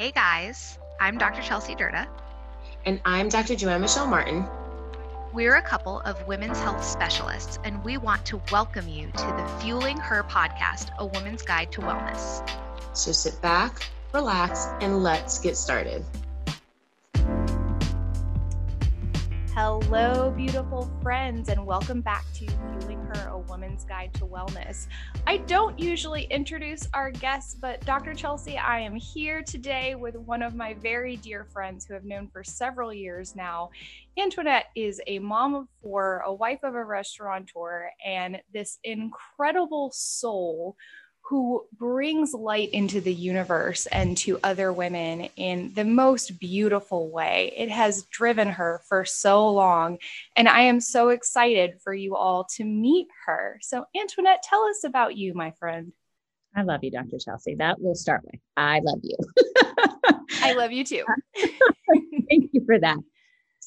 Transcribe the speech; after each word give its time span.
Hey 0.00 0.12
guys, 0.12 0.78
I'm 0.98 1.18
Dr. 1.18 1.42
Chelsea 1.42 1.74
Durda. 1.74 2.08
And 2.86 3.02
I'm 3.04 3.28
Dr. 3.28 3.54
Joanne 3.54 3.82
Michelle 3.82 4.06
Martin. 4.06 4.46
We're 5.34 5.56
a 5.56 5.62
couple 5.62 6.00
of 6.06 6.26
women's 6.26 6.58
health 6.58 6.82
specialists, 6.82 7.58
and 7.64 7.84
we 7.84 7.98
want 7.98 8.24
to 8.24 8.40
welcome 8.50 8.88
you 8.88 9.08
to 9.08 9.26
the 9.26 9.58
Fueling 9.60 9.98
Her 9.98 10.22
podcast, 10.22 10.88
A 10.96 11.04
Woman's 11.04 11.42
Guide 11.42 11.70
to 11.72 11.82
Wellness. 11.82 12.48
So 12.94 13.12
sit 13.12 13.42
back, 13.42 13.90
relax, 14.14 14.68
and 14.80 15.02
let's 15.02 15.38
get 15.38 15.54
started. 15.58 16.02
Hello, 19.62 20.30
beautiful 20.30 20.90
friends, 21.02 21.50
and 21.50 21.66
welcome 21.66 22.00
back 22.00 22.24
to 22.32 22.46
Fueling 22.46 23.04
Her, 23.12 23.28
a 23.28 23.38
woman's 23.40 23.84
guide 23.84 24.14
to 24.14 24.24
wellness. 24.24 24.86
I 25.26 25.36
don't 25.36 25.78
usually 25.78 26.22
introduce 26.30 26.88
our 26.94 27.10
guests, 27.10 27.56
but 27.60 27.84
Dr. 27.84 28.14
Chelsea, 28.14 28.56
I 28.56 28.80
am 28.80 28.94
here 28.94 29.42
today 29.42 29.96
with 29.96 30.16
one 30.16 30.42
of 30.42 30.54
my 30.54 30.72
very 30.72 31.16
dear 31.16 31.44
friends 31.44 31.84
who 31.84 31.94
I've 31.94 32.06
known 32.06 32.28
for 32.28 32.42
several 32.42 32.90
years 32.90 33.36
now. 33.36 33.68
Antoinette 34.18 34.68
is 34.76 34.98
a 35.06 35.18
mom 35.18 35.54
of 35.54 35.66
four, 35.82 36.22
a 36.24 36.32
wife 36.32 36.60
of 36.62 36.74
a 36.74 36.82
restaurateur, 36.82 37.90
and 38.02 38.40
this 38.54 38.78
incredible 38.82 39.90
soul 39.92 40.74
who 41.30 41.64
brings 41.78 42.34
light 42.34 42.70
into 42.70 43.00
the 43.00 43.14
universe 43.14 43.86
and 43.86 44.16
to 44.16 44.40
other 44.42 44.72
women 44.72 45.28
in 45.36 45.72
the 45.74 45.84
most 45.84 46.40
beautiful 46.40 47.08
way. 47.08 47.54
It 47.56 47.70
has 47.70 48.02
driven 48.10 48.48
her 48.48 48.82
for 48.88 49.04
so 49.04 49.48
long. 49.48 49.98
And 50.34 50.48
I 50.48 50.62
am 50.62 50.80
so 50.80 51.10
excited 51.10 51.80
for 51.84 51.94
you 51.94 52.16
all 52.16 52.48
to 52.56 52.64
meet 52.64 53.06
her. 53.26 53.60
So, 53.62 53.84
Antoinette, 53.96 54.42
tell 54.42 54.64
us 54.64 54.82
about 54.82 55.16
you, 55.16 55.32
my 55.32 55.52
friend. 55.52 55.92
I 56.56 56.62
love 56.62 56.82
you, 56.82 56.90
Dr. 56.90 57.18
Chelsea. 57.24 57.54
That 57.54 57.76
we'll 57.78 57.94
start 57.94 58.22
with. 58.24 58.40
I 58.56 58.80
love 58.82 58.98
you. 59.04 59.16
I 60.42 60.54
love 60.54 60.72
you 60.72 60.82
too. 60.82 61.04
Thank 62.28 62.50
you 62.52 62.64
for 62.66 62.76
that. 62.80 62.98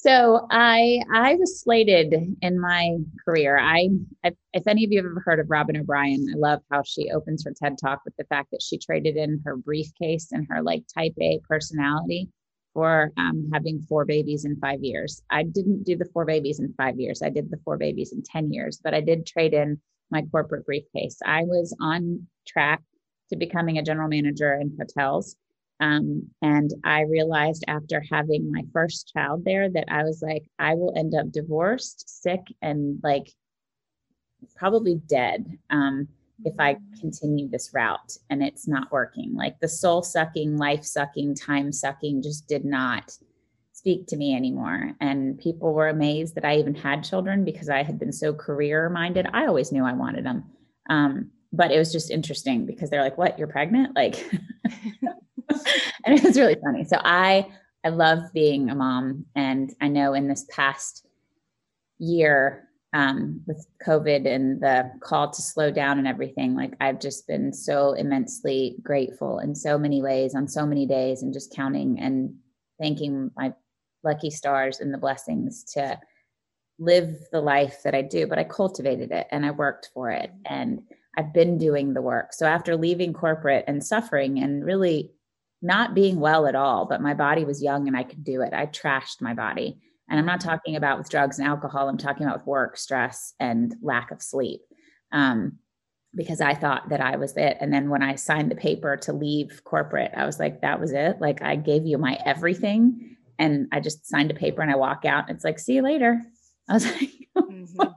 So 0.04 0.46
I 0.50 1.00
I 1.10 1.36
was 1.36 1.62
slated 1.62 2.14
in 2.42 2.60
my 2.60 2.98
career. 3.24 3.58
I 3.58 3.88
if, 4.22 4.66
any 4.66 4.84
of 4.84 4.92
you 4.92 4.98
have 4.98 5.06
ever 5.06 5.22
heard 5.24 5.40
of 5.40 5.48
Robyn 5.48 5.78
O'Brien, 5.78 6.26
I 6.30 6.36
love 6.36 6.60
how 6.70 6.82
she 6.82 7.10
opens 7.10 7.42
her 7.42 7.54
TED 7.56 7.78
talk 7.80 8.02
with 8.04 8.14
the 8.18 8.24
fact 8.24 8.50
that 8.50 8.60
she 8.60 8.76
traded 8.76 9.16
in 9.16 9.40
her 9.46 9.56
briefcase 9.56 10.30
and 10.30 10.46
her 10.50 10.60
like 10.62 10.82
type 10.94 11.14
A 11.22 11.40
personality 11.48 12.28
for 12.74 13.12
um, 13.16 13.48
having 13.50 13.80
four 13.80 14.04
babies 14.04 14.44
in 14.44 14.60
five 14.60 14.80
years. 14.82 15.22
I 15.30 15.42
didn't 15.42 15.84
do 15.84 15.96
the 15.96 16.10
four 16.12 16.26
babies 16.26 16.60
in 16.60 16.74
five 16.76 17.00
years. 17.00 17.22
I 17.22 17.30
did 17.30 17.50
the 17.50 17.60
four 17.64 17.78
babies 17.78 18.12
in 18.12 18.22
10 18.22 18.52
years, 18.52 18.78
but 18.84 18.92
I 18.92 19.00
did 19.00 19.24
trade 19.24 19.54
in 19.54 19.80
my 20.10 20.20
corporate 20.30 20.66
briefcase. 20.66 21.16
I 21.24 21.44
was 21.44 21.74
on 21.80 22.26
track 22.46 22.82
to 23.30 23.36
becoming 23.36 23.78
a 23.78 23.82
general 23.82 24.08
manager 24.08 24.52
in 24.52 24.76
hotels. 24.78 25.34
Um, 25.80 26.30
and 26.40 26.72
I 26.84 27.02
realized 27.02 27.64
after 27.66 28.02
having 28.10 28.50
my 28.50 28.62
first 28.72 29.12
child 29.12 29.44
there 29.44 29.68
that 29.70 29.86
I 29.88 30.04
was 30.04 30.22
like, 30.22 30.44
I 30.58 30.74
will 30.74 30.96
end 30.96 31.14
up 31.14 31.32
divorced, 31.32 32.22
sick, 32.22 32.40
and 32.62 33.00
like 33.02 33.28
probably 34.56 34.96
dead 35.06 35.58
um, 35.70 36.08
if 36.44 36.54
I 36.58 36.74
mm. 36.74 37.00
continue 37.00 37.48
this 37.48 37.70
route 37.74 38.16
and 38.30 38.42
it's 38.42 38.68
not 38.68 38.92
working. 38.92 39.34
Like 39.34 39.58
the 39.60 39.68
soul 39.68 40.02
sucking, 40.02 40.56
life 40.56 40.84
sucking, 40.84 41.34
time 41.34 41.72
sucking 41.72 42.22
just 42.22 42.46
did 42.46 42.64
not 42.64 43.12
speak 43.72 44.06
to 44.06 44.16
me 44.16 44.34
anymore. 44.34 44.92
And 45.00 45.38
people 45.38 45.74
were 45.74 45.88
amazed 45.88 46.36
that 46.36 46.44
I 46.44 46.56
even 46.56 46.74
had 46.74 47.04
children 47.04 47.44
because 47.44 47.68
I 47.68 47.82
had 47.82 47.98
been 47.98 48.12
so 48.12 48.32
career 48.32 48.88
minded. 48.88 49.26
I 49.32 49.46
always 49.46 49.72
knew 49.72 49.84
I 49.84 49.92
wanted 49.92 50.24
them. 50.24 50.44
Um, 50.88 51.30
but 51.52 51.70
it 51.70 51.78
was 51.78 51.92
just 51.92 52.10
interesting 52.10 52.66
because 52.66 52.90
they're 52.90 53.02
like, 53.02 53.18
what, 53.18 53.38
you're 53.38 53.48
pregnant? 53.48 53.94
Like, 53.94 54.24
and 56.04 56.18
it 56.18 56.24
was 56.24 56.38
really 56.38 56.56
funny. 56.62 56.84
So 56.84 56.98
I 57.02 57.46
I 57.84 57.90
love 57.90 58.32
being 58.32 58.70
a 58.70 58.74
mom, 58.74 59.26
and 59.34 59.72
I 59.80 59.88
know 59.88 60.14
in 60.14 60.28
this 60.28 60.46
past 60.50 61.06
year 61.98 62.68
um, 62.94 63.42
with 63.46 63.66
COVID 63.86 64.26
and 64.26 64.60
the 64.60 64.90
call 65.00 65.30
to 65.30 65.42
slow 65.42 65.70
down 65.70 65.98
and 65.98 66.06
everything, 66.06 66.54
like 66.54 66.74
I've 66.80 67.00
just 67.00 67.26
been 67.26 67.52
so 67.52 67.92
immensely 67.92 68.76
grateful 68.82 69.38
in 69.40 69.54
so 69.54 69.76
many 69.76 70.00
ways 70.00 70.34
on 70.34 70.48
so 70.48 70.64
many 70.64 70.86
days, 70.86 71.22
and 71.22 71.32
just 71.32 71.54
counting 71.54 72.00
and 72.00 72.34
thanking 72.80 73.30
my 73.36 73.52
lucky 74.02 74.30
stars 74.30 74.80
and 74.80 74.92
the 74.92 74.98
blessings 74.98 75.64
to 75.74 75.98
live 76.78 77.16
the 77.32 77.40
life 77.40 77.82
that 77.84 77.94
I 77.94 78.02
do. 78.02 78.26
But 78.26 78.38
I 78.38 78.44
cultivated 78.44 79.10
it 79.12 79.26
and 79.30 79.44
I 79.44 79.50
worked 79.50 79.90
for 79.92 80.10
it, 80.10 80.30
and 80.46 80.82
I've 81.16 81.32
been 81.32 81.58
doing 81.58 81.94
the 81.94 82.02
work. 82.02 82.32
So 82.32 82.46
after 82.46 82.76
leaving 82.76 83.12
corporate 83.12 83.64
and 83.66 83.84
suffering 83.84 84.38
and 84.38 84.64
really 84.64 85.12
not 85.64 85.94
being 85.94 86.20
well 86.20 86.46
at 86.46 86.54
all, 86.54 86.84
but 86.84 87.00
my 87.00 87.14
body 87.14 87.44
was 87.44 87.62
young 87.62 87.88
and 87.88 87.96
I 87.96 88.02
could 88.02 88.22
do 88.22 88.42
it. 88.42 88.52
I 88.52 88.66
trashed 88.66 89.20
my 89.20 89.32
body. 89.32 89.80
And 90.08 90.18
I'm 90.18 90.26
not 90.26 90.42
talking 90.42 90.76
about 90.76 90.98
with 90.98 91.08
drugs 91.08 91.38
and 91.38 91.48
alcohol, 91.48 91.88
I'm 91.88 91.96
talking 91.96 92.26
about 92.26 92.40
with 92.40 92.46
work, 92.46 92.76
stress, 92.76 93.32
and 93.40 93.74
lack 93.80 94.10
of 94.10 94.20
sleep. 94.20 94.60
Um, 95.10 95.58
because 96.14 96.40
I 96.40 96.54
thought 96.54 96.90
that 96.90 97.00
I 97.00 97.16
was 97.16 97.36
it. 97.36 97.56
And 97.60 97.72
then 97.72 97.88
when 97.88 98.02
I 98.02 98.14
signed 98.14 98.50
the 98.50 98.56
paper 98.56 98.96
to 98.98 99.12
leave 99.12 99.62
corporate, 99.64 100.12
I 100.14 100.26
was 100.26 100.38
like, 100.38 100.60
that 100.60 100.80
was 100.80 100.92
it. 100.92 101.20
Like 101.20 101.42
I 101.42 101.56
gave 101.56 101.86
you 101.86 101.98
my 101.98 102.18
everything. 102.24 103.16
And 103.38 103.66
I 103.72 103.80
just 103.80 104.06
signed 104.06 104.30
a 104.30 104.34
paper 104.34 104.62
and 104.62 104.70
I 104.70 104.76
walk 104.76 105.04
out. 105.04 105.28
And 105.28 105.34
it's 105.34 105.44
like, 105.44 105.58
see 105.58 105.74
you 105.74 105.82
later. 105.82 106.22
I 106.68 106.74
was 106.74 106.84
like, 106.92 107.10
mm-hmm. 107.36 107.88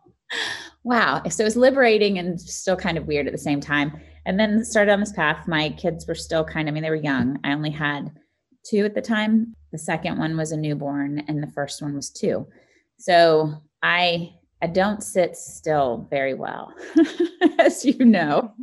wow. 0.84 1.22
So 1.30 1.44
it 1.44 1.46
was 1.46 1.58
liberating 1.58 2.18
and 2.18 2.40
still 2.40 2.78
kind 2.78 2.98
of 2.98 3.06
weird 3.06 3.28
at 3.28 3.34
the 3.34 3.38
same 3.38 3.60
time 3.62 4.00
and 4.28 4.38
then 4.38 4.64
started 4.66 4.92
on 4.92 5.00
this 5.00 5.14
path. 5.14 5.48
My 5.48 5.70
kids 5.70 6.06
were 6.06 6.14
still 6.14 6.44
kind 6.44 6.68
of, 6.68 6.74
I 6.74 6.76
mean, 6.76 6.84
they 6.84 6.90
were 6.90 6.96
young. 6.96 7.40
I 7.46 7.54
only 7.54 7.72
had 7.72 8.12
two 8.64 8.84
at 8.84 8.94
the 8.94 9.02
time. 9.02 9.56
The 9.72 9.78
second 9.78 10.20
one 10.20 10.36
was 10.36 10.52
a 10.52 10.58
newborn, 10.58 11.24
and 11.28 11.42
the 11.42 11.52
first 11.52 11.82
one 11.82 11.96
was 11.96 12.10
two. 12.10 12.46
So 13.00 13.54
I 13.82 14.34
I 14.62 14.68
don't 14.68 15.04
sit 15.04 15.36
still 15.36 16.08
very 16.10 16.34
well, 16.34 16.74
as 17.60 17.86
you 17.86 18.04
know, 18.04 18.54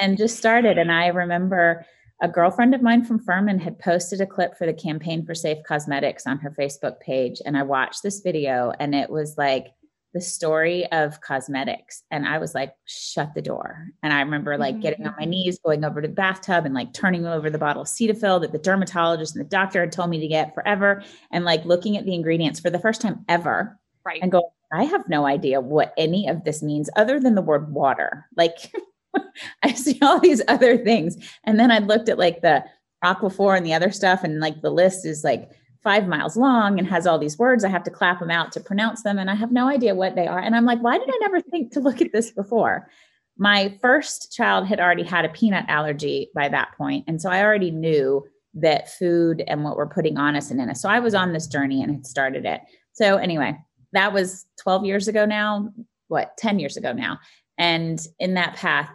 and 0.00 0.18
just 0.18 0.36
started. 0.36 0.76
And 0.76 0.92
I 0.92 1.06
remember 1.06 1.86
a 2.20 2.28
girlfriend 2.28 2.74
of 2.74 2.82
mine 2.82 3.04
from 3.04 3.20
Furman 3.20 3.58
had 3.58 3.78
posted 3.78 4.20
a 4.20 4.26
clip 4.26 4.58
for 4.58 4.66
the 4.66 4.74
campaign 4.74 5.24
for 5.24 5.34
safe 5.34 5.58
cosmetics 5.66 6.26
on 6.26 6.38
her 6.38 6.50
Facebook 6.50 7.00
page. 7.00 7.40
And 7.46 7.56
I 7.56 7.62
watched 7.62 8.02
this 8.02 8.20
video, 8.20 8.72
and 8.78 8.94
it 8.94 9.08
was 9.08 9.38
like 9.38 9.68
the 10.12 10.20
story 10.20 10.86
of 10.92 11.20
cosmetics 11.20 12.02
and 12.10 12.26
i 12.26 12.38
was 12.38 12.54
like 12.54 12.74
shut 12.84 13.32
the 13.34 13.42
door. 13.42 13.88
And 14.02 14.12
i 14.12 14.20
remember 14.20 14.58
like 14.58 14.74
mm-hmm. 14.74 14.82
getting 14.82 15.06
on 15.06 15.14
my 15.18 15.24
knees 15.24 15.58
going 15.64 15.84
over 15.84 16.02
to 16.02 16.08
the 16.08 16.14
bathtub 16.14 16.66
and 16.66 16.74
like 16.74 16.92
turning 16.92 17.26
over 17.26 17.50
the 17.50 17.58
bottle 17.58 17.82
of 17.82 17.88
cetaphil 17.88 18.40
that 18.40 18.52
the 18.52 18.58
dermatologist 18.58 19.36
and 19.36 19.44
the 19.44 19.48
doctor 19.48 19.80
had 19.80 19.92
told 19.92 20.10
me 20.10 20.20
to 20.20 20.28
get 20.28 20.54
forever 20.54 21.02
and 21.30 21.44
like 21.44 21.64
looking 21.64 21.96
at 21.96 22.04
the 22.04 22.14
ingredients 22.14 22.60
for 22.60 22.70
the 22.70 22.78
first 22.78 23.00
time 23.00 23.24
ever 23.28 23.78
right. 24.04 24.20
and 24.22 24.32
go 24.32 24.52
i 24.72 24.84
have 24.84 25.08
no 25.08 25.26
idea 25.26 25.60
what 25.60 25.92
any 25.96 26.28
of 26.28 26.44
this 26.44 26.62
means 26.62 26.90
other 26.96 27.20
than 27.20 27.34
the 27.34 27.42
word 27.42 27.72
water. 27.72 28.26
Like 28.36 28.72
i 29.62 29.72
see 29.72 29.98
all 30.02 30.20
these 30.20 30.42
other 30.48 30.78
things. 30.78 31.16
And 31.44 31.58
then 31.58 31.70
i 31.70 31.78
looked 31.78 32.08
at 32.08 32.18
like 32.18 32.40
the 32.42 32.64
aquaphor 33.04 33.56
and 33.56 33.64
the 33.64 33.74
other 33.74 33.90
stuff 33.90 34.24
and 34.24 34.40
like 34.40 34.60
the 34.60 34.70
list 34.70 35.06
is 35.06 35.24
like 35.24 35.50
five 35.82 36.06
miles 36.08 36.36
long 36.36 36.78
and 36.78 36.88
has 36.88 37.06
all 37.06 37.18
these 37.18 37.38
words. 37.38 37.64
I 37.64 37.68
have 37.68 37.84
to 37.84 37.90
clap 37.90 38.20
them 38.20 38.30
out 38.30 38.52
to 38.52 38.60
pronounce 38.60 39.02
them, 39.02 39.18
and 39.18 39.30
I 39.30 39.34
have 39.34 39.52
no 39.52 39.68
idea 39.68 39.94
what 39.94 40.14
they 40.14 40.26
are. 40.26 40.38
And 40.38 40.54
I'm 40.54 40.66
like, 40.66 40.82
why 40.82 40.98
did 40.98 41.08
I 41.08 41.18
never 41.20 41.40
think 41.40 41.72
to 41.72 41.80
look 41.80 42.00
at 42.00 42.12
this 42.12 42.30
before? 42.30 42.90
My 43.38 43.76
first 43.80 44.32
child 44.32 44.66
had 44.66 44.80
already 44.80 45.02
had 45.02 45.24
a 45.24 45.30
peanut 45.30 45.64
allergy 45.68 46.30
by 46.34 46.48
that 46.48 46.72
point, 46.76 47.04
and 47.06 47.20
so 47.20 47.30
I 47.30 47.42
already 47.42 47.70
knew 47.70 48.26
that 48.54 48.90
food 48.92 49.42
and 49.46 49.64
what 49.64 49.76
we're 49.76 49.86
putting 49.86 50.18
on 50.18 50.36
us 50.36 50.50
and 50.50 50.60
in 50.60 50.70
us. 50.70 50.82
So 50.82 50.88
I 50.88 51.00
was 51.00 51.14
on 51.14 51.32
this 51.32 51.46
journey 51.46 51.82
and 51.82 51.92
had 51.92 52.06
started 52.06 52.44
it. 52.44 52.60
So 52.92 53.16
anyway, 53.16 53.56
that 53.92 54.12
was 54.12 54.44
12 54.62 54.84
years 54.84 55.08
ago 55.08 55.24
now. 55.24 55.70
What 56.08 56.36
10 56.36 56.58
years 56.58 56.76
ago 56.76 56.92
now? 56.92 57.20
And 57.58 58.00
in 58.18 58.34
that 58.34 58.56
path, 58.56 58.90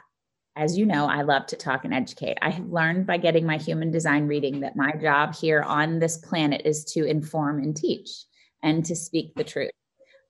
as 0.55 0.77
you 0.77 0.85
know, 0.85 1.05
I 1.05 1.21
love 1.21 1.45
to 1.47 1.55
talk 1.55 1.83
and 1.83 1.93
educate. 1.93 2.37
I 2.41 2.49
have 2.49 2.69
learned 2.69 3.05
by 3.05 3.17
getting 3.17 3.45
my 3.45 3.57
human 3.57 3.91
design 3.91 4.27
reading 4.27 4.61
that 4.61 4.75
my 4.75 4.93
job 4.93 5.35
here 5.35 5.61
on 5.61 5.99
this 5.99 6.17
planet 6.17 6.61
is 6.63 6.85
to 6.93 7.05
inform 7.05 7.61
and 7.61 7.75
teach 7.75 8.09
and 8.63 8.85
to 8.85 8.95
speak 8.95 9.35
the 9.35 9.43
truth. 9.43 9.71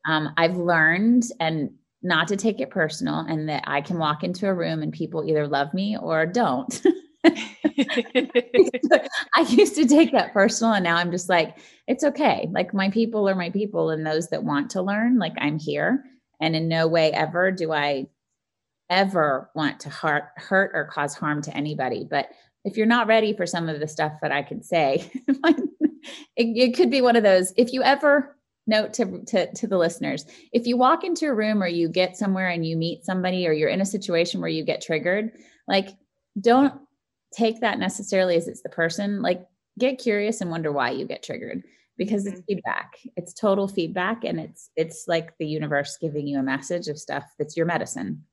Um, 0.07 0.33
I've 0.37 0.57
learned 0.57 1.25
and 1.39 1.71
not 2.01 2.27
to 2.27 2.37
take 2.37 2.61
it 2.61 2.69
personal, 2.69 3.25
and 3.27 3.49
that 3.49 3.63
I 3.65 3.81
can 3.81 3.97
walk 3.97 4.23
into 4.23 4.47
a 4.47 4.53
room 4.53 4.83
and 4.83 4.93
people 4.93 5.25
either 5.25 5.47
love 5.47 5.73
me 5.73 5.97
or 5.97 6.27
don't. 6.27 6.83
I 7.25 7.55
used 9.49 9.75
to 9.75 9.87
take 9.87 10.11
that 10.11 10.31
personal, 10.31 10.73
and 10.73 10.83
now 10.83 10.97
I'm 10.97 11.11
just 11.11 11.29
like, 11.29 11.57
it's 11.87 12.03
okay. 12.03 12.47
Like, 12.51 12.75
my 12.75 12.91
people 12.91 13.27
are 13.27 13.35
my 13.35 13.49
people, 13.49 13.89
and 13.89 14.05
those 14.05 14.29
that 14.29 14.43
want 14.43 14.69
to 14.71 14.83
learn, 14.83 15.17
like, 15.17 15.33
I'm 15.39 15.57
here. 15.57 16.03
And 16.39 16.55
in 16.55 16.67
no 16.67 16.87
way 16.87 17.11
ever 17.11 17.49
do 17.49 17.71
I 17.71 18.05
ever 18.89 19.49
want 19.55 19.79
to 19.81 19.89
hurt, 19.89 20.25
hurt 20.35 20.71
or 20.73 20.85
cause 20.85 21.15
harm 21.15 21.41
to 21.43 21.55
anybody. 21.55 22.05
But 22.09 22.29
if 22.63 22.77
you're 22.77 22.85
not 22.85 23.07
ready 23.07 23.33
for 23.33 23.45
some 23.45 23.69
of 23.69 23.79
the 23.79 23.87
stuff 23.87 24.13
that 24.21 24.31
I 24.31 24.41
could 24.41 24.65
say, 24.65 25.09
it, 25.27 25.67
it 26.35 26.75
could 26.75 26.89
be 26.89 27.01
one 27.01 27.15
of 27.15 27.23
those. 27.23 27.53
If 27.57 27.73
you 27.73 27.83
ever 27.83 28.35
note 28.67 28.93
to, 28.93 29.23
to, 29.27 29.53
to 29.53 29.67
the 29.67 29.77
listeners, 29.77 30.25
if 30.51 30.65
you 30.65 30.77
walk 30.77 31.03
into 31.03 31.27
a 31.27 31.33
room 31.33 31.61
or 31.61 31.67
you 31.67 31.87
get 31.89 32.17
somewhere 32.17 32.49
and 32.49 32.65
you 32.65 32.75
meet 32.75 33.05
somebody 33.05 33.47
or 33.47 33.51
you're 33.51 33.69
in 33.69 33.81
a 33.81 33.85
situation 33.85 34.41
where 34.41 34.49
you 34.49 34.63
get 34.63 34.81
triggered, 34.81 35.31
like 35.67 35.89
don't 36.39 36.73
take 37.33 37.61
that 37.61 37.79
necessarily 37.79 38.35
as 38.35 38.47
it's 38.47 38.61
the 38.61 38.69
person. 38.69 39.21
Like 39.21 39.45
get 39.77 39.99
curious 39.99 40.41
and 40.41 40.49
wonder 40.49 40.71
why 40.71 40.91
you 40.91 41.05
get 41.05 41.23
triggered 41.23 41.63
because 41.97 42.25
it's 42.25 42.39
mm-hmm. 42.41 42.55
feedback 42.55 42.97
it's 43.15 43.33
total 43.33 43.67
feedback 43.67 44.23
and 44.23 44.39
it's 44.39 44.69
it's 44.75 45.05
like 45.07 45.37
the 45.37 45.45
universe 45.45 45.97
giving 45.99 46.27
you 46.27 46.39
a 46.39 46.43
message 46.43 46.87
of 46.87 46.97
stuff 46.97 47.23
that's 47.37 47.55
your 47.55 47.65
medicine 47.65 48.23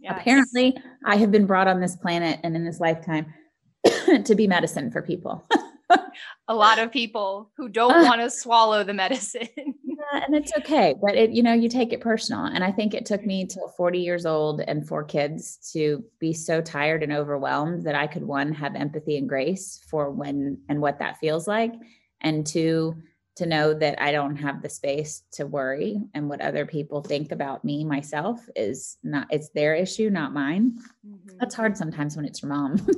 yes. 0.00 0.14
apparently 0.16 0.76
i 1.04 1.16
have 1.16 1.30
been 1.30 1.46
brought 1.46 1.68
on 1.68 1.80
this 1.80 1.96
planet 1.96 2.40
and 2.42 2.56
in 2.56 2.64
this 2.64 2.80
lifetime 2.80 3.32
to 4.24 4.34
be 4.34 4.46
medicine 4.46 4.90
for 4.90 5.02
people 5.02 5.46
a 6.48 6.54
lot 6.54 6.78
of 6.78 6.92
people 6.92 7.50
who 7.56 7.68
don't 7.68 8.04
uh, 8.04 8.04
want 8.04 8.20
to 8.20 8.30
swallow 8.30 8.84
the 8.84 8.94
medicine 8.94 9.48
yeah, 9.56 10.24
and 10.26 10.34
it's 10.34 10.52
okay 10.56 10.94
but 11.00 11.14
it 11.14 11.30
you 11.30 11.42
know 11.42 11.52
you 11.52 11.68
take 11.68 11.92
it 11.92 12.00
personal 12.00 12.44
and 12.44 12.62
i 12.62 12.70
think 12.70 12.94
it 12.94 13.06
took 13.06 13.24
me 13.24 13.46
till 13.46 13.68
40 13.76 13.98
years 13.98 14.26
old 14.26 14.60
and 14.60 14.86
four 14.86 15.04
kids 15.04 15.70
to 15.72 16.04
be 16.18 16.32
so 16.32 16.60
tired 16.60 17.02
and 17.02 17.12
overwhelmed 17.12 17.84
that 17.84 17.94
i 17.94 18.06
could 18.06 18.24
one 18.24 18.52
have 18.52 18.74
empathy 18.74 19.16
and 19.16 19.28
grace 19.28 19.80
for 19.88 20.10
when 20.10 20.58
and 20.68 20.80
what 20.80 20.98
that 20.98 21.18
feels 21.18 21.48
like 21.48 21.72
and 22.20 22.46
two 22.46 22.94
to 23.36 23.46
know 23.46 23.72
that 23.74 24.00
I 24.00 24.12
don't 24.12 24.36
have 24.36 24.62
the 24.62 24.68
space 24.68 25.22
to 25.32 25.46
worry 25.46 26.00
and 26.14 26.28
what 26.28 26.40
other 26.40 26.66
people 26.66 27.02
think 27.02 27.32
about 27.32 27.64
me 27.64 27.84
myself 27.84 28.40
is 28.54 28.98
not 29.02 29.26
it's 29.30 29.50
their 29.50 29.74
issue, 29.74 30.10
not 30.10 30.32
mine. 30.32 30.78
Mm-hmm. 31.06 31.38
That's 31.38 31.54
hard 31.54 31.76
sometimes 31.76 32.16
when 32.16 32.24
it's 32.24 32.42
your 32.42 32.50
mom. 32.50 32.86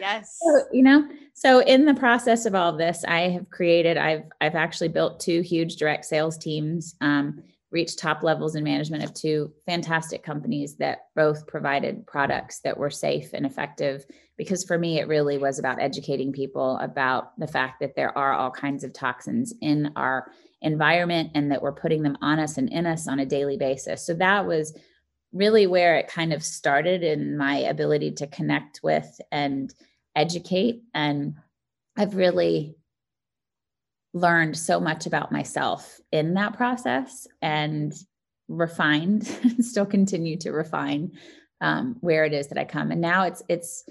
yes. 0.00 0.38
So, 0.44 0.64
you 0.72 0.82
know, 0.82 1.08
so 1.34 1.60
in 1.60 1.84
the 1.84 1.94
process 1.94 2.46
of 2.46 2.54
all 2.54 2.72
this, 2.72 3.04
I 3.06 3.20
have 3.30 3.48
created, 3.50 3.96
I've 3.96 4.24
I've 4.40 4.54
actually 4.54 4.88
built 4.88 5.20
two 5.20 5.40
huge 5.40 5.76
direct 5.76 6.04
sales 6.04 6.36
teams. 6.36 6.96
Um, 7.00 7.42
reached 7.70 7.98
top 7.98 8.22
levels 8.22 8.54
in 8.54 8.64
management 8.64 9.04
of 9.04 9.12
two 9.12 9.52
fantastic 9.66 10.22
companies 10.22 10.76
that 10.76 11.08
both 11.14 11.46
provided 11.46 12.06
products 12.06 12.60
that 12.60 12.78
were 12.78 12.90
safe 12.90 13.30
and 13.34 13.44
effective. 13.44 14.06
Because 14.38 14.64
for 14.64 14.78
me, 14.78 14.98
it 14.98 15.08
really 15.08 15.36
was 15.36 15.58
about 15.58 15.80
educating 15.80 16.32
people 16.32 16.78
about 16.78 17.38
the 17.38 17.46
fact 17.46 17.80
that 17.80 17.94
there 17.94 18.16
are 18.16 18.32
all 18.32 18.50
kinds 18.50 18.84
of 18.84 18.94
toxins 18.94 19.52
in 19.60 19.92
our 19.96 20.30
environment 20.62 21.30
and 21.34 21.52
that 21.52 21.60
we're 21.60 21.72
putting 21.72 22.02
them 22.02 22.16
on 22.22 22.38
us 22.38 22.56
and 22.56 22.72
in 22.72 22.86
us 22.86 23.06
on 23.06 23.20
a 23.20 23.26
daily 23.26 23.58
basis. 23.58 24.04
So 24.04 24.14
that 24.14 24.46
was 24.46 24.76
really 25.32 25.66
where 25.66 25.96
it 25.98 26.08
kind 26.08 26.32
of 26.32 26.42
started 26.42 27.02
in 27.02 27.36
my 27.36 27.58
ability 27.58 28.12
to 28.12 28.26
connect 28.26 28.80
with 28.82 29.20
and 29.30 29.72
educate. 30.16 30.82
And 30.94 31.34
I've 31.98 32.16
really 32.16 32.77
learned 34.14 34.56
so 34.56 34.80
much 34.80 35.06
about 35.06 35.32
myself 35.32 36.00
in 36.12 36.34
that 36.34 36.54
process 36.56 37.26
and 37.42 37.92
refined 38.48 39.26
still 39.60 39.86
continue 39.86 40.36
to 40.38 40.52
refine 40.52 41.12
um, 41.60 41.96
where 42.00 42.24
it 42.24 42.32
is 42.32 42.48
that 42.48 42.58
i 42.58 42.64
come. 42.64 42.90
And 42.90 43.00
now 43.00 43.24
it's 43.24 43.42
it's 43.48 43.84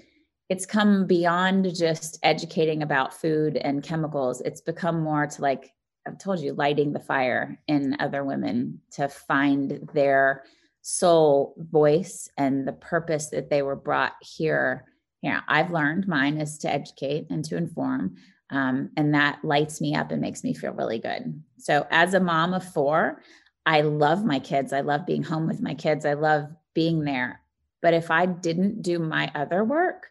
it's 0.48 0.66
come 0.66 1.06
beyond 1.06 1.74
just 1.74 2.18
educating 2.22 2.82
about 2.82 3.12
food 3.12 3.56
and 3.56 3.82
chemicals. 3.82 4.40
It's 4.40 4.60
become 4.60 5.00
more 5.00 5.26
to 5.26 5.42
like 5.42 5.72
i've 6.06 6.18
told 6.18 6.40
you 6.40 6.54
lighting 6.54 6.92
the 6.92 7.00
fire 7.00 7.60
in 7.68 7.96
other 8.00 8.24
women 8.24 8.80
to 8.92 9.08
find 9.08 9.88
their 9.92 10.44
soul 10.80 11.54
voice 11.58 12.30
and 12.38 12.66
the 12.66 12.72
purpose 12.72 13.28
that 13.28 13.50
they 13.50 13.62
were 13.62 13.76
brought 13.76 14.14
here. 14.20 14.86
Yeah 15.22 15.40
i've 15.48 15.70
learned 15.70 16.08
mine 16.08 16.40
is 16.40 16.58
to 16.58 16.72
educate 16.72 17.26
and 17.30 17.44
to 17.44 17.56
inform 17.56 18.16
um, 18.50 18.90
and 18.96 19.14
that 19.14 19.44
lights 19.44 19.80
me 19.80 19.94
up 19.94 20.10
and 20.10 20.20
makes 20.20 20.42
me 20.42 20.54
feel 20.54 20.72
really 20.72 20.98
good. 20.98 21.42
So, 21.58 21.86
as 21.90 22.14
a 22.14 22.20
mom 22.20 22.54
of 22.54 22.64
four, 22.64 23.22
I 23.66 23.82
love 23.82 24.24
my 24.24 24.38
kids. 24.38 24.72
I 24.72 24.80
love 24.80 25.06
being 25.06 25.22
home 25.22 25.46
with 25.46 25.60
my 25.60 25.74
kids. 25.74 26.06
I 26.06 26.14
love 26.14 26.46
being 26.74 27.04
there. 27.04 27.40
But 27.82 27.94
if 27.94 28.10
I 28.10 28.26
didn't 28.26 28.82
do 28.82 28.98
my 28.98 29.30
other 29.34 29.62
work, 29.64 30.08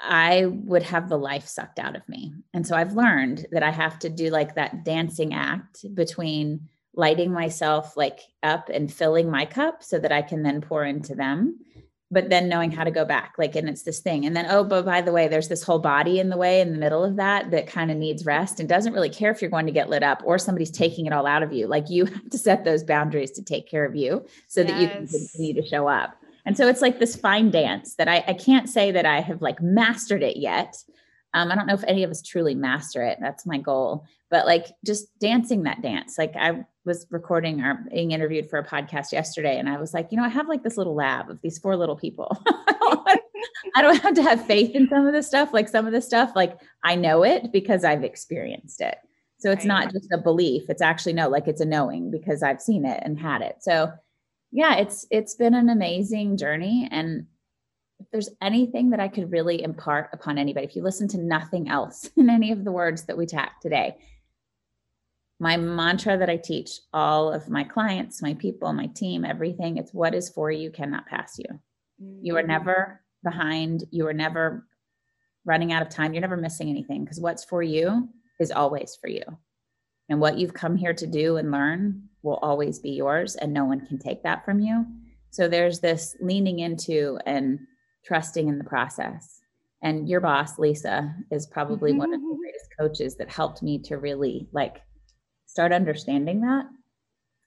I 0.00 0.46
would 0.46 0.84
have 0.84 1.08
the 1.08 1.18
life 1.18 1.46
sucked 1.46 1.78
out 1.78 1.96
of 1.96 2.08
me. 2.08 2.32
And 2.54 2.66
so 2.66 2.74
I've 2.74 2.94
learned 2.94 3.46
that 3.52 3.62
I 3.62 3.70
have 3.70 3.98
to 4.00 4.08
do 4.08 4.30
like 4.30 4.54
that 4.54 4.84
dancing 4.84 5.34
act 5.34 5.84
between 5.94 6.68
lighting 6.94 7.32
myself 7.32 7.96
like 7.96 8.20
up 8.42 8.68
and 8.68 8.92
filling 8.92 9.30
my 9.30 9.44
cup 9.44 9.82
so 9.82 9.98
that 9.98 10.12
I 10.12 10.22
can 10.22 10.42
then 10.42 10.60
pour 10.60 10.84
into 10.84 11.14
them 11.14 11.58
but 12.10 12.28
then 12.28 12.48
knowing 12.48 12.72
how 12.72 12.84
to 12.84 12.90
go 12.90 13.04
back 13.04 13.34
like 13.38 13.54
and 13.54 13.68
it's 13.68 13.82
this 13.82 14.00
thing 14.00 14.26
and 14.26 14.36
then 14.36 14.46
oh 14.48 14.64
but 14.64 14.84
by 14.84 15.00
the 15.00 15.12
way 15.12 15.28
there's 15.28 15.48
this 15.48 15.62
whole 15.62 15.78
body 15.78 16.18
in 16.18 16.28
the 16.28 16.36
way 16.36 16.60
in 16.60 16.72
the 16.72 16.78
middle 16.78 17.04
of 17.04 17.16
that 17.16 17.50
that 17.50 17.66
kind 17.66 17.90
of 17.90 17.96
needs 17.96 18.26
rest 18.26 18.58
and 18.60 18.68
doesn't 18.68 18.92
really 18.92 19.08
care 19.08 19.30
if 19.30 19.40
you're 19.40 19.50
going 19.50 19.66
to 19.66 19.72
get 19.72 19.88
lit 19.88 20.02
up 20.02 20.22
or 20.24 20.38
somebody's 20.38 20.70
taking 20.70 21.06
it 21.06 21.12
all 21.12 21.26
out 21.26 21.42
of 21.42 21.52
you. 21.52 21.66
Like 21.66 21.88
you 21.88 22.04
have 22.06 22.30
to 22.30 22.38
set 22.38 22.64
those 22.64 22.82
boundaries 22.82 23.30
to 23.32 23.42
take 23.42 23.68
care 23.68 23.84
of 23.84 23.94
you 23.94 24.24
so 24.48 24.60
yes. 24.60 24.70
that 24.70 24.80
you 24.80 24.88
can 24.88 25.06
continue 25.06 25.54
to 25.54 25.66
show 25.66 25.88
up. 25.88 26.16
And 26.46 26.56
so 26.56 26.68
it's 26.68 26.80
like 26.80 26.98
this 26.98 27.16
fine 27.16 27.50
dance 27.50 27.94
that 27.96 28.08
I, 28.08 28.24
I 28.26 28.32
can't 28.32 28.68
say 28.68 28.90
that 28.92 29.04
i 29.04 29.20
have 29.20 29.42
like 29.42 29.60
mastered 29.60 30.22
it 30.22 30.36
yet. 30.36 30.76
Um, 31.32 31.52
i 31.52 31.54
don't 31.54 31.66
know 31.66 31.74
if 31.74 31.84
any 31.86 32.02
of 32.02 32.10
us 32.10 32.22
truly 32.22 32.54
master 32.54 33.02
it. 33.02 33.18
That's 33.20 33.46
my 33.46 33.58
goal 33.58 34.06
but 34.30 34.46
like 34.46 34.66
just 34.84 35.06
dancing 35.18 35.64
that 35.64 35.82
dance 35.82 36.16
like 36.18 36.34
i 36.36 36.64
was 36.84 37.06
recording 37.10 37.60
or 37.60 37.86
being 37.90 38.12
interviewed 38.12 38.48
for 38.48 38.58
a 38.58 38.66
podcast 38.66 39.12
yesterday 39.12 39.58
and 39.58 39.68
I 39.68 39.78
was 39.78 39.92
like, 39.92 40.10
you 40.10 40.16
know, 40.16 40.24
I 40.24 40.28
have 40.28 40.48
like 40.48 40.62
this 40.62 40.76
little 40.76 40.94
lab 40.94 41.30
of 41.30 41.40
these 41.42 41.58
four 41.58 41.76
little 41.76 41.96
people. 41.96 42.42
I 43.76 43.82
don't 43.82 44.02
have 44.02 44.14
to 44.14 44.22
have 44.22 44.46
faith 44.46 44.74
in 44.74 44.88
some 44.88 45.06
of 45.06 45.12
this 45.12 45.26
stuff. 45.26 45.52
Like 45.52 45.68
some 45.68 45.86
of 45.86 45.92
this 45.92 46.06
stuff, 46.06 46.32
like 46.34 46.58
I 46.82 46.96
know 46.96 47.22
it 47.22 47.52
because 47.52 47.84
I've 47.84 48.04
experienced 48.04 48.80
it. 48.80 48.96
So 49.38 49.50
it's 49.50 49.64
not 49.64 49.90
just 49.92 50.12
a 50.12 50.18
belief. 50.18 50.64
It's 50.68 50.82
actually 50.82 51.14
no, 51.14 51.28
like 51.28 51.48
it's 51.48 51.62
a 51.62 51.66
knowing 51.66 52.10
because 52.10 52.42
I've 52.42 52.60
seen 52.60 52.84
it 52.84 53.00
and 53.02 53.18
had 53.18 53.40
it. 53.40 53.56
So 53.60 53.90
yeah, 54.52 54.76
it's 54.76 55.06
it's 55.10 55.34
been 55.34 55.54
an 55.54 55.70
amazing 55.70 56.36
journey. 56.36 56.88
And 56.90 57.26
if 58.00 58.06
there's 58.10 58.28
anything 58.42 58.90
that 58.90 59.00
I 59.00 59.08
could 59.08 59.30
really 59.32 59.62
impart 59.62 60.10
upon 60.12 60.36
anybody, 60.36 60.66
if 60.66 60.76
you 60.76 60.82
listen 60.82 61.08
to 61.08 61.18
nothing 61.18 61.68
else 61.68 62.10
in 62.16 62.28
any 62.28 62.52
of 62.52 62.64
the 62.64 62.72
words 62.72 63.04
that 63.04 63.16
we 63.16 63.26
tapped 63.26 63.62
today, 63.62 63.96
my 65.40 65.56
mantra 65.56 66.18
that 66.18 66.28
I 66.28 66.36
teach 66.36 66.80
all 66.92 67.32
of 67.32 67.48
my 67.48 67.64
clients, 67.64 68.20
my 68.20 68.34
people, 68.34 68.72
my 68.74 68.86
team, 68.88 69.24
everything, 69.24 69.78
it's 69.78 69.94
what 69.94 70.14
is 70.14 70.28
for 70.28 70.50
you 70.50 70.70
cannot 70.70 71.06
pass 71.06 71.38
you. 71.38 71.46
You 72.22 72.36
are 72.36 72.42
mm. 72.42 72.48
never 72.48 73.00
behind. 73.24 73.84
You 73.90 74.06
are 74.06 74.12
never 74.12 74.66
running 75.46 75.72
out 75.72 75.82
of 75.82 75.88
time. 75.88 76.12
You're 76.12 76.20
never 76.20 76.36
missing 76.36 76.68
anything 76.68 77.04
because 77.04 77.20
what's 77.20 77.44
for 77.44 77.62
you 77.62 78.10
is 78.38 78.50
always 78.50 78.96
for 79.00 79.08
you. 79.08 79.22
And 80.10 80.20
what 80.20 80.38
you've 80.38 80.52
come 80.52 80.76
here 80.76 80.92
to 80.92 81.06
do 81.06 81.38
and 81.38 81.50
learn 81.50 82.02
will 82.22 82.36
always 82.42 82.78
be 82.78 82.90
yours, 82.90 83.36
and 83.36 83.54
no 83.54 83.64
one 83.64 83.86
can 83.86 83.98
take 83.98 84.22
that 84.24 84.44
from 84.44 84.60
you. 84.60 84.84
So 85.30 85.48
there's 85.48 85.80
this 85.80 86.16
leaning 86.20 86.58
into 86.58 87.18
and 87.24 87.60
trusting 88.04 88.46
in 88.48 88.58
the 88.58 88.64
process. 88.64 89.40
And 89.82 90.06
your 90.06 90.20
boss, 90.20 90.58
Lisa, 90.58 91.14
is 91.30 91.46
probably 91.46 91.94
one 91.94 92.12
of 92.12 92.20
the 92.20 92.36
greatest 92.36 92.66
coaches 92.78 93.16
that 93.16 93.30
helped 93.30 93.62
me 93.62 93.78
to 93.84 93.96
really 93.96 94.48
like 94.52 94.82
start 95.60 95.72
understanding 95.72 96.40
that 96.40 96.64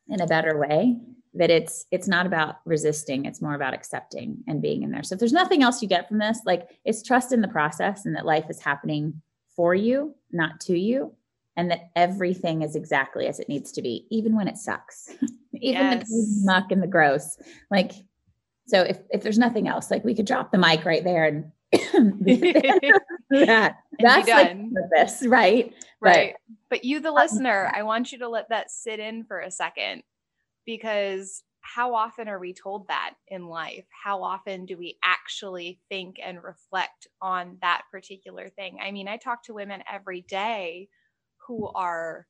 in 0.08 0.22
a 0.22 0.28
better 0.28 0.56
way 0.56 0.96
that 1.34 1.50
it's 1.50 1.88
it's 1.90 2.08
not 2.08 2.28
about 2.28 2.58
resisting 2.64 3.26
it's 3.26 3.42
more 3.42 3.56
about 3.56 3.74
accepting 3.74 4.38
and 4.48 4.62
being 4.62 4.84
in 4.84 4.92
there. 4.92 5.02
So 5.02 5.14
if 5.14 5.20
there's 5.20 5.34
nothing 5.34 5.64
else 5.64 5.82
you 5.82 5.88
get 5.88 6.08
from 6.08 6.20
this 6.20 6.42
like 6.46 6.70
it's 6.86 7.02
trust 7.02 7.32
in 7.32 7.42
the 7.42 7.48
process 7.48 8.06
and 8.06 8.16
that 8.16 8.24
life 8.24 8.46
is 8.52 8.62
happening 8.62 9.20
for 9.56 9.74
you 9.74 10.14
not 10.32 10.60
to 10.60 10.78
you 10.78 11.16
and 11.58 11.72
that 11.72 11.90
everything 11.96 12.62
is 12.62 12.76
exactly 12.76 13.26
as 13.26 13.40
it 13.40 13.50
needs 13.50 13.72
to 13.72 13.82
be 13.82 14.06
even 14.12 14.36
when 14.36 14.48
it 14.48 14.58
sucks. 14.58 15.10
Even 15.56 16.00
yes. 16.00 16.10
the 16.10 16.42
muck 16.44 16.72
and 16.72 16.84
the 16.84 16.88
gross. 16.88 17.38
Like 17.72 17.94
so 18.68 18.82
if 18.82 19.00
if 19.10 19.24
there's 19.24 19.40
nothing 19.40 19.68
else 19.68 19.90
like 19.90 20.04
we 20.04 20.14
could 20.14 20.28
drop 20.28 20.52
the 20.52 20.58
mic 20.60 20.86
right 20.86 21.04
there 21.04 21.26
and 21.26 21.52
that 23.30 23.76
that's 24.00 24.28
like 24.28 24.58
purpose 24.74 25.26
right 25.26 25.74
right 26.02 26.36
but, 26.44 26.54
but 26.74 26.86
you, 26.86 27.00
the 27.00 27.10
um, 27.10 27.16
listener, 27.16 27.72
I 27.72 27.84
want 27.84 28.12
you 28.12 28.18
to 28.18 28.28
let 28.28 28.50
that 28.50 28.72
sit 28.72 29.00
in 29.00 29.26
for 29.26 29.40
a 29.40 29.52
second 29.52 30.02
because 30.66 31.44
how 31.62 31.94
often 31.94 32.28
are 32.28 32.40
we 32.40 32.52
told 32.52 32.88
that 32.88 33.14
in 33.28 33.46
life? 33.46 33.86
How 34.04 34.24
often 34.24 34.66
do 34.66 34.76
we 34.76 34.98
actually 35.04 35.80
think 35.88 36.18
and 36.24 36.44
reflect 36.44 37.08
on 37.22 37.58
that 37.62 37.84
particular 37.92 38.50
thing? 38.50 38.80
I 38.82 38.90
mean, 38.90 39.08
I 39.08 39.18
talk 39.18 39.44
to 39.44 39.54
women 39.54 39.84
every 39.92 40.22
day 40.22 40.90
who 41.48 41.70
are 41.76 42.26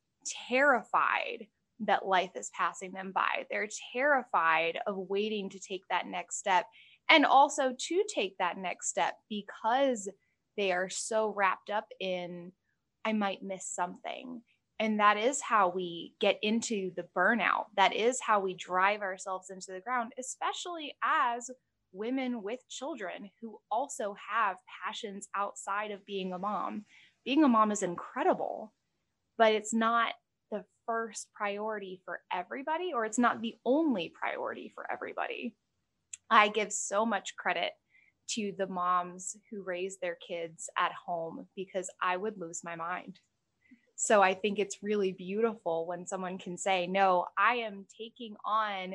terrified 0.48 1.46
that 1.80 2.06
life 2.06 2.32
is 2.36 2.50
passing 2.54 2.92
them 2.92 3.12
by. 3.12 3.46
They're 3.50 3.68
terrified 3.94 4.78
of 4.86 4.96
waiting 5.08 5.48
to 5.50 5.58
take 5.58 5.82
that 5.88 6.06
next 6.06 6.36
step 6.36 6.66
and 7.10 7.26
also 7.26 7.74
to 7.78 8.04
take 8.12 8.36
that 8.38 8.58
next 8.58 8.88
step 8.88 9.14
because 9.28 10.08
they 10.56 10.72
are 10.72 10.88
so 10.88 11.32
wrapped 11.34 11.70
up 11.70 11.86
in 12.00 12.52
I 13.04 13.12
might 13.12 13.42
miss 13.42 13.66
something. 13.66 14.40
And 14.80 14.98
that 14.98 15.16
is 15.16 15.40
how 15.40 15.68
we 15.68 16.14
get 16.20 16.38
into 16.42 16.90
the 16.96 17.06
burnout. 17.16 17.66
That 17.76 17.94
is 17.94 18.18
how 18.20 18.40
we 18.40 18.54
drive 18.54 19.02
ourselves 19.02 19.50
into 19.50 19.72
the 19.72 19.80
ground, 19.80 20.12
especially 20.18 20.96
as 21.02 21.50
women 21.92 22.42
with 22.42 22.58
children 22.68 23.30
who 23.40 23.58
also 23.70 24.16
have 24.30 24.56
passions 24.84 25.28
outside 25.36 25.92
of 25.92 26.04
being 26.06 26.32
a 26.32 26.38
mom. 26.38 26.84
Being 27.24 27.44
a 27.44 27.48
mom 27.48 27.70
is 27.70 27.82
incredible, 27.82 28.72
but 29.38 29.52
it's 29.52 29.72
not 29.72 30.12
the 30.50 30.64
first 30.86 31.28
priority 31.34 32.00
for 32.04 32.20
everybody, 32.32 32.92
or 32.92 33.04
it's 33.04 33.18
not 33.18 33.40
the 33.40 33.54
only 33.64 34.12
priority 34.18 34.72
for 34.74 34.90
everybody. 34.90 35.54
I 36.30 36.48
give 36.48 36.72
so 36.72 37.04
much 37.04 37.36
credit 37.36 37.72
to 38.30 38.52
the 38.56 38.66
moms 38.66 39.36
who 39.50 39.62
raise 39.62 39.98
their 39.98 40.16
kids 40.26 40.70
at 40.78 40.92
home 40.92 41.46
because 41.54 41.90
I 42.02 42.16
would 42.16 42.38
lose 42.38 42.62
my 42.64 42.76
mind. 42.76 43.20
So 43.96 44.22
I 44.22 44.34
think 44.34 44.58
it's 44.58 44.82
really 44.82 45.12
beautiful 45.12 45.86
when 45.86 46.06
someone 46.06 46.38
can 46.38 46.56
say, 46.56 46.86
No, 46.86 47.26
I 47.38 47.56
am 47.56 47.86
taking 47.96 48.36
on 48.44 48.94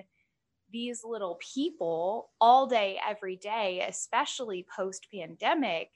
these 0.71 1.03
little 1.03 1.39
people 1.53 2.29
all 2.39 2.67
day, 2.67 2.99
every 3.07 3.35
day, 3.35 3.85
especially 3.87 4.65
post 4.75 5.07
pandemic. 5.13 5.89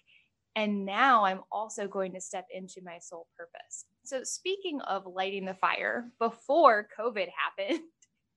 And 0.56 0.86
now 0.86 1.26
I'm 1.26 1.42
also 1.52 1.88
going 1.88 2.14
to 2.14 2.22
step 2.22 2.46
into 2.54 2.82
my 2.84 3.00
sole 3.00 3.28
purpose. 3.38 3.86
So, 4.04 4.24
speaking 4.24 4.82
of 4.82 5.06
lighting 5.08 5.46
the 5.46 5.56
fire, 5.56 6.10
before 6.20 6.88
COVID 6.98 7.28
happened, 7.30 7.82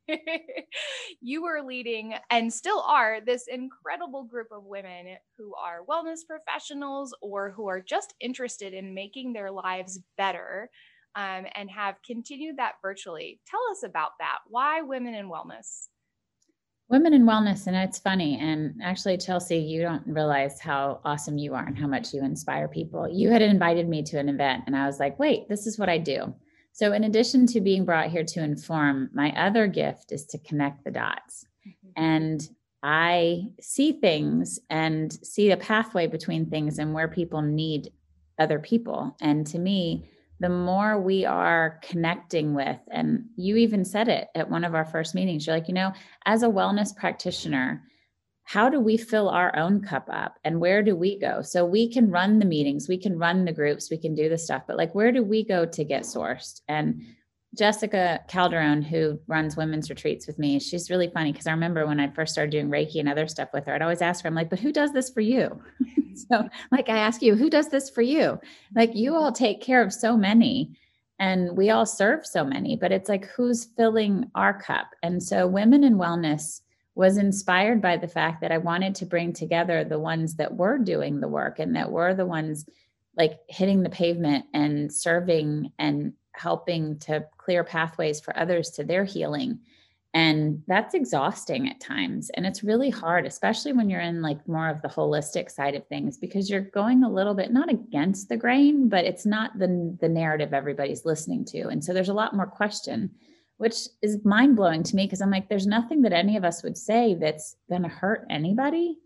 you 1.21 1.43
were 1.43 1.63
leading 1.67 2.15
and 2.31 2.53
still 2.53 2.81
are 2.81 3.21
this 3.25 3.45
incredible 3.49 4.25
group 4.25 4.49
of 4.53 4.65
women 4.65 5.17
who 5.37 5.55
are 5.55 5.85
wellness 5.89 6.21
professionals 6.27 7.15
or 7.21 7.51
who 7.51 7.69
are 7.69 7.81
just 7.81 8.15
interested 8.21 8.73
in 8.73 8.95
making 8.95 9.33
their 9.33 9.51
lives 9.51 10.01
better 10.17 10.71
um, 11.15 11.47
and 11.55 11.71
have 11.71 11.97
continued 12.07 12.59
that 12.59 12.75
virtually. 12.83 13.41
Tell 13.47 13.61
us 13.71 13.83
about 13.83 14.13
that. 14.21 14.39
Why 14.49 14.83
women 14.83 15.15
in 15.15 15.29
wellness? 15.29 15.89
Women 16.89 17.15
in 17.15 17.27
wellness, 17.27 17.67
and 17.67 17.75
it's 17.75 17.99
funny. 17.99 18.39
And 18.41 18.81
actually, 18.81 19.17
Chelsea, 19.17 19.57
you 19.57 19.83
don't 19.83 20.07
realize 20.07 20.61
how 20.61 21.01
awesome 21.05 21.37
you 21.37 21.53
are 21.55 21.67
and 21.67 21.77
how 21.77 21.89
much 21.89 22.15
you 22.15 22.23
inspire 22.23 22.69
people. 22.69 23.09
You 23.11 23.29
had 23.31 23.43
invited 23.43 23.89
me 23.89 24.05
to 24.05 24.21
an 24.21 24.29
event, 24.29 24.65
and 24.67 24.77
I 24.77 24.87
was 24.87 25.01
like, 25.01 25.19
wait, 25.19 25.49
this 25.49 25.67
is 25.67 25.81
what 25.81 25.89
I 25.89 25.99
do. 25.99 26.33
So, 26.77 26.93
in 26.93 27.05
addition 27.05 27.47
to 27.47 27.63
being 27.63 27.87
brought 27.87 28.11
here 28.11 28.23
to 28.23 28.45
inform, 28.45 29.09
my 29.15 29.31
other 29.31 29.67
gift 29.67 30.13
is 30.13 30.27
to 30.27 30.39
connect 30.39 30.85
the 30.85 30.91
dots. 30.91 31.47
Mm-hmm. 31.67 31.89
And 31.97 32.51
I 32.83 33.47
see 33.63 33.93
things 33.93 34.59
and 34.69 35.11
see 35.11 35.51
a 35.53 35.57
pathway 35.57 36.07
between 36.07 36.51
things 36.51 36.79
and 36.79 36.93
where 36.93 37.09
people 37.09 37.41
need 37.41 37.93
other 38.39 38.59
people. 38.59 39.17
And 39.23 39.47
to 39.47 39.59
me, 39.59 40.11
the 40.39 40.51
more 40.51 41.01
we 41.01 41.25
are 41.25 41.81
connecting 41.83 42.53
with, 42.53 42.79
and 42.91 43.25
you 43.37 43.57
even 43.57 43.83
said 43.87 44.09
it 44.09 44.29
at 44.35 44.51
one 44.51 44.63
of 44.63 44.75
our 44.75 44.85
first 44.85 45.15
meetings, 45.15 45.47
you're 45.47 45.57
like, 45.57 45.69
you 45.69 45.75
know, 45.75 45.95
as 46.27 46.43
a 46.43 46.47
wellness 46.47 46.95
practitioner, 46.95 47.85
how 48.49 48.69
do 48.69 48.79
we 48.79 48.97
fill 48.97 49.29
our 49.29 49.55
own 49.57 49.83
cup 49.83 50.09
up 50.09 50.39
and 50.45 50.61
where 50.61 50.81
do 50.81 50.95
we 50.95 51.19
go? 51.19 51.43
So 51.43 51.67
we 51.67 51.93
can 51.93 52.13
run 52.13 52.39
the 52.39 52.45
meetings 52.45 52.89
we 52.89 52.97
can 52.97 53.19
run 53.19 53.45
the 53.45 53.53
groups 53.53 53.91
we 53.91 53.99
can 53.99 54.15
do 54.15 54.29
the 54.29 54.39
stuff 54.39 54.63
but 54.69 54.77
like 54.77 54.95
where 54.95 55.11
do 55.11 55.23
we 55.23 55.45
go 55.45 55.67
to 55.67 55.85
get 55.85 56.03
sourced? 56.03 56.61
And 56.69 57.03
jessica 57.57 58.21
calderon 58.29 58.83
who 58.83 59.19
runs 59.27 59.57
women's 59.57 59.89
retreats 59.89 60.27
with 60.27 60.39
me 60.39 60.59
she's 60.59 60.91
really 60.91 61.09
funny 61.09 61.33
because 61.33 61.47
i 61.47 61.53
remember 61.53 61.87
when 61.87 62.01
i 62.01 62.11
first 62.11 62.33
started 62.33 62.51
doing 62.51 62.69
reiki 62.69 62.97
and 62.97 63.09
other 63.09 63.27
stuff 63.27 63.49
with 63.55 63.65
her 63.65 63.73
i'd 63.73 63.81
always 63.81 64.03
ask 64.03 64.23
her 64.23 64.29
i'm 64.29 64.35
like 64.35 64.51
but 64.51 64.59
who 64.59 64.73
does 64.73 64.93
this 64.93 65.11
for 65.11 65.21
you? 65.21 65.61
So 66.31 66.49
like 66.73 66.89
i 66.89 66.97
ask 66.97 67.21
you 67.21 67.35
who 67.35 67.51
does 67.51 67.69
this 67.69 67.91
for 67.91 68.01
you? 68.01 68.41
Like 68.75 68.95
you 68.95 69.15
all 69.15 69.33
take 69.33 69.61
care 69.61 69.83
of 69.83 69.93
so 69.93 70.17
many 70.17 70.75
and 71.19 71.55
we 71.57 71.69
all 71.69 71.85
serve 71.85 72.27
so 72.27 72.43
many 72.43 72.75
but 72.75 72.91
it's 72.91 73.11
like 73.11 73.27
who's 73.27 73.67
filling 73.77 74.31
our 74.35 74.59
cup? 74.59 74.87
And 75.03 75.23
so 75.23 75.47
women 75.47 75.85
in 75.85 75.97
wellness 75.97 76.63
was 76.97 77.19
inspired 77.19 77.83
by 77.83 77.99
the 77.99 78.09
fact 78.09 78.41
that 78.41 78.51
I 78.51 78.59
wanted 78.59 78.95
to 78.97 79.07
bring 79.07 79.35
together 79.35 79.85
the 79.85 79.99
ones 79.99 80.37
that 80.37 80.57
were 80.57 80.79
doing 80.79 81.21
the 81.21 81.29
work 81.29 81.59
and 81.59 81.77
that 81.77 81.93
were 81.93 82.15
the 82.15 82.27
ones 82.27 82.67
like 83.17 83.39
hitting 83.49 83.83
the 83.83 83.91
pavement 83.91 84.47
and 84.55 84.91
serving 84.91 85.73
and 85.79 86.15
helping 86.33 86.99
to 87.01 87.27
clear 87.37 87.63
pathways 87.65 88.19
for 88.19 88.37
others 88.37 88.71
to 88.71 88.85
their 88.85 89.05
healing. 89.05 89.61
And 90.15 90.63
that's 90.67 90.95
exhausting 90.95 91.69
at 91.69 91.81
times. 91.81 92.31
And 92.31 92.47
it's 92.47 92.65
really 92.65 92.89
hard, 92.89 93.27
especially 93.27 93.75
when 93.75 93.91
you're 93.91 94.01
in 94.01 94.23
like 94.23 94.49
more 94.49 94.71
of 94.71 94.81
the 94.81 94.89
holistic 94.89 95.51
side 95.51 95.75
of 95.75 95.87
things, 95.89 96.17
because 96.17 96.49
you're 96.49 96.63
going 96.63 97.05
a 97.05 97.11
little 97.11 97.35
bit 97.35 97.53
not 97.53 97.71
against 97.71 98.31
the 98.31 98.39
grain, 98.39 98.89
but 98.89 99.05
it's 99.05 99.27
not 99.27 99.59
the, 99.59 99.95
the 100.01 100.09
narrative 100.09 100.55
everybody's 100.55 101.05
listening 101.05 101.45
to. 101.47 101.69
And 101.69 101.85
so 101.85 101.93
there's 101.93 102.09
a 102.09 102.15
lot 102.15 102.35
more 102.35 102.47
question 102.47 103.11
which 103.59 103.89
is 104.03 104.25
mind 104.25 104.57
blowing 104.57 104.83
to 104.83 104.97
me 104.97 105.05
because 105.07 105.21
I'm 105.21 105.31
like, 105.31 105.49
there's 105.49 105.67
nothing 105.67 106.03
that 106.03 106.13
any 106.13 106.37
of 106.37 106.45
us 106.45 106.63
would 106.63 106.77
say 106.77 107.15
that's 107.15 107.57
going 107.69 107.83
to 107.83 107.89
hurt 107.89 108.27
anybody. 108.29 108.99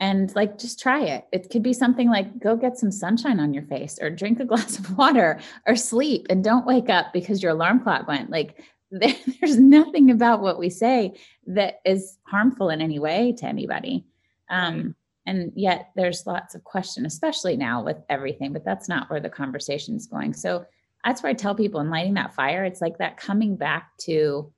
And 0.00 0.34
like, 0.34 0.58
just 0.58 0.80
try 0.80 1.02
it. 1.02 1.26
It 1.32 1.50
could 1.50 1.62
be 1.62 1.72
something 1.72 2.08
like 2.08 2.38
go 2.38 2.56
get 2.56 2.78
some 2.78 2.90
sunshine 2.90 3.40
on 3.40 3.54
your 3.54 3.62
face 3.64 3.98
or 4.00 4.10
drink 4.10 4.40
a 4.40 4.44
glass 4.46 4.78
of 4.78 4.96
water 4.96 5.38
or 5.66 5.76
sleep 5.76 6.26
and 6.30 6.42
don't 6.42 6.66
wake 6.66 6.88
up 6.88 7.12
because 7.12 7.42
your 7.42 7.52
alarm 7.52 7.80
clock 7.80 8.08
went. 8.08 8.30
Like, 8.30 8.62
there, 8.90 9.14
there's 9.40 9.58
nothing 9.58 10.10
about 10.10 10.40
what 10.40 10.58
we 10.58 10.70
say 10.70 11.14
that 11.46 11.80
is 11.84 12.18
harmful 12.26 12.70
in 12.70 12.80
any 12.80 12.98
way 12.98 13.34
to 13.38 13.46
anybody. 13.46 14.04
Um, 14.50 14.94
and 15.26 15.52
yet 15.54 15.90
there's 15.96 16.26
lots 16.26 16.54
of 16.54 16.64
question, 16.64 17.06
especially 17.06 17.56
now 17.56 17.82
with 17.82 17.96
everything, 18.08 18.52
but 18.52 18.64
that's 18.64 18.88
not 18.88 19.08
where 19.10 19.20
the 19.20 19.30
conversation 19.30 19.96
is 19.96 20.06
going. 20.06 20.34
So 20.34 20.66
that's 21.04 21.22
where 21.22 21.30
I 21.30 21.34
tell 21.34 21.54
people 21.54 21.80
in 21.80 21.90
lighting 21.90 22.14
that 22.14 22.34
fire, 22.34 22.64
it's 22.64 22.80
like 22.80 22.98
that 22.98 23.16
coming 23.16 23.56
back 23.56 23.90
to 23.98 24.52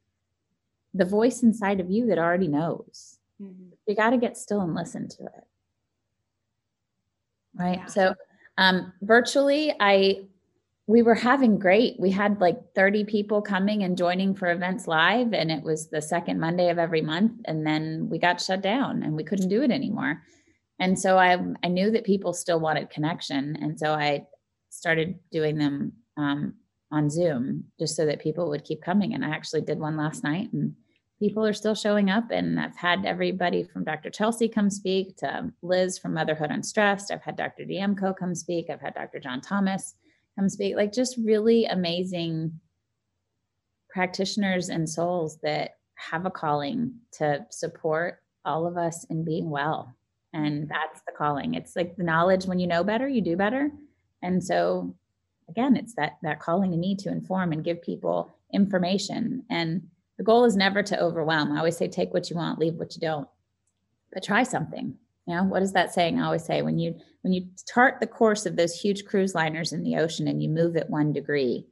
the 0.95 1.05
voice 1.05 1.43
inside 1.43 1.81
of 1.81 1.91
you 1.91 2.07
that 2.07 2.19
already 2.19 2.49
knows. 2.49 3.19
Mm-hmm. 3.43 3.71
You 3.87 3.97
got 3.97 4.11
to 4.11 4.17
get 4.17 4.37
still 4.37 4.61
and 4.61 4.75
listen 4.75 5.09
to 5.09 5.25
it. 5.25 5.45
Right. 7.55 7.79
Yeah. 7.79 7.87
So, 7.87 8.15
um, 8.59 8.93
virtually, 9.03 9.75
I, 9.81 10.26
we 10.87 11.03
were 11.03 11.15
having 11.15 11.59
great. 11.59 11.99
We 11.99 12.11
had 12.11 12.41
like 12.41 12.75
30 12.75 13.05
people 13.05 13.43
coming 13.43 13.83
and 13.83 13.99
joining 13.99 14.35
for 14.35 14.50
events 14.50 14.87
live, 14.87 15.35
and 15.35 15.50
it 15.50 15.62
was 15.62 15.88
the 15.88 16.00
second 16.00 16.38
Monday 16.38 16.71
of 16.71 16.79
every 16.79 17.03
month. 17.03 17.41
And 17.47 17.67
then 17.67 18.09
we 18.09 18.19
got 18.19 18.41
shut 18.41 18.62
down 18.62 19.03
and 19.03 19.15
we 19.15 19.25
couldn't 19.25 19.49
do 19.49 19.62
it 19.62 19.71
anymore. 19.71 20.23
And 20.79 20.99
so 20.99 21.19
I, 21.19 21.38
I 21.62 21.69
knew 21.69 21.91
that 21.91 22.05
people 22.05 22.33
still 22.33 22.61
wanted 22.61 22.91
connection. 22.91 23.57
And 23.61 23.79
so 23.79 23.93
I 23.93 24.26
started 24.71 25.19
doing 25.31 25.57
them 25.57 25.93
um, 26.16 26.54
on 26.90 27.11
Zoom 27.11 27.64
just 27.78 27.96
so 27.96 28.06
that 28.06 28.20
people 28.20 28.49
would 28.49 28.64
keep 28.64 28.82
coming. 28.82 29.14
And 29.14 29.25
I 29.25 29.30
actually 29.30 29.62
did 29.62 29.78
one 29.78 29.96
last 29.96 30.23
night 30.23 30.52
and 30.52 30.75
people 31.18 31.44
are 31.44 31.52
still 31.52 31.75
showing 31.75 32.11
up. 32.11 32.30
And 32.30 32.61
I've 32.61 32.76
had 32.76 33.04
everybody 33.04 33.64
from 33.64 33.85
Dr. 33.85 34.11
Chelsea 34.11 34.49
come 34.49 34.70
speak 34.70 35.16
to 35.18 35.52
Liz 35.62 35.99
from 35.99 36.14
Motherhood 36.14 36.50
Unstressed. 36.50 37.11
I've 37.11 37.23
had 37.23 37.37
Dr. 37.37 37.64
Diemko 37.64 38.16
come 38.16 38.35
speak. 38.35 38.70
I've 38.70 38.80
had 38.80 38.94
Dr. 38.94 39.18
John 39.18 39.40
Thomas 39.40 39.94
come 40.38 40.49
speak. 40.49 40.76
Like 40.76 40.92
just 40.92 41.16
really 41.16 41.64
amazing 41.66 42.61
practitioners 43.90 44.68
and 44.68 44.88
souls 44.88 45.38
that 45.42 45.76
have 45.94 46.26
a 46.26 46.30
calling 46.30 46.92
to 47.11 47.46
support 47.50 48.20
all 48.44 48.66
of 48.66 48.76
us 48.76 49.04
in 49.04 49.25
being 49.25 49.50
well. 49.50 49.96
And 50.32 50.68
that's 50.68 51.00
the 51.06 51.12
calling. 51.16 51.54
It's 51.54 51.75
like 51.75 51.96
the 51.96 52.04
knowledge 52.04 52.44
when 52.44 52.58
you 52.58 52.66
know 52.66 52.85
better, 52.85 53.08
you 53.08 53.23
do 53.23 53.37
better. 53.37 53.70
And 54.23 54.44
so 54.44 54.94
again 55.49 55.76
it's 55.76 55.95
that 55.95 56.19
that 56.23 56.41
calling 56.41 56.71
to 56.71 56.76
me 56.76 56.97
to 56.97 57.11
inform 57.11 57.53
and 57.53 57.65
give 57.65 57.83
people 57.83 58.35
information. 58.53 59.45
And 59.50 59.88
the 60.19 60.25
goal 60.25 60.45
is 60.45 60.57
never 60.57 60.83
to 60.83 61.00
overwhelm. 61.00 61.53
I 61.53 61.59
always 61.59 61.76
say 61.76 61.88
take 61.88 62.12
what 62.12 62.31
you 62.31 62.37
want 62.37 62.59
leave 62.59 62.75
what 62.75 62.95
you 62.95 63.00
don't. 63.00 63.29
But 64.12 64.23
try 64.23 64.43
something. 64.43 64.97
You 65.26 65.35
know 65.35 65.45
what 65.45 65.62
is 65.62 65.73
that 65.73 65.93
saying 65.93 66.21
i 66.21 66.25
always 66.25 66.45
say? 66.45 66.62
When 66.62 66.79
you 66.79 66.99
when 67.23 67.33
you 67.33 67.49
chart 67.73 68.00
the 68.00 68.07
course 68.07 68.47
of 68.47 68.57
those 68.57 68.75
huge 68.75 69.05
cruise 69.05 69.35
liners 69.35 69.73
in 69.73 69.83
the 69.83 69.97
ocean 69.97 70.29
and 70.29 70.43
you 70.43 70.49
move 70.49 70.76
it 70.76 70.88
one 70.88 71.12
degree 71.12 71.67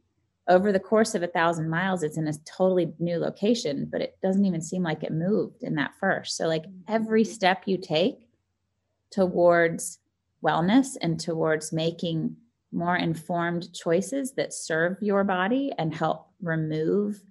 over 0.49 0.73
the 0.73 0.81
course 0.81 1.14
of 1.14 1.23
a 1.23 1.28
thousand 1.28 1.71
miles 1.71 2.02
it's 2.02 2.19
in 2.19 2.28
a 2.28 2.33
totally 2.45 2.93
new 2.99 3.16
location 3.16 3.88
but 3.90 4.02
it 4.02 4.19
doesn't 4.23 4.45
even 4.45 4.61
seem 4.61 4.83
like 4.83 5.02
it 5.02 5.12
moved 5.12 5.62
in 5.62 5.76
that 5.76 5.93
first. 6.00 6.37
So 6.37 6.47
like 6.47 6.64
mm-hmm. 6.64 6.93
every 6.93 7.25
step 7.25 7.62
you 7.66 7.78
take 7.78 8.28
towards 9.11 10.00
wellness 10.45 10.97
and 11.00 11.19
towards 11.19 11.73
making 11.73 12.37
more 12.75 12.97
informed 12.97 13.73
choices 13.73 14.33
that 14.33 14.52
serve 14.52 14.97
your 15.00 15.25
body 15.25 15.73
and 15.78 15.95
help 15.95 16.28
remove 16.43 17.23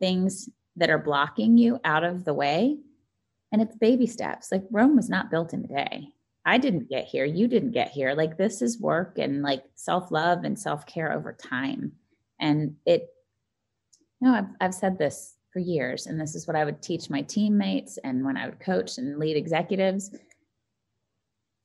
things 0.00 0.48
that 0.76 0.90
are 0.90 0.98
blocking 0.98 1.56
you 1.58 1.78
out 1.84 2.04
of 2.04 2.24
the 2.24 2.34
way. 2.34 2.78
And 3.52 3.62
it's 3.62 3.76
baby 3.76 4.06
steps. 4.06 4.50
Like 4.50 4.64
Rome 4.70 4.96
was 4.96 5.08
not 5.08 5.30
built 5.30 5.52
in 5.52 5.64
a 5.64 5.68
day. 5.68 6.08
I 6.44 6.58
didn't 6.58 6.88
get 6.88 7.06
here. 7.06 7.24
You 7.24 7.48
didn't 7.48 7.72
get 7.72 7.90
here. 7.90 8.14
Like 8.14 8.36
this 8.36 8.62
is 8.62 8.80
work 8.80 9.18
and 9.18 9.42
like 9.42 9.64
self 9.74 10.10
love 10.10 10.44
and 10.44 10.58
self 10.58 10.86
care 10.86 11.12
over 11.12 11.32
time. 11.32 11.92
And 12.40 12.76
it, 12.86 13.08
you 14.20 14.28
know, 14.28 14.34
I've, 14.34 14.48
I've 14.60 14.74
said 14.74 14.98
this 14.98 15.34
for 15.52 15.58
years, 15.58 16.06
and 16.06 16.20
this 16.20 16.34
is 16.34 16.46
what 16.46 16.56
I 16.56 16.64
would 16.64 16.82
teach 16.82 17.10
my 17.10 17.22
teammates 17.22 17.98
and 18.04 18.24
when 18.24 18.36
I 18.36 18.46
would 18.46 18.60
coach 18.60 18.98
and 18.98 19.18
lead 19.18 19.36
executives 19.36 20.14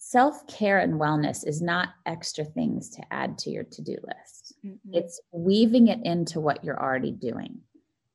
self 0.01 0.48
care 0.48 0.79
and 0.79 1.00
wellness 1.00 1.48
is 1.48 1.62
not 1.62 1.89
extra 2.08 2.43
things 2.43 2.89
to 2.89 3.01
add 3.12 3.38
to 3.38 3.51
your 3.51 3.63
to 3.63 3.81
do 3.84 3.96
list. 4.03 4.55
Mm-hmm. 4.65 4.93
It's 4.93 5.22
weaving 5.31 5.88
it 5.89 6.00
into 6.03 6.39
what 6.39 6.63
you're 6.63 6.81
already 6.81 7.12
doing. 7.12 7.60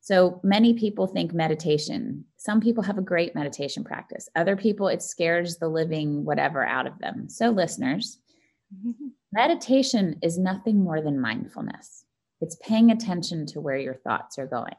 So 0.01 0.41
many 0.43 0.75
people 0.75 1.07
think 1.07 1.33
meditation. 1.33 2.25
Some 2.37 2.61
people 2.61 2.83
have 2.83 2.99
a 2.99 3.03
great 3.03 3.37
meditation 3.37 3.85
practice. 3.85 4.29
Other 4.35 4.57
people, 4.57 4.89
it 4.89 5.01
scares 5.01 5.59
the 5.59 5.69
living 5.69 6.25
whatever 6.25 6.67
out 6.67 6.89
of 6.89 6.99
them. 6.99 7.29
So, 7.29 7.51
listeners, 7.51 8.19
mm-hmm. 8.75 9.07
meditation 9.33 10.19
is 10.23 10.39
nothing 10.39 10.83
more 10.83 11.01
than 11.01 11.21
mindfulness. 11.21 12.05
It's 12.41 12.57
paying 12.57 12.91
attention 12.91 13.47
to 13.47 13.61
where 13.61 13.79
your 13.79 13.95
thoughts 13.95 14.39
are 14.39 14.47
going. 14.47 14.75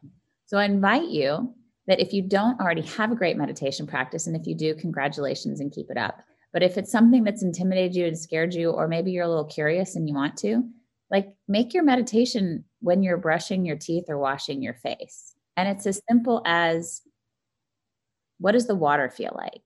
So, 0.46 0.58
I 0.58 0.66
invite 0.66 1.08
you 1.08 1.54
that 1.88 2.02
if 2.02 2.12
you 2.12 2.22
don't 2.22 2.60
already 2.60 2.82
have 2.82 3.14
a 3.14 3.16
great 3.16 3.38
meditation 3.38 3.88
practice, 3.88 4.28
and 4.28 4.36
if 4.36 4.46
you 4.46 4.56
do, 4.56 4.76
congratulations 4.76 5.62
and 5.62 5.72
keep 5.72 5.90
it 5.90 5.98
up 5.98 6.22
But 6.58 6.64
if 6.64 6.76
it's 6.76 6.92
something 6.92 7.24
that's 7.24 7.44
intimidated 7.44 7.96
you 7.96 8.08
and 8.08 8.18
scared 8.18 8.56
you, 8.56 8.72
or 8.72 8.88
maybe 8.88 9.12
you're 9.12 9.26
a 9.26 9.30
little 9.30 9.46
curious 9.46 9.96
and 9.96 10.10
you 10.10 10.16
want 10.16 10.38
to, 10.38 10.64
like 11.12 11.28
make 11.48 11.76
your 11.76 11.84
meditation 11.84 12.66
when 12.80 13.04
you're 13.04 13.18
brushing 13.18 13.64
your 13.64 13.76
teeth 13.76 14.06
or 14.10 14.18
washing 14.18 14.64
your 14.64 14.74
face. 14.74 15.36
And 15.56 15.70
it's 15.70 15.86
as 15.86 16.02
simple 16.10 16.42
as 16.48 17.04
what 18.40 18.54
does 18.54 18.66
the 18.66 18.74
water 18.74 19.08
feel 19.08 19.34
like? 19.38 19.62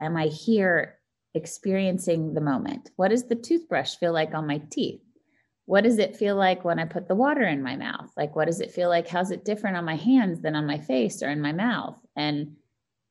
Am 0.00 0.16
I 0.16 0.28
here 0.28 0.98
experiencing 1.34 2.32
the 2.32 2.40
moment? 2.40 2.90
What 2.96 3.08
does 3.08 3.28
the 3.28 3.34
toothbrush 3.34 3.96
feel 3.96 4.14
like 4.14 4.32
on 4.32 4.46
my 4.46 4.62
teeth? 4.70 5.02
What 5.66 5.84
does 5.84 5.98
it 5.98 6.16
feel 6.16 6.36
like 6.36 6.64
when 6.64 6.78
I 6.78 6.86
put 6.86 7.06
the 7.06 7.14
water 7.14 7.42
in 7.42 7.62
my 7.62 7.76
mouth? 7.76 8.10
Like, 8.16 8.34
what 8.34 8.46
does 8.46 8.62
it 8.62 8.70
feel 8.70 8.88
like? 8.88 9.06
How's 9.06 9.30
it 9.30 9.44
different 9.44 9.76
on 9.76 9.84
my 9.84 9.96
hands 9.96 10.40
than 10.40 10.56
on 10.56 10.66
my 10.66 10.78
face 10.78 11.22
or 11.22 11.28
in 11.28 11.42
my 11.42 11.52
mouth? 11.52 12.00
And 12.16 12.56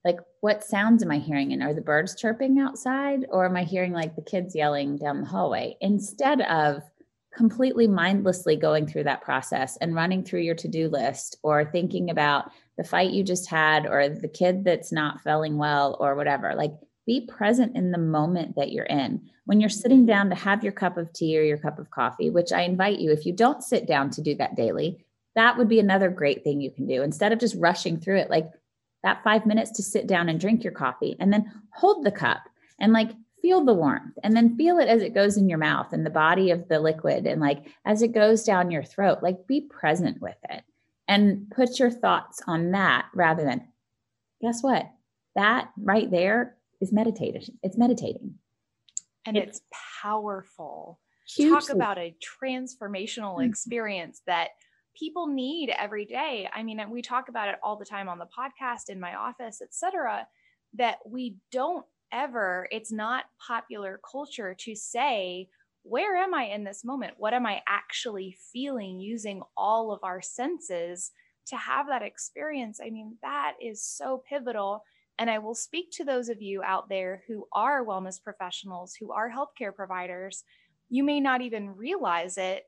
like, 0.06 0.20
what 0.42 0.64
sounds 0.64 1.04
am 1.04 1.12
I 1.12 1.20
hearing? 1.20 1.52
And 1.52 1.62
are 1.62 1.74
the 1.74 1.82
birds 1.82 2.16
chirping 2.16 2.60
outside 2.60 3.26
or 3.30 3.46
am 3.46 3.58
I 3.58 3.64
hearing 3.64 3.92
like 3.92 4.16
the 4.16 4.22
kids 4.22 4.56
yelling 4.56 4.98
down 4.98 5.22
the 5.22 5.28
hallway? 5.28 5.76
Instead 5.82 6.42
of 6.42 6.84
completely 7.36 7.88
mindlessly 7.88 8.56
going 8.56 8.88
through 8.88 9.04
that 9.04 9.22
process 9.22 9.78
and 9.78 9.96
running 9.96 10.24
through 10.24 10.42
your 10.42 10.56
to-do 10.56 10.90
list 10.90 11.38
or 11.44 11.64
thinking 11.64 12.10
about 12.10 12.52
the 12.78 12.84
fight 12.84 13.12
you 13.12 13.24
just 13.24 13.50
had 13.50 13.86
or 13.86 14.10
the 14.10 14.28
kid 14.28 14.64
that's 14.64 14.92
not 14.92 15.22
feeling 15.22 15.58
well 15.58 15.96
or 16.00 16.16
whatever 16.16 16.56
like 16.56 16.74
be 17.06 17.28
present 17.28 17.76
in 17.76 17.92
the 17.92 17.98
moment 17.98 18.56
that 18.56 18.72
you're 18.72 18.86
in 18.86 19.22
when 19.46 19.60
you're 19.60 19.70
sitting 19.70 20.06
down 20.06 20.30
to 20.30 20.36
have 20.36 20.64
your 20.64 20.74
cup 20.74 20.98
of 20.98 21.12
tea 21.14 21.38
or 21.38 21.44
your 21.44 21.58
cup 21.58 21.78
of 21.78 21.92
coffee 21.92 22.30
which 22.30 22.52
i 22.52 22.62
invite 22.62 23.00
you 23.00 23.12
if 23.12 23.26
you 23.26 23.34
don't 23.34 23.64
sit 23.64 23.86
down 23.86 24.10
to 24.10 24.22
do 24.22 24.34
that 24.36 24.56
daily 24.56 25.06
that 25.36 25.58
would 25.58 25.70
be 25.70 25.80
another 25.80 26.10
great 26.10 26.44
thing 26.44 26.60
you 26.60 26.72
can 26.72 26.88
do 26.88 27.04
instead 27.04 27.32
of 27.32 27.40
just 27.40 27.56
rushing 27.56 28.00
through 28.00 28.18
it 28.18 28.30
like 28.30 28.50
that 29.04 29.24
5 29.24 29.46
minutes 29.46 29.72
to 29.72 29.84
sit 29.84 30.08
down 30.08 30.30
and 30.30 30.40
drink 30.40 30.64
your 30.64 30.74
coffee 30.74 31.16
and 31.20 31.32
then 31.32 31.52
hold 31.72 32.04
the 32.04 32.12
cup 32.12 32.50
and 32.80 32.94
like 32.94 33.12
feel 33.42 33.64
the 33.64 33.74
warmth 33.74 34.18
and 34.24 34.36
then 34.36 34.58
feel 34.58 34.80
it 34.80 34.90
as 34.90 35.02
it 35.02 35.14
goes 35.14 35.38
in 35.38 35.50
your 35.50 35.58
mouth 35.58 35.94
and 35.94 36.06
the 36.06 36.10
body 36.10 36.52
of 36.52 36.68
the 36.68 36.80
liquid 36.80 37.26
and 37.26 37.40
like 37.40 37.66
as 37.86 38.02
it 38.02 38.14
goes 38.14 38.44
down 38.44 38.72
your 38.72 38.84
throat 38.84 39.20
like 39.22 39.48
be 39.48 39.62
present 39.62 40.22
with 40.22 40.38
it 40.50 40.64
and 41.08 41.50
put 41.50 41.80
your 41.80 41.90
thoughts 41.90 42.42
on 42.48 42.72
that 42.72 43.06
rather 43.14 43.44
than 43.44 43.66
guess 44.42 44.62
what 44.62 44.90
that 45.36 45.70
right 45.78 46.12
there 46.12 46.58
is 46.82 46.92
meditation 46.92 47.58
it's 47.64 47.78
meditating 47.78 48.36
and 49.26 49.38
it's, 49.38 49.58
it's 49.58 49.62
powerful 50.02 51.00
hugely. 51.26 51.52
talk 51.52 51.70
about 51.70 51.98
a 51.98 52.16
transformational 52.44 53.38
mm-hmm. 53.38 53.50
experience 53.50 54.22
that 54.26 54.50
people 54.98 55.28
need 55.28 55.70
every 55.70 56.06
day 56.06 56.50
i 56.54 56.64
mean 56.64 56.82
we 56.90 57.02
talk 57.02 57.30
about 57.30 57.48
it 57.48 57.56
all 57.64 57.78
the 57.78 57.86
time 57.86 58.10
on 58.10 58.18
the 58.18 58.26
podcast 58.26 58.90
in 58.90 59.00
my 59.00 59.16
office 59.16 59.62
etc 59.62 60.28
that 60.74 60.98
we 61.06 61.36
don't 61.52 61.86
ever, 62.12 62.68
it's 62.72 62.92
not 62.92 63.26
popular 63.46 64.00
culture 64.10 64.56
to 64.60 64.76
say, 64.76 65.48
where 65.84 66.18
am 66.18 66.34
I 66.34 66.46
in 66.46 66.64
this 66.64 66.84
moment? 66.84 67.16
What 67.18 67.34
am 67.34 67.46
I 67.46 67.62
actually 67.68 68.38
feeling 68.52 69.00
using 69.00 69.42
all 69.56 69.92
of 69.92 70.04
our 70.04 70.22
senses 70.22 71.12
to 71.48 71.58
have 71.58 71.88
that 71.88 72.02
experience? 72.02 72.80
I 72.84 72.90
mean, 72.90 73.16
that 73.22 73.54
is 73.62 73.84
so 73.84 74.22
pivotal. 74.28 74.84
And 75.18 75.30
I 75.30 75.40
will 75.40 75.56
speak 75.56 75.92
to 75.94 76.04
those 76.04 76.30
of 76.30 76.42
you 76.42 76.64
out 76.64 76.90
there 76.90 77.24
who 77.28 77.48
are 77.52 77.86
wellness 77.86 78.22
professionals, 78.22 78.96
who 78.96 79.12
are 79.12 79.32
healthcare 79.32 79.74
providers. 79.74 80.44
You 80.90 81.04
may 81.04 81.20
not 81.20 81.42
even 81.42 81.76
realize 81.76 82.38
it, 82.38 82.66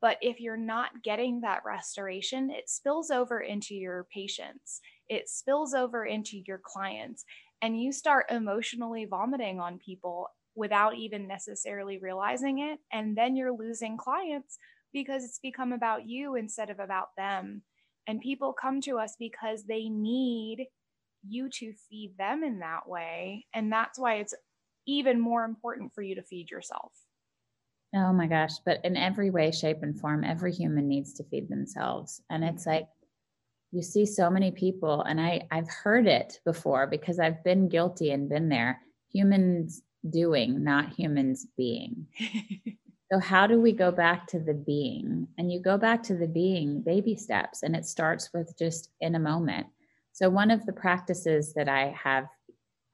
but 0.00 0.16
if 0.20 0.40
you're 0.40 0.56
not 0.56 1.02
getting 1.02 1.40
that 1.40 1.62
restoration, 1.66 2.50
it 2.50 2.68
spills 2.68 3.10
over 3.10 3.40
into 3.40 3.74
your 3.74 4.06
patients, 4.12 4.80
it 5.08 5.28
spills 5.28 5.74
over 5.74 6.04
into 6.04 6.42
your 6.46 6.60
clients 6.62 7.24
and 7.62 7.80
you 7.80 7.92
start 7.92 8.26
emotionally 8.30 9.04
vomiting 9.04 9.58
on 9.58 9.78
people 9.78 10.28
without 10.54 10.96
even 10.96 11.26
necessarily 11.26 11.98
realizing 11.98 12.58
it. 12.60 12.78
And 12.92 13.16
then 13.16 13.36
you're 13.36 13.56
losing 13.56 13.96
clients 13.96 14.58
because 14.92 15.24
it's 15.24 15.38
become 15.38 15.72
about 15.72 16.06
you 16.06 16.36
instead 16.36 16.70
of 16.70 16.78
about 16.78 17.08
them. 17.16 17.62
And 18.06 18.20
people 18.20 18.52
come 18.52 18.80
to 18.82 18.98
us 18.98 19.16
because 19.18 19.64
they 19.64 19.88
need 19.88 20.66
you 21.26 21.48
to 21.50 21.72
feed 21.90 22.14
them 22.18 22.42
in 22.42 22.60
that 22.60 22.88
way. 22.88 23.46
And 23.54 23.72
that's 23.72 23.98
why 23.98 24.14
it's 24.16 24.34
even 24.86 25.20
more 25.20 25.44
important 25.44 25.92
for 25.94 26.02
you 26.02 26.14
to 26.14 26.22
feed 26.22 26.50
yourself. 26.50 26.92
Oh 27.94 28.12
my 28.12 28.26
gosh. 28.26 28.58
But 28.64 28.84
in 28.84 28.96
every 28.96 29.30
way, 29.30 29.50
shape, 29.50 29.82
and 29.82 29.98
form, 29.98 30.24
every 30.24 30.52
human 30.52 30.88
needs 30.88 31.14
to 31.14 31.24
feed 31.24 31.48
themselves. 31.48 32.20
And 32.30 32.44
it's 32.44 32.62
mm-hmm. 32.62 32.70
like 32.70 32.88
you 33.70 33.82
see 33.82 34.06
so 34.06 34.30
many 34.30 34.50
people 34.50 35.02
and 35.02 35.20
i 35.20 35.40
i've 35.50 35.68
heard 35.68 36.06
it 36.06 36.40
before 36.44 36.86
because 36.86 37.18
i've 37.18 37.42
been 37.44 37.68
guilty 37.68 38.10
and 38.10 38.28
been 38.28 38.48
there 38.48 38.80
humans 39.12 39.82
doing 40.08 40.62
not 40.62 40.92
humans 40.92 41.46
being 41.56 42.06
so 43.12 43.18
how 43.18 43.46
do 43.46 43.60
we 43.60 43.72
go 43.72 43.90
back 43.90 44.26
to 44.26 44.38
the 44.38 44.54
being 44.54 45.26
and 45.36 45.52
you 45.52 45.60
go 45.60 45.76
back 45.76 46.02
to 46.02 46.14
the 46.14 46.28
being 46.28 46.80
baby 46.82 47.14
steps 47.14 47.62
and 47.62 47.74
it 47.74 47.84
starts 47.84 48.30
with 48.32 48.56
just 48.58 48.90
in 49.00 49.14
a 49.14 49.20
moment 49.20 49.66
so 50.12 50.30
one 50.30 50.50
of 50.50 50.64
the 50.66 50.72
practices 50.72 51.52
that 51.54 51.68
i 51.68 51.94
have 52.02 52.26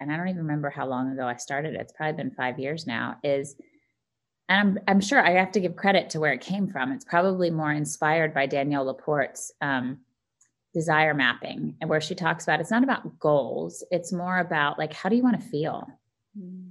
and 0.00 0.11
i 0.11 0.16
don't 0.16 0.28
even 0.28 0.42
remember 0.42 0.70
how 0.70 0.87
long 0.87 1.12
ago 1.12 1.26
i 1.26 1.37
started 1.37 1.74
it 1.74 1.80
it's 1.80 1.92
probably 1.92 2.16
been 2.16 2.35
five 2.35 2.59
years 2.59 2.87
now 2.87 3.16
is 3.22 3.57
and 4.48 4.78
I'm, 4.78 4.85
I'm 4.88 5.00
sure 5.00 5.24
I 5.24 5.33
have 5.33 5.52
to 5.52 5.61
give 5.61 5.76
credit 5.76 6.11
to 6.11 6.20
where 6.20 6.33
it 6.33 6.40
came 6.40 6.68
from. 6.68 6.92
It's 6.92 7.04
probably 7.04 7.50
more 7.50 7.72
inspired 7.72 8.35
by 8.35 8.46
Danielle 8.46 8.85
LaPorte's 8.85 9.52
um, 9.61 10.00
desire 10.74 11.14
mapping 11.14 11.76
and 11.80 11.88
where 11.88 12.00
she 12.00 12.14
talks 12.14 12.44
about 12.44 12.61
it's 12.61 12.70
not 12.70 12.85
about 12.85 13.18
goals. 13.18 13.85
It's 13.90 14.12
more 14.12 14.38
about 14.38 14.78
like 14.78 14.92
how 14.92 15.09
do 15.09 15.16
you 15.16 15.22
want 15.22 15.40
to 15.40 15.48
feel 15.48 15.88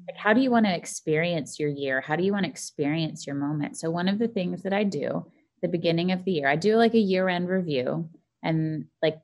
like 0.08 0.18
how 0.18 0.34
do 0.34 0.42
you 0.42 0.52
want 0.52 0.66
to 0.66 0.76
experience 0.76 1.60
your 1.60 1.70
year? 1.70 2.02
How 2.02 2.18
do 2.18 2.24
you 2.24 2.34
want 2.34 2.44
to 2.44 2.52
experience 2.52 3.26
your 3.26 3.36
moment? 3.36 3.78
So 3.78 3.90
one 3.90 4.10
of 4.10 4.20
the 4.20 4.28
things 4.28 4.64
that 4.64 4.74
i 4.74 4.84
do 4.84 5.26
the 5.62 5.70
beginning 5.70 6.12
of 6.12 6.26
the 6.26 6.34
year 6.34 6.50
i 6.50 6.58
do 6.58 6.76
like 6.76 6.94
a 6.94 7.00
year 7.00 7.30
end 7.30 7.48
review 7.48 8.10
and 8.44 8.86
like 9.02 9.22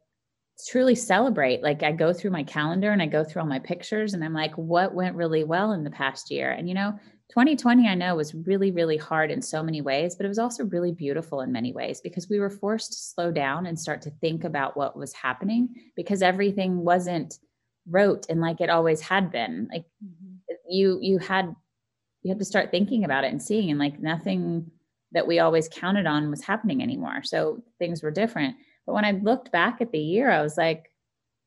truly 0.67 0.95
celebrate. 0.95 1.61
Like 1.61 1.83
i 1.83 1.91
go 1.91 2.13
through 2.13 2.31
my 2.31 2.43
calendar 2.43 2.91
and 2.91 3.01
i 3.01 3.05
go 3.05 3.25
through 3.25 3.41
all 3.41 3.47
my 3.47 3.59
pictures 3.59 4.13
and 4.13 4.23
i'm 4.23 4.33
like 4.33 4.57
what 4.57 4.93
went 4.93 5.17
really 5.17 5.43
well 5.43 5.73
in 5.73 5.83
the 5.83 5.91
past 5.91 6.31
year? 6.31 6.51
And 6.51 6.69
you 6.69 6.75
know 6.75 6.97
2020, 7.29 7.87
I 7.87 7.93
know, 7.93 8.15
was 8.15 8.33
really, 8.33 8.71
really 8.71 8.97
hard 8.97 9.29
in 9.29 9.41
so 9.41 9.61
many 9.61 9.81
ways, 9.81 10.15
but 10.15 10.25
it 10.25 10.29
was 10.29 10.39
also 10.39 10.65
really 10.65 10.91
beautiful 10.91 11.41
in 11.41 11.51
many 11.51 11.71
ways 11.71 12.01
because 12.01 12.27
we 12.27 12.39
were 12.39 12.49
forced 12.49 12.91
to 12.91 12.97
slow 12.97 13.31
down 13.31 13.67
and 13.67 13.79
start 13.79 14.01
to 14.03 14.09
think 14.09 14.43
about 14.43 14.75
what 14.75 14.97
was 14.97 15.13
happening 15.13 15.69
because 15.95 16.23
everything 16.23 16.83
wasn't 16.83 17.37
rote 17.87 18.25
and 18.29 18.41
like 18.41 18.61
it 18.61 18.71
always 18.71 18.99
had 18.99 19.31
been. 19.31 19.67
Like 19.71 19.85
mm-hmm. 20.03 20.55
you, 20.67 20.97
you 21.01 21.19
had, 21.19 21.55
you 22.23 22.29
had 22.29 22.39
to 22.39 22.45
start 22.45 22.71
thinking 22.71 23.03
about 23.05 23.23
it 23.23 23.31
and 23.31 23.41
seeing, 23.41 23.69
and 23.69 23.79
like 23.79 23.99
nothing 23.99 24.71
that 25.11 25.27
we 25.27 25.37
always 25.37 25.69
counted 25.69 26.07
on 26.07 26.31
was 26.31 26.43
happening 26.43 26.81
anymore. 26.81 27.21
So 27.23 27.61
things 27.77 28.01
were 28.01 28.11
different. 28.11 28.55
But 28.87 28.93
when 28.93 29.05
I 29.05 29.11
looked 29.11 29.51
back 29.51 29.81
at 29.81 29.91
the 29.91 29.99
year, 29.99 30.31
I 30.31 30.41
was 30.41 30.57
like, 30.57 30.91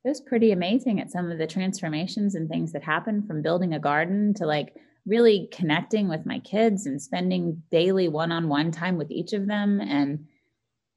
it 0.05 0.09
was 0.09 0.21
pretty 0.21 0.53
amazing 0.53 1.01
at 1.01 1.11
some 1.11 1.31
of 1.31 1.39
the 1.39 1.47
transformations 1.47 2.37
and 2.37 2.49
things 2.49 2.73
that 2.73 2.85
happened 2.85 3.27
from 3.27 3.43
building 3.43 3.75
a 3.75 3.81
garden 3.81 4.35
to 4.35 4.47
like 4.47 4.75
really 5.07 5.49
connecting 5.53 6.09
with 6.09 6.27
my 6.27 6.39
kids 6.41 6.87
and 6.87 7.03
spending 7.03 7.63
daily 7.71 8.09
one-on-one 8.09 8.71
time 8.71 8.97
with 8.97 9.11
each 9.11 9.33
of 9.33 9.47
them. 9.47 9.81
And 9.81 10.27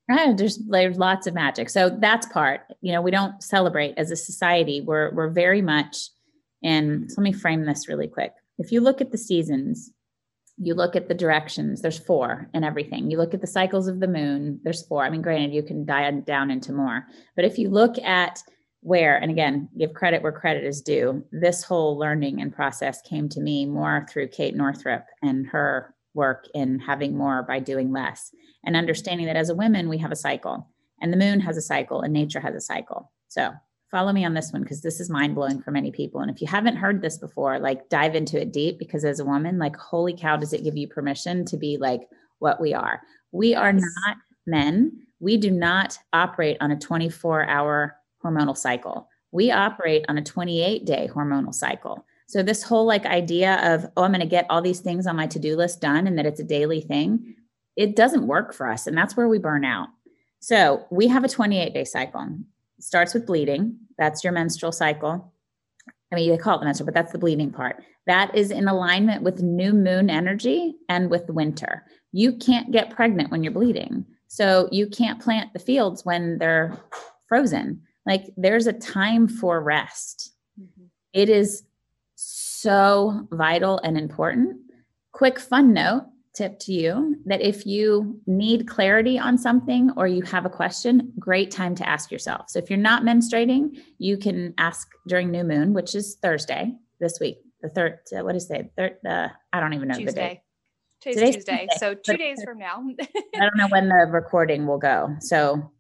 uh, 0.10 0.34
there's 0.34 0.60
there's 0.68 0.98
lots 0.98 1.26
of 1.26 1.34
magic. 1.34 1.70
So 1.70 1.90
that's 1.90 2.28
part 2.28 2.62
you 2.82 2.94
know 2.94 3.02
we 3.02 3.12
don't 3.12 3.42
celebrate 3.42 3.96
as 3.98 4.12
a 4.12 4.16
society. 4.16 4.82
We're 4.82 5.14
we're 5.14 5.30
very 5.30 5.62
much 5.62 6.10
and 6.64 7.12
so 7.12 7.22
let 7.22 7.24
me 7.24 7.34
frame 7.34 7.66
this 7.66 7.88
really 7.88 8.08
quick. 8.08 8.34
If 8.58 8.72
you 8.72 8.82
look 8.82 9.02
at 9.02 9.12
the 9.12 9.18
seasons 9.18 9.92
you 10.58 10.74
look 10.74 10.96
at 10.96 11.10
the 11.10 11.14
directions 11.14 11.82
there's 11.82 12.00
four 12.00 12.50
and 12.54 12.64
everything. 12.64 13.12
You 13.12 13.18
look 13.18 13.34
at 13.34 13.42
the 13.42 13.48
cycles 13.48 13.88
of 13.88 14.00
the 14.00 14.08
moon 14.08 14.60
there's 14.64 14.86
four. 14.86 15.04
I 15.04 15.10
mean 15.10 15.24
granted 15.24 15.54
you 15.54 15.64
can 15.64 15.86
dive 15.86 16.26
down 16.26 16.52
into 16.52 16.72
more. 16.72 17.08
But 17.36 17.46
if 17.46 17.58
you 17.58 17.70
look 17.70 17.98
at 18.00 18.44
where 18.86 19.18
and 19.18 19.32
again 19.32 19.68
give 19.80 19.94
credit 19.94 20.22
where 20.22 20.32
credit 20.32 20.64
is 20.64 20.82
due 20.82 21.26
this 21.32 21.64
whole 21.64 21.98
learning 21.98 22.40
and 22.40 22.54
process 22.54 23.02
came 23.02 23.28
to 23.28 23.42
me 23.42 23.66
more 23.66 24.06
through 24.10 24.28
kate 24.28 24.56
northrup 24.56 25.06
and 25.24 25.48
her 25.48 25.96
work 26.14 26.46
in 26.54 26.78
having 26.80 27.18
more 27.18 27.42
by 27.44 27.60
doing 27.60 27.92
less 27.92 28.32
and 28.64 28.76
understanding 28.76 29.26
that 29.26 29.36
as 29.36 29.50
a 29.50 29.56
woman 29.56 29.90
we 29.90 29.98
have 29.98 30.12
a 30.12 30.16
cycle 30.16 30.68
and 31.02 31.12
the 31.12 31.18
moon 31.18 31.40
has 31.40 31.58
a 31.58 31.62
cycle 31.62 32.02
and 32.02 32.14
nature 32.14 32.40
has 32.40 32.56
a 32.56 32.62
cycle. 32.62 33.12
So 33.28 33.52
follow 33.92 34.12
me 34.12 34.26
on 34.26 34.34
this 34.34 34.52
one 34.52 34.64
because 34.64 34.82
this 34.82 35.00
is 35.00 35.10
mind-blowing 35.10 35.62
for 35.62 35.72
many 35.72 35.92
people. 35.92 36.22
And 36.22 36.32
if 36.32 36.42
you 36.42 36.48
haven't 36.48 36.78
heard 36.78 37.02
this 37.02 37.18
before 37.18 37.60
like 37.60 37.90
dive 37.90 38.16
into 38.16 38.42
it 38.42 38.52
deep 38.52 38.80
because 38.80 39.06
as 39.06 39.20
a 39.20 39.26
woman 39.26 39.58
like 39.58 39.76
holy 39.76 40.16
cow 40.16 40.38
does 40.38 40.54
it 40.54 40.64
give 40.64 40.78
you 40.78 40.88
permission 40.88 41.46
to 41.46 41.58
be 41.58 41.78
like 41.78 42.02
what 42.40 42.60
we 42.60 42.74
are? 42.74 43.02
We 43.32 43.56
are 43.56 43.74
not 43.74 44.18
men. 44.46 45.00
We 45.20 45.38
do 45.38 45.52
not 45.52 45.98
operate 46.14 46.58
on 46.62 46.72
a 46.72 46.80
24 46.80 47.48
hour 47.48 47.96
hormonal 48.26 48.58
cycle. 48.58 49.10
We 49.32 49.52
operate 49.52 50.06
on 50.10 50.18
a 50.18 50.24
28 50.24 50.86
day 50.86 51.10
hormonal 51.14 51.54
cycle. 51.54 52.06
So, 52.28 52.42
this 52.42 52.64
whole 52.64 52.86
like 52.86 53.06
idea 53.06 53.60
of, 53.64 53.86
oh, 53.96 54.04
I'm 54.04 54.12
going 54.12 54.22
to 54.22 54.26
get 54.26 54.48
all 54.50 54.62
these 54.62 54.80
things 54.80 55.06
on 55.06 55.16
my 55.16 55.28
to 55.28 55.40
do 55.40 55.56
list 55.56 55.82
done 55.82 56.08
and 56.08 56.18
that 56.18 56.26
it's 56.26 56.40
a 56.40 56.44
daily 56.44 56.82
thing, 56.82 57.36
it 57.76 57.96
doesn't 57.96 58.28
work 58.28 58.54
for 58.54 58.70
us. 58.70 58.88
And 58.88 58.98
that's 58.98 59.16
where 59.16 59.28
we 59.28 59.38
burn 59.38 59.64
out. 59.64 59.90
So, 60.40 60.86
we 60.90 61.08
have 61.08 61.24
a 61.24 61.30
28 61.30 61.74
day 61.74 61.84
cycle. 61.84 62.22
It 62.78 62.84
starts 62.84 63.14
with 63.14 63.28
bleeding, 63.28 63.78
that's 63.98 64.24
your 64.24 64.34
menstrual 64.34 64.72
cycle. 64.72 65.32
I 66.12 66.16
mean, 66.16 66.30
they 66.30 66.38
call 66.38 66.58
it 66.58 66.60
the 66.60 66.66
menstrual, 66.66 66.86
but 66.86 66.94
that's 66.94 67.12
the 67.12 67.18
bleeding 67.18 67.52
part. 67.52 67.84
That 68.08 68.36
is 68.36 68.52
in 68.52 68.68
alignment 68.68 69.24
with 69.24 69.42
new 69.42 69.74
moon 69.74 70.10
energy 70.10 70.76
and 70.88 71.10
with 71.10 71.30
winter. 71.30 71.84
You 72.12 72.34
can't 72.34 72.72
get 72.72 72.92
pregnant 72.92 73.32
when 73.32 73.44
you're 73.44 73.52
bleeding. 73.52 74.06
So 74.28 74.70
you 74.72 74.88
can't 74.88 75.22
plant 75.22 75.54
the 75.54 75.60
fields 75.60 76.06
when 76.06 76.38
they're 76.38 76.78
frozen. 77.28 77.82
Like 78.06 78.34
there's 78.38 78.68
a 78.68 78.74
time 78.74 79.28
for 79.28 79.62
rest. 79.62 80.32
Mm-hmm. 80.60 80.86
It 81.14 81.30
is 81.30 81.64
so 82.16 83.28
vital 83.32 83.80
and 83.84 83.98
important. 83.98 84.58
Quick 85.12 85.40
fun 85.40 85.74
note 85.74 86.06
tip 86.36 86.60
to 86.60 86.74
you 86.74 87.16
that 87.26 87.42
if 87.42 87.66
you 87.66 88.20
need 88.28 88.68
clarity 88.68 89.18
on 89.18 89.38
something 89.38 89.90
or 89.96 90.06
you 90.06 90.22
have 90.24 90.46
a 90.46 90.50
question, 90.50 91.14
great 91.18 91.50
time 91.50 91.74
to 91.76 91.88
ask 91.88 92.12
yourself. 92.12 92.50
So 92.50 92.60
if 92.60 92.70
you're 92.70 92.78
not 92.78 93.04
menstruating, 93.04 93.80
you 93.98 94.18
can 94.18 94.54
ask 94.58 94.88
during 95.08 95.32
new 95.32 95.44
moon, 95.44 95.74
which 95.74 95.96
is 95.96 96.18
Thursday 96.22 96.74
this 97.00 97.20
week. 97.20 97.38
The 97.62 97.70
third, 97.70 98.00
uh, 98.16 98.24
what 98.24 98.36
is 98.36 98.52
it? 98.52 98.72
Third, 98.78 98.98
uh, 99.08 99.30
I 99.54 99.60
don't 99.60 99.74
even 99.74 99.88
know 99.88 99.96
Tuesday. 99.96 100.12
the 100.12 100.20
day. 100.20 100.42
Today's, 101.02 101.16
Today's 101.16 101.36
Tuesday, 101.36 101.68
Tuesday, 101.72 101.78
so 101.80 101.94
two 101.94 102.18
days 102.18 102.44
from 102.44 102.58
now. 102.58 102.84
I 103.36 103.40
don't 103.40 103.58
know 103.58 103.68
when 103.70 103.90
the 103.90 104.08
recording 104.12 104.68
will 104.68 104.78
go. 104.78 105.16
So 105.22 105.72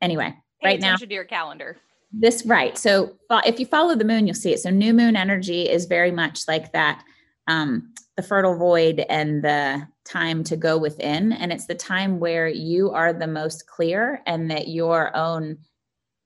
anyway, 0.00 0.34
Pay 0.62 0.68
right 0.68 0.80
now, 0.80 0.96
to 0.96 1.12
your 1.12 1.24
calendar. 1.24 1.76
This 2.12 2.44
right. 2.46 2.76
So 2.76 3.16
if 3.30 3.60
you 3.60 3.66
follow 3.66 3.94
the 3.94 4.04
moon, 4.04 4.26
you'll 4.26 4.34
see 4.34 4.52
it. 4.52 4.60
So 4.60 4.70
new 4.70 4.94
moon 4.94 5.16
energy 5.16 5.68
is 5.68 5.84
very 5.84 6.10
much 6.10 6.48
like 6.48 6.72
that. 6.72 7.02
Um, 7.46 7.94
the 8.16 8.22
fertile 8.22 8.56
void 8.56 9.04
and 9.08 9.44
the 9.44 9.86
time 10.04 10.42
to 10.44 10.56
go 10.56 10.76
within. 10.76 11.32
And 11.32 11.52
it's 11.52 11.66
the 11.66 11.74
time 11.74 12.18
where 12.18 12.48
you 12.48 12.90
are 12.90 13.12
the 13.12 13.28
most 13.28 13.66
clear 13.68 14.22
and 14.26 14.50
that 14.50 14.68
your 14.68 15.16
own 15.16 15.58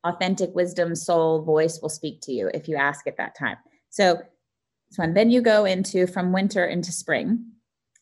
authentic 0.04 0.54
wisdom, 0.54 0.94
soul, 0.94 1.42
voice 1.42 1.80
will 1.82 1.90
speak 1.90 2.20
to 2.22 2.32
you 2.32 2.50
if 2.54 2.66
you 2.66 2.76
ask 2.76 3.06
at 3.06 3.18
that 3.18 3.36
time. 3.36 3.56
So, 3.90 4.22
so 4.90 5.06
then 5.12 5.30
you 5.30 5.42
go 5.42 5.64
into 5.64 6.06
from 6.06 6.32
winter 6.32 6.64
into 6.64 6.92
spring 6.92 7.44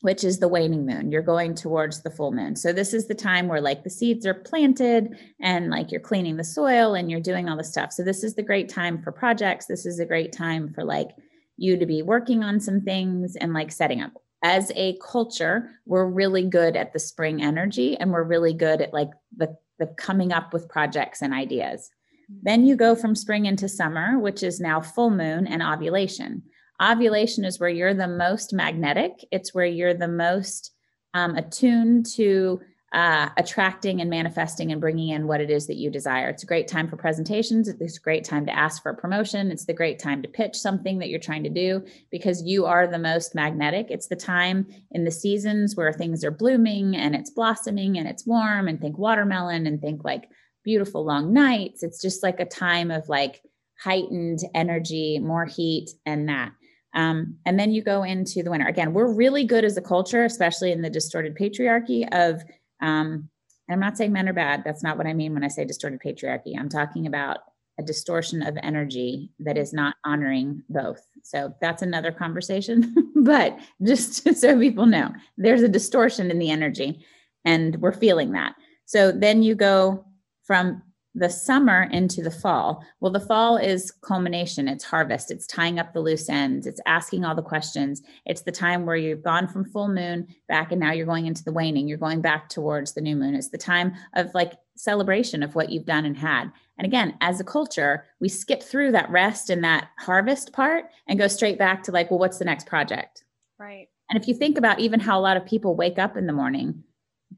which 0.00 0.24
is 0.24 0.38
the 0.38 0.48
waning 0.48 0.86
moon. 0.86 1.12
You're 1.12 1.22
going 1.22 1.54
towards 1.54 2.02
the 2.02 2.10
full 2.10 2.32
moon. 2.32 2.56
So 2.56 2.72
this 2.72 2.94
is 2.94 3.06
the 3.06 3.14
time 3.14 3.48
where 3.48 3.60
like 3.60 3.84
the 3.84 3.90
seeds 3.90 4.26
are 4.26 4.34
planted 4.34 5.18
and 5.40 5.70
like 5.70 5.90
you're 5.90 6.00
cleaning 6.00 6.36
the 6.36 6.44
soil 6.44 6.94
and 6.94 7.10
you're 7.10 7.20
doing 7.20 7.48
all 7.48 7.56
the 7.56 7.64
stuff. 7.64 7.92
So 7.92 8.02
this 8.02 8.24
is 8.24 8.34
the 8.34 8.42
great 8.42 8.68
time 8.68 9.02
for 9.02 9.12
projects. 9.12 9.66
This 9.66 9.84
is 9.84 10.00
a 10.00 10.06
great 10.06 10.32
time 10.32 10.72
for 10.72 10.84
like 10.84 11.10
you 11.56 11.76
to 11.76 11.86
be 11.86 12.02
working 12.02 12.42
on 12.42 12.60
some 12.60 12.80
things 12.80 13.36
and 13.36 13.52
like 13.52 13.70
setting 13.70 14.00
up. 14.00 14.12
As 14.42 14.72
a 14.74 14.96
culture, 15.06 15.70
we're 15.84 16.06
really 16.06 16.44
good 16.44 16.76
at 16.76 16.94
the 16.94 16.98
spring 16.98 17.42
energy 17.42 17.96
and 17.98 18.10
we're 18.10 18.22
really 18.22 18.54
good 18.54 18.80
at 18.80 18.94
like 18.94 19.10
the 19.36 19.54
the 19.78 19.86
coming 19.86 20.32
up 20.32 20.52
with 20.52 20.68
projects 20.68 21.22
and 21.22 21.34
ideas. 21.34 21.90
Mm-hmm. 22.30 22.40
Then 22.42 22.66
you 22.66 22.76
go 22.76 22.94
from 22.94 23.16
spring 23.16 23.46
into 23.46 23.68
summer, 23.68 24.18
which 24.18 24.42
is 24.42 24.60
now 24.60 24.80
full 24.80 25.10
moon 25.10 25.46
and 25.46 25.62
ovulation. 25.62 26.42
Ovulation 26.82 27.44
is 27.44 27.60
where 27.60 27.68
you're 27.68 27.94
the 27.94 28.08
most 28.08 28.52
magnetic, 28.52 29.24
it's 29.30 29.54
where 29.54 29.66
you're 29.66 29.94
the 29.94 30.08
most 30.08 30.72
um, 31.14 31.36
attuned 31.36 32.06
to 32.14 32.60
uh, 32.92 33.28
attracting 33.36 34.00
and 34.00 34.10
manifesting 34.10 34.72
and 34.72 34.80
bringing 34.80 35.10
in 35.10 35.28
what 35.28 35.40
it 35.40 35.48
is 35.48 35.68
that 35.68 35.76
you 35.76 35.90
desire. 35.90 36.28
It's 36.28 36.42
a 36.42 36.46
great 36.46 36.66
time 36.66 36.88
for 36.88 36.96
presentations. 36.96 37.68
It's 37.68 37.98
a 37.98 38.00
great 38.00 38.24
time 38.24 38.46
to 38.46 38.56
ask 38.56 38.82
for 38.82 38.90
a 38.90 38.96
promotion. 38.96 39.52
It's 39.52 39.66
the 39.66 39.72
great 39.72 40.00
time 40.00 40.22
to 40.22 40.28
pitch 40.28 40.56
something 40.56 40.98
that 40.98 41.08
you're 41.08 41.20
trying 41.20 41.44
to 41.44 41.50
do 41.50 41.84
because 42.10 42.42
you 42.42 42.66
are 42.66 42.88
the 42.88 42.98
most 42.98 43.32
magnetic. 43.34 43.86
It's 43.90 44.08
the 44.08 44.16
time 44.16 44.66
in 44.90 45.04
the 45.04 45.12
seasons 45.12 45.76
where 45.76 45.92
things 45.92 46.24
are 46.24 46.32
blooming 46.32 46.96
and 46.96 47.14
it's 47.14 47.30
blossoming 47.30 47.96
and 47.96 48.08
it's 48.08 48.26
warm 48.26 48.66
and 48.66 48.80
think 48.80 48.98
watermelon 48.98 49.68
and 49.68 49.80
think 49.80 50.02
like 50.02 50.28
beautiful 50.64 51.04
long 51.04 51.32
nights. 51.32 51.84
It's 51.84 52.02
just 52.02 52.24
like 52.24 52.40
a 52.40 52.44
time 52.44 52.90
of 52.90 53.08
like 53.08 53.40
heightened 53.78 54.40
energy, 54.52 55.20
more 55.20 55.44
heat 55.44 55.90
and 56.04 56.28
that. 56.28 56.50
Um, 56.94 57.36
and 57.46 57.58
then 57.58 57.72
you 57.72 57.82
go 57.82 58.02
into 58.02 58.42
the 58.42 58.50
winter. 58.50 58.66
Again, 58.66 58.92
we're 58.92 59.12
really 59.12 59.44
good 59.44 59.64
as 59.64 59.76
a 59.76 59.82
culture, 59.82 60.24
especially 60.24 60.72
in 60.72 60.82
the 60.82 60.90
distorted 60.90 61.36
patriarchy 61.36 62.08
of, 62.12 62.42
um, 62.80 63.28
and 63.68 63.74
I'm 63.74 63.80
not 63.80 63.96
saying 63.96 64.12
men 64.12 64.28
are 64.28 64.32
bad. 64.32 64.64
That's 64.64 64.82
not 64.82 64.98
what 64.98 65.06
I 65.06 65.14
mean 65.14 65.32
when 65.32 65.44
I 65.44 65.48
say 65.48 65.64
distorted 65.64 66.00
patriarchy. 66.00 66.58
I'm 66.58 66.68
talking 66.68 67.06
about 67.06 67.38
a 67.78 67.82
distortion 67.82 68.42
of 68.42 68.58
energy 68.62 69.30
that 69.38 69.56
is 69.56 69.72
not 69.72 69.94
honoring 70.04 70.62
both. 70.68 71.06
So 71.22 71.54
that's 71.60 71.82
another 71.82 72.12
conversation. 72.12 72.94
but 73.16 73.58
just 73.82 74.34
so 74.36 74.58
people 74.58 74.86
know, 74.86 75.12
there's 75.36 75.62
a 75.62 75.68
distortion 75.68 76.30
in 76.30 76.38
the 76.38 76.50
energy, 76.50 77.04
and 77.44 77.76
we're 77.76 77.92
feeling 77.92 78.32
that. 78.32 78.54
So 78.84 79.12
then 79.12 79.42
you 79.42 79.54
go 79.54 80.04
from 80.44 80.82
the 81.14 81.28
summer 81.28 81.88
into 81.90 82.22
the 82.22 82.30
fall. 82.30 82.84
Well, 83.00 83.10
the 83.10 83.20
fall 83.20 83.56
is 83.56 83.92
culmination, 84.02 84.68
it's 84.68 84.84
harvest, 84.84 85.30
it's 85.30 85.46
tying 85.46 85.78
up 85.78 85.92
the 85.92 86.00
loose 86.00 86.28
ends, 86.28 86.66
it's 86.66 86.80
asking 86.86 87.24
all 87.24 87.34
the 87.34 87.42
questions. 87.42 88.02
It's 88.26 88.42
the 88.42 88.52
time 88.52 88.86
where 88.86 88.96
you've 88.96 89.22
gone 89.22 89.48
from 89.48 89.64
full 89.64 89.88
moon 89.88 90.28
back 90.48 90.70
and 90.70 90.80
now 90.80 90.92
you're 90.92 91.06
going 91.06 91.26
into 91.26 91.42
the 91.42 91.52
waning, 91.52 91.88
you're 91.88 91.98
going 91.98 92.20
back 92.20 92.48
towards 92.48 92.92
the 92.92 93.00
new 93.00 93.16
moon. 93.16 93.34
It's 93.34 93.48
the 93.48 93.58
time 93.58 93.94
of 94.14 94.32
like 94.34 94.52
celebration 94.76 95.42
of 95.42 95.54
what 95.54 95.70
you've 95.70 95.84
done 95.84 96.04
and 96.04 96.16
had. 96.16 96.50
And 96.78 96.86
again, 96.86 97.16
as 97.20 97.40
a 97.40 97.44
culture, 97.44 98.04
we 98.20 98.28
skip 98.28 98.62
through 98.62 98.92
that 98.92 99.10
rest 99.10 99.50
and 99.50 99.64
that 99.64 99.88
harvest 99.98 100.52
part 100.52 100.86
and 101.08 101.18
go 101.18 101.28
straight 101.28 101.58
back 101.58 101.82
to 101.84 101.92
like, 101.92 102.10
well, 102.10 102.20
what's 102.20 102.38
the 102.38 102.44
next 102.44 102.66
project? 102.66 103.24
Right. 103.58 103.88
And 104.08 104.20
if 104.20 104.28
you 104.28 104.34
think 104.34 104.56
about 104.56 104.80
even 104.80 105.00
how 105.00 105.18
a 105.18 105.22
lot 105.22 105.36
of 105.36 105.44
people 105.44 105.74
wake 105.74 105.98
up 105.98 106.16
in 106.16 106.26
the 106.26 106.32
morning, 106.32 106.84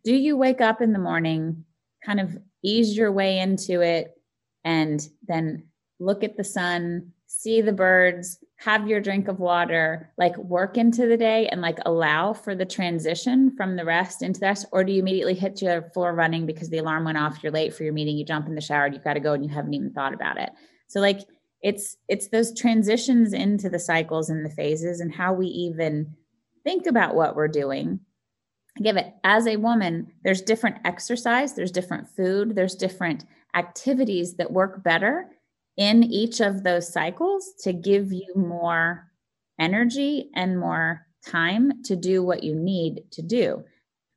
do 0.04 0.14
you 0.14 0.36
wake 0.36 0.60
up 0.60 0.80
in 0.80 0.92
the 0.92 0.98
morning 0.98 1.64
kind 2.04 2.20
of 2.20 2.38
ease 2.62 2.96
your 2.96 3.12
way 3.12 3.38
into 3.38 3.80
it 3.80 4.14
and 4.64 5.08
then 5.26 5.64
look 5.98 6.24
at 6.24 6.36
the 6.36 6.44
sun, 6.44 7.12
see 7.26 7.60
the 7.60 7.72
birds, 7.72 8.38
have 8.56 8.86
your 8.86 9.00
drink 9.00 9.26
of 9.26 9.40
water, 9.40 10.12
like 10.18 10.36
work 10.36 10.76
into 10.76 11.06
the 11.06 11.16
day 11.16 11.48
and 11.48 11.60
like 11.60 11.78
allow 11.84 12.32
for 12.32 12.54
the 12.54 12.64
transition 12.64 13.50
from 13.56 13.74
the 13.76 13.84
rest 13.84 14.22
into 14.22 14.38
that? 14.40 14.64
Or 14.70 14.84
do 14.84 14.92
you 14.92 15.00
immediately 15.00 15.34
hit 15.34 15.60
your 15.60 15.82
floor 15.90 16.14
running 16.14 16.46
because 16.46 16.70
the 16.70 16.78
alarm 16.78 17.04
went 17.04 17.18
off, 17.18 17.42
you're 17.42 17.52
late 17.52 17.74
for 17.74 17.82
your 17.82 17.92
meeting, 17.92 18.16
you 18.16 18.24
jump 18.24 18.46
in 18.46 18.54
the 18.54 18.60
shower, 18.60 18.86
you've 18.86 19.04
got 19.04 19.14
to 19.14 19.20
go 19.20 19.32
and 19.32 19.44
you 19.44 19.50
haven't 19.50 19.74
even 19.74 19.92
thought 19.92 20.14
about 20.14 20.38
it. 20.38 20.50
So 20.86 21.00
like 21.00 21.20
it's 21.62 21.96
it's 22.08 22.28
those 22.28 22.56
transitions 22.56 23.32
into 23.32 23.68
the 23.68 23.78
cycles 23.78 24.30
and 24.30 24.44
the 24.44 24.50
phases 24.50 25.00
and 25.00 25.12
how 25.12 25.32
we 25.32 25.46
even 25.46 26.14
think 26.64 26.86
about 26.86 27.14
what 27.14 27.34
we're 27.34 27.48
doing 27.48 28.00
give 28.82 28.96
it. 28.96 29.14
As 29.24 29.46
a 29.46 29.56
woman 29.56 30.12
there's 30.24 30.42
different 30.42 30.76
exercise 30.84 31.54
there's 31.54 31.72
different 31.72 32.08
food 32.08 32.54
there's 32.54 32.74
different 32.74 33.24
activities 33.54 34.36
that 34.36 34.52
work 34.52 34.82
better 34.82 35.28
in 35.76 36.04
each 36.04 36.40
of 36.40 36.62
those 36.62 36.92
cycles 36.92 37.52
to 37.60 37.72
give 37.72 38.12
you 38.12 38.32
more 38.34 39.10
energy 39.58 40.30
and 40.34 40.58
more 40.58 41.06
time 41.26 41.82
to 41.84 41.96
do 41.96 42.22
what 42.22 42.42
you 42.42 42.54
need 42.54 43.04
to 43.12 43.22
do. 43.22 43.62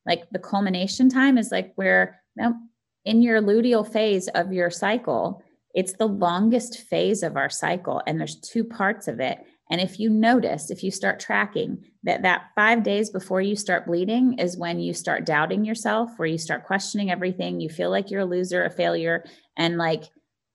Like 0.06 0.30
the 0.32 0.40
culmination 0.40 1.10
time 1.10 1.38
is 1.38 1.52
like 1.52 1.74
where 1.76 2.22
know, 2.36 2.54
in 3.06 3.22
your 3.22 3.42
luteal 3.42 3.90
phase 3.90 4.28
of 4.30 4.54
your 4.54 4.70
cycle 4.70 5.42
it's 5.74 5.94
the 5.94 6.08
longest 6.08 6.80
phase 6.88 7.22
of 7.22 7.36
our 7.36 7.50
cycle 7.50 8.02
and 8.08 8.20
there's 8.20 8.40
two 8.40 8.64
parts 8.64 9.08
of 9.08 9.20
it 9.20 9.40
and 9.70 9.82
if 9.82 10.00
you 10.00 10.10
notice, 10.10 10.70
if 10.70 10.84
you 10.84 10.92
start 10.92 11.20
tracking 11.20 11.86
that 12.04 12.22
that 12.22 12.52
5 12.56 12.84
days 12.84 13.10
before 13.10 13.42
you 13.42 13.56
start 13.56 13.88
bleeding 13.88 14.38
is 14.38 14.58
when 14.58 14.80
you 14.80 14.94
start 14.94 15.26
doubting 15.26 15.66
yourself, 15.66 16.12
where 16.18 16.28
you 16.28 16.38
start 16.38 16.66
questioning 16.66 17.10
everything, 17.10 17.60
you 17.60 17.70
feel 17.70 17.90
like 17.90 18.12
you're 18.12 18.22
a 18.22 18.26
loser, 18.26 18.64
a 18.64 18.70
failure 18.70 19.26
and 19.58 19.78
like 19.78 20.04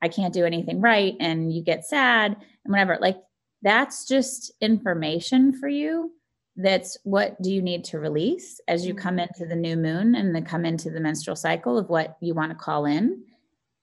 I 0.02 0.08
can't 0.08 0.32
do 0.32 0.44
anything 0.44 0.80
right 0.80 1.14
and 1.20 1.52
you 1.52 1.62
get 1.62 1.84
sad 1.84 2.36
and 2.64 2.72
whatever. 2.72 2.98
Like 3.00 3.18
that's 3.62 4.06
just 4.06 4.52
information 4.60 5.52
for 5.52 5.68
you. 5.68 6.12
That's 6.56 6.96
what 7.04 7.40
do 7.42 7.52
you 7.52 7.62
need 7.62 7.84
to 7.86 7.98
release 7.98 8.60
as 8.68 8.86
you 8.86 8.94
come 8.94 9.18
into 9.18 9.44
the 9.46 9.56
new 9.56 9.76
moon 9.76 10.14
and 10.14 10.34
then 10.34 10.44
come 10.44 10.64
into 10.64 10.90
the 10.90 11.00
menstrual 11.00 11.36
cycle 11.36 11.78
of 11.78 11.88
what 11.88 12.16
you 12.20 12.34
want 12.34 12.52
to 12.52 12.56
call 12.56 12.86
in. 12.86 13.24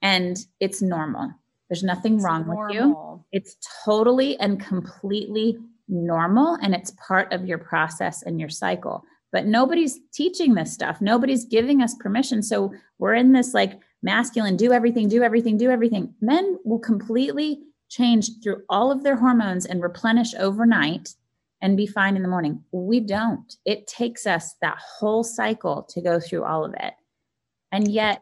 And 0.02 0.38
it's 0.60 0.82
normal 0.82 1.32
there's 1.70 1.84
nothing 1.84 2.16
it's 2.16 2.24
wrong 2.24 2.48
normal. 2.48 2.66
with 2.66 2.76
you. 2.76 3.26
It's 3.32 3.58
totally 3.86 4.40
and 4.40 4.60
completely 4.60 5.58
normal 5.88 6.58
and 6.62 6.74
it's 6.74 6.92
part 6.92 7.32
of 7.32 7.46
your 7.46 7.58
process 7.58 8.24
and 8.24 8.40
your 8.40 8.50
cycle. 8.50 9.04
But 9.32 9.46
nobody's 9.46 10.00
teaching 10.14 10.54
this 10.54 10.74
stuff. 10.74 11.02
Nobody's 11.02 11.46
giving 11.46 11.82
us 11.82 11.94
permission. 11.96 12.42
So 12.42 12.74
we're 12.98 13.14
in 13.14 13.34
this 13.34 13.54
like 13.54 13.80
masculine 14.02 14.56
do 14.56 14.72
everything, 14.72 15.10
do 15.10 15.24
everything, 15.24 15.58
do 15.58 15.70
everything. 15.70 16.14
Men 16.22 16.58
will 16.64 16.80
completely 16.80 17.62
change 17.90 18.30
through 18.42 18.64
all 18.70 18.92
of 18.92 19.04
their 19.04 19.16
hormones 19.16 19.66
and 19.66 19.82
replenish 19.82 20.34
overnight 20.36 21.10
and 21.62 21.76
be 21.76 21.88
fine 21.88 22.16
in 22.16 22.22
the 22.22 22.30
morning. 22.30 22.64
We 22.72 23.00
don't. 23.00 23.54
It 23.66 23.88
takes 23.88 24.26
us 24.28 24.56
that 24.62 24.78
whole 24.78 25.24
cycle 25.24 25.84
to 25.90 26.02
go 26.02 26.20
through 26.20 26.44
all 26.44 26.64
of 26.64 26.74
it. 26.80 26.94
And 27.72 27.88
yet, 27.88 28.22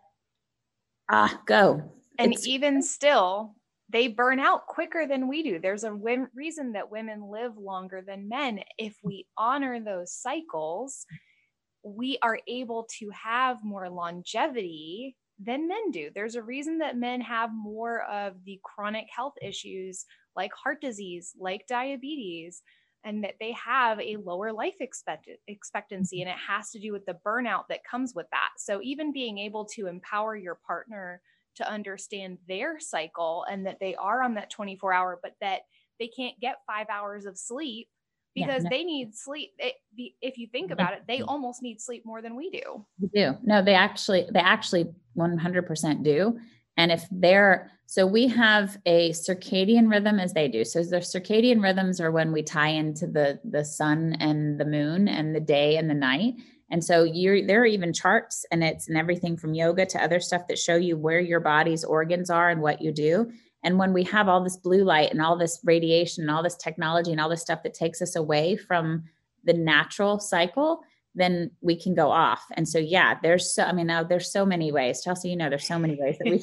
ah, 1.10 1.40
go 1.46 1.95
and 2.18 2.34
it's, 2.34 2.48
even 2.48 2.82
still 2.82 3.56
they 3.90 4.08
burn 4.08 4.40
out 4.40 4.68
quicker 4.68 5.06
than 5.08 5.28
we 5.28 5.44
do 5.44 5.60
there's 5.60 5.84
a 5.84 5.90
w- 5.90 6.28
reason 6.34 6.74
that 6.74 6.92
women 6.92 7.30
live 7.30 7.58
longer 7.58 8.04
than 8.06 8.30
men 8.30 8.60
if 8.78 8.98
we 9.04 9.28
honor 9.38 9.80
those 9.80 10.12
cycles 10.12 11.06
we 11.84 12.18
are 12.22 12.40
able 12.48 12.88
to 13.00 13.10
have 13.12 13.64
more 13.64 13.90
longevity 13.90 15.16
than 15.40 15.68
men 15.68 15.92
do 15.92 16.10
there's 16.16 16.36
a 16.36 16.42
reason 16.42 16.80
that 16.80 16.98
men 16.98 17.22
have 17.22 17.52
more 17.54 18.04
of 18.04 18.44
the 18.46 18.60
chronic 18.64 19.08
health 19.16 19.36
issues 19.42 20.06
like 20.36 20.52
heart 20.54 20.82
disease, 20.82 21.34
like 21.40 21.66
diabetes, 21.68 22.62
and 23.04 23.24
that 23.24 23.36
they 23.40 23.52
have 23.54 24.00
a 24.00 24.18
lower 24.18 24.52
life 24.52 24.76
expect- 24.80 25.30
expectancy. 25.48 26.22
And 26.22 26.30
it 26.30 26.38
has 26.38 26.72
to 26.72 26.80
do 26.80 26.92
with 26.92 27.06
the 27.06 27.18
burnout 27.26 27.68
that 27.70 27.84
comes 27.90 28.14
with 28.16 28.28
that. 28.32 28.50
So, 28.58 28.82
even 28.82 29.14
being 29.14 29.38
able 29.38 29.66
to 29.76 29.88
empower 29.88 30.36
your 30.36 30.60
partner 30.68 31.22
to 31.56 31.70
understand 31.70 32.38
their 32.48 32.80
cycle 32.80 33.46
and 33.50 33.66
that 33.66 33.80
they 33.80 33.96
are 33.96 34.22
on 34.22 34.36
that 34.36 34.50
24 34.50 34.94
hour, 34.94 35.20
but 35.22 35.34
that 35.42 35.62
they 36.00 36.08
can't 36.08 36.40
get 36.40 36.58
five 36.68 36.88
hours 36.90 37.26
of 37.26 37.38
sleep 37.38 37.88
because 38.34 38.64
yeah, 38.64 38.70
no. 38.70 38.70
they 38.70 38.84
need 38.84 39.16
sleep. 39.16 39.52
It, 39.58 39.76
if 40.22 40.38
you 40.38 40.48
think 40.48 40.72
about 40.72 40.94
it, 40.94 41.04
they 41.08 41.22
almost 41.22 41.62
need 41.62 41.80
sleep 41.80 42.06
more 42.06 42.22
than 42.22 42.36
we 42.36 42.50
do. 42.50 42.86
We 43.00 43.08
do. 43.14 43.38
No, 43.44 43.64
they 43.64 43.76
actually, 43.76 44.28
they 44.32 44.42
actually 44.42 44.94
100% 45.18 46.04
do. 46.04 46.38
And 46.78 46.92
if 46.92 47.06
they're, 47.10 47.72
so 47.86 48.06
we 48.06 48.28
have 48.28 48.78
a 48.86 49.12
circadian 49.12 49.90
rhythm 49.90 50.20
as 50.20 50.34
they 50.34 50.48
do. 50.48 50.66
So 50.66 50.84
the 50.84 50.98
circadian 50.98 51.62
rhythms 51.62 52.02
are 52.02 52.12
when 52.12 52.32
we 52.32 52.44
tie 52.44 52.70
into 52.70 53.08
the 53.08 53.40
the 53.44 53.64
sun 53.64 54.18
and 54.20 54.60
the 54.60 54.66
moon 54.66 55.08
and 55.08 55.36
the 55.36 55.40
day 55.40 55.78
and 55.78 55.90
the 55.90 55.94
night. 55.94 56.34
And 56.76 56.84
so 56.84 57.06
you're 57.06 57.48
there 57.48 57.62
are 57.62 57.66
even 57.66 57.94
charts 57.94 58.46
and 58.52 58.62
it's 58.62 58.90
and 58.90 58.98
everything 58.98 59.38
from 59.38 59.54
yoga 59.54 59.86
to 59.86 60.04
other 60.04 60.20
stuff 60.20 60.50
that 60.50 60.60
show 60.60 60.76
you 60.76 60.98
where 60.98 61.22
your 61.22 61.40
body's 61.40 61.86
organs 61.86 62.30
are 62.30 62.50
and 62.50 62.62
what 62.62 62.82
you 62.82 62.92
do. 62.92 63.32
And 63.64 63.80
when 63.80 63.94
we 63.94 64.04
have 64.04 64.28
all 64.28 64.44
this 64.44 64.58
blue 64.58 64.84
light 64.84 65.10
and 65.10 65.22
all 65.22 65.38
this 65.38 65.62
radiation 65.64 66.26
and 66.26 66.32
all 66.32 66.44
this 66.44 66.58
technology 66.58 67.14
and 67.14 67.22
all 67.22 67.30
this 67.30 67.40
stuff 67.40 67.64
that 67.64 67.76
takes 67.76 68.02
us 68.02 68.18
away 68.18 68.58
from 68.58 69.06
the 69.46 69.54
natural 69.54 70.20
cycle, 70.20 70.82
then 71.16 71.50
we 71.62 71.80
can 71.80 71.96
go 71.96 72.12
off. 72.12 72.44
And 72.58 72.68
so, 72.68 72.78
yeah, 72.78 73.20
there's 73.24 73.50
so, 73.50 73.64
I 73.64 73.72
mean, 73.72 73.88
now 73.88 74.04
there's 74.04 74.30
so 74.30 74.46
many 74.46 74.74
ways. 74.74 75.02
Chelsea, 75.02 75.30
you 75.30 75.38
know, 75.38 75.50
there's 75.50 75.66
so 75.66 75.80
many 75.80 75.96
ways 75.98 76.18
that 76.20 76.30
we, 76.30 76.40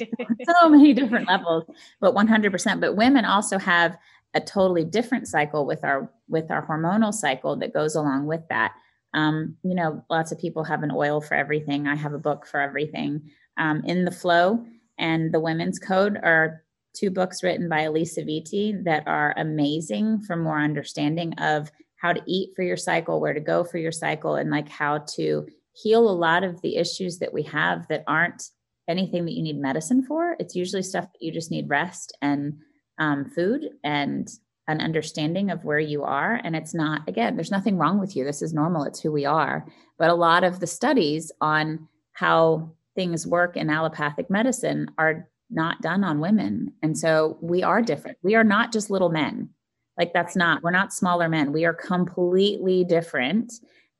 so 0.60 0.70
many 0.70 0.94
different 0.94 1.28
levels, 1.28 1.64
but 2.00 2.14
100%. 2.14 2.80
But 2.80 2.96
women 2.96 3.26
also 3.26 3.58
have 3.58 3.98
a 4.32 4.40
totally 4.40 4.84
different 4.84 5.28
cycle 5.28 5.66
with 5.66 5.84
our, 5.84 6.10
with 6.26 6.50
our 6.50 6.66
hormonal 6.66 7.12
cycle 7.12 7.54
that 7.56 7.74
goes 7.74 7.94
along 7.94 8.24
with 8.24 8.48
that. 8.48 8.72
Um, 9.14 9.56
you 9.62 9.74
know, 9.74 10.04
lots 10.10 10.32
of 10.32 10.38
people 10.38 10.64
have 10.64 10.82
an 10.82 10.90
oil 10.90 11.20
for 11.20 11.34
everything. 11.34 11.86
I 11.86 11.94
have 11.94 12.14
a 12.14 12.18
book 12.18 12.46
for 12.46 12.60
everything. 12.60 13.30
Um, 13.58 13.82
in 13.84 14.04
the 14.04 14.10
flow 14.10 14.64
and 14.98 15.32
the 15.32 15.40
women's 15.40 15.78
code 15.78 16.18
are 16.22 16.62
two 16.94 17.10
books 17.10 17.42
written 17.42 17.68
by 17.68 17.82
Alisa 17.82 18.24
Vitti 18.26 18.82
that 18.84 19.06
are 19.06 19.34
amazing 19.36 20.22
for 20.22 20.36
more 20.36 20.60
understanding 20.60 21.34
of 21.34 21.70
how 21.96 22.12
to 22.12 22.22
eat 22.26 22.50
for 22.56 22.62
your 22.62 22.76
cycle, 22.76 23.20
where 23.20 23.34
to 23.34 23.40
go 23.40 23.64
for 23.64 23.78
your 23.78 23.92
cycle, 23.92 24.36
and 24.36 24.50
like 24.50 24.68
how 24.68 24.98
to 24.98 25.46
heal 25.74 26.08
a 26.08 26.10
lot 26.10 26.44
of 26.44 26.60
the 26.62 26.76
issues 26.76 27.18
that 27.18 27.32
we 27.32 27.42
have 27.42 27.86
that 27.88 28.04
aren't 28.06 28.50
anything 28.88 29.24
that 29.24 29.32
you 29.32 29.42
need 29.42 29.58
medicine 29.58 30.04
for. 30.04 30.36
It's 30.38 30.56
usually 30.56 30.82
stuff 30.82 31.04
that 31.04 31.22
you 31.22 31.32
just 31.32 31.50
need 31.50 31.68
rest 31.68 32.16
and 32.20 32.58
um, 32.98 33.30
food 33.30 33.70
and 33.84 34.28
an 34.72 34.80
understanding 34.80 35.50
of 35.50 35.64
where 35.64 35.78
you 35.78 36.02
are. 36.02 36.40
And 36.42 36.56
it's 36.56 36.74
not, 36.74 37.08
again, 37.08 37.36
there's 37.36 37.50
nothing 37.52 37.78
wrong 37.78 38.00
with 38.00 38.16
you. 38.16 38.24
This 38.24 38.42
is 38.42 38.52
normal. 38.52 38.82
It's 38.82 39.00
who 39.00 39.12
we 39.12 39.24
are. 39.24 39.64
But 39.98 40.10
a 40.10 40.14
lot 40.14 40.42
of 40.42 40.58
the 40.58 40.66
studies 40.66 41.30
on 41.40 41.86
how 42.12 42.72
things 42.96 43.26
work 43.26 43.56
in 43.56 43.70
allopathic 43.70 44.28
medicine 44.28 44.90
are 44.98 45.28
not 45.50 45.80
done 45.80 46.02
on 46.02 46.20
women. 46.20 46.72
And 46.82 46.98
so 46.98 47.38
we 47.40 47.62
are 47.62 47.82
different. 47.82 48.18
We 48.22 48.34
are 48.34 48.44
not 48.44 48.72
just 48.72 48.90
little 48.90 49.10
men. 49.10 49.50
Like 49.98 50.12
that's 50.12 50.34
not, 50.34 50.62
we're 50.62 50.70
not 50.70 50.92
smaller 50.92 51.28
men. 51.28 51.52
We 51.52 51.64
are 51.64 51.74
completely 51.74 52.84
different. 52.84 53.52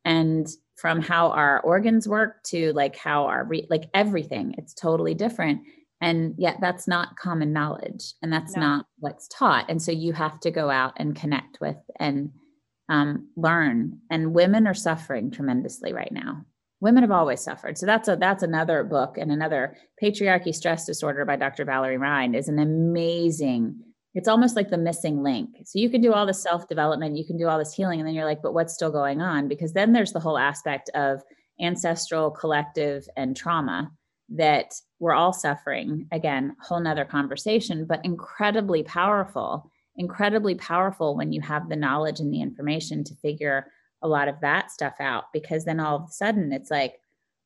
And 0.05 0.49
from 0.77 1.01
how 1.01 1.29
our 1.29 1.61
organs 1.61 2.09
work 2.09 2.43
to 2.45 2.73
like 2.73 2.97
how 2.97 3.27
our, 3.27 3.45
re- 3.45 3.67
like 3.71 3.85
everything, 3.95 4.55
it's 4.59 4.75
totally 4.75 5.15
different 5.15 5.61
and 6.03 6.35
yet 6.37 6.57
that's 6.61 6.89
not 6.89 7.17
common 7.17 7.53
knowledge 7.53 8.15
and 8.23 8.33
that's 8.33 8.57
no. 8.57 8.61
not 8.61 8.87
what's 8.99 9.29
taught. 9.29 9.67
And 9.69 9.81
so 9.81 9.93
you 9.93 10.13
have 10.13 10.41
to 10.41 10.51
go 10.51 10.69
out 10.69 10.95
and 10.97 11.15
connect 11.15 11.61
with 11.61 11.77
and 11.99 12.33
um, 12.89 13.29
learn. 13.37 14.01
And 14.11 14.35
women 14.35 14.67
are 14.67 14.75
suffering 14.75 15.31
tremendously 15.31 15.93
right 15.93 16.11
now. 16.11 16.45
Women 16.81 17.05
have 17.05 17.13
always 17.13 17.41
suffered. 17.41 17.79
So 17.79 17.87
that's 17.87 18.09
a 18.09 18.17
that's 18.17 18.43
another 18.43 18.83
book 18.83 19.17
and 19.17 19.31
another 19.31 19.77
patriarchy 20.03 20.53
stress 20.53 20.85
disorder 20.85 21.25
by 21.25 21.37
dr 21.37 21.65
valerie 21.65 21.97
Rein 21.97 22.35
is 22.35 22.49
an 22.49 22.59
amazing 22.59 23.79
it's 24.15 24.29
almost 24.29 24.57
like 24.57 24.69
the 24.69 24.77
missing 24.77 25.23
link. 25.23 25.49
So 25.65 25.79
you 25.79 25.89
can 25.89 26.03
do 26.03 26.13
all 26.13 26.27
this 26.27 26.43
self 26.43 26.69
development 26.69 27.17
you 27.17 27.25
can 27.25 27.39
do 27.39 27.47
all 27.47 27.59
this 27.59 27.73
healing 27.73 28.01
and 28.01 28.09
then 28.09 28.17
you're 28.17 28.25
like 28.25 28.43
but 28.43 28.55
what's 28.55 28.75
still 28.75 28.91
going 28.91 29.23
on? 29.23 29.47
Because 29.47 29.73
then 29.73 29.93
there's 29.93 30.13
the 30.13 30.21
whole 30.21 30.37
aspect 30.37 30.91
of 30.95 31.23
ancestral 31.61 32.33
collective 32.33 33.07
and 33.17 33.37
trauma 33.37 33.93
that 34.37 34.75
we're 34.99 35.15
all 35.15 35.33
suffering. 35.33 36.07
Again, 36.13 36.57
whole 36.61 36.81
nother 36.81 37.05
conversation, 37.05 37.85
but 37.85 38.05
incredibly 38.05 38.83
powerful, 38.83 39.71
incredibly 39.97 40.55
powerful 40.55 41.17
when 41.17 41.33
you 41.33 41.41
have 41.41 41.69
the 41.69 41.77
knowledge 41.77 42.21
and 42.21 42.33
the 42.33 42.41
information 42.41 43.05
to 43.05 43.15
figure 43.17 43.67
a 44.03 44.09
lot 44.09 44.29
of 44.29 44.41
that 44.41 44.71
stuff 44.71 44.95
out 45.01 45.25
because 45.33 45.65
then 45.65 45.81
all 45.81 45.97
of 45.97 46.09
a 46.09 46.13
sudden 46.13 46.53
it's 46.53 46.71
like, 46.71 47.01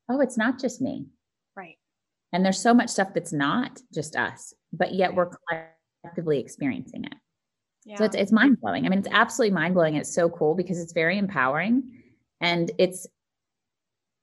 oh, 0.08 0.20
it's 0.20 0.38
not 0.38 0.60
just 0.60 0.80
me. 0.80 1.06
Right. 1.56 1.76
And 2.32 2.44
there's 2.44 2.60
so 2.60 2.74
much 2.74 2.90
stuff 2.90 3.08
that's 3.14 3.32
not 3.32 3.80
just 3.92 4.16
us, 4.16 4.54
but 4.72 4.94
yet 4.94 5.14
we're 5.14 5.30
collectively 6.04 6.38
experiencing 6.38 7.04
it. 7.04 7.14
Yeah. 7.84 7.98
So 7.98 8.04
it's, 8.04 8.16
it's 8.16 8.32
mind 8.32 8.60
blowing. 8.60 8.84
I 8.84 8.88
mean, 8.88 9.00
it's 9.00 9.08
absolutely 9.10 9.54
mind 9.54 9.74
blowing. 9.74 9.96
It's 9.96 10.14
so 10.14 10.28
cool 10.28 10.54
because 10.54 10.80
it's 10.80 10.92
very 10.92 11.18
empowering 11.18 12.02
and 12.40 12.70
it's 12.78 13.06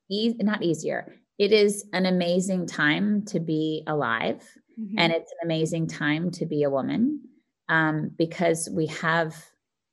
easy, 0.10 0.38
not 0.41 0.63
easier 0.63 1.15
it 1.44 1.52
is 1.52 1.86
an 1.92 2.06
amazing 2.06 2.66
time 2.66 3.26
to 3.26 3.38
be 3.38 3.84
alive 3.88 4.42
mm-hmm. 4.80 4.98
and 4.98 5.12
it's 5.12 5.30
an 5.34 5.40
amazing 5.44 5.86
time 5.86 6.32
to 6.32 6.46
be 6.46 6.64
a 6.64 6.70
woman 6.70 7.20
um, 7.68 8.10
because 8.18 8.70
we 8.72 8.86
have 8.86 9.36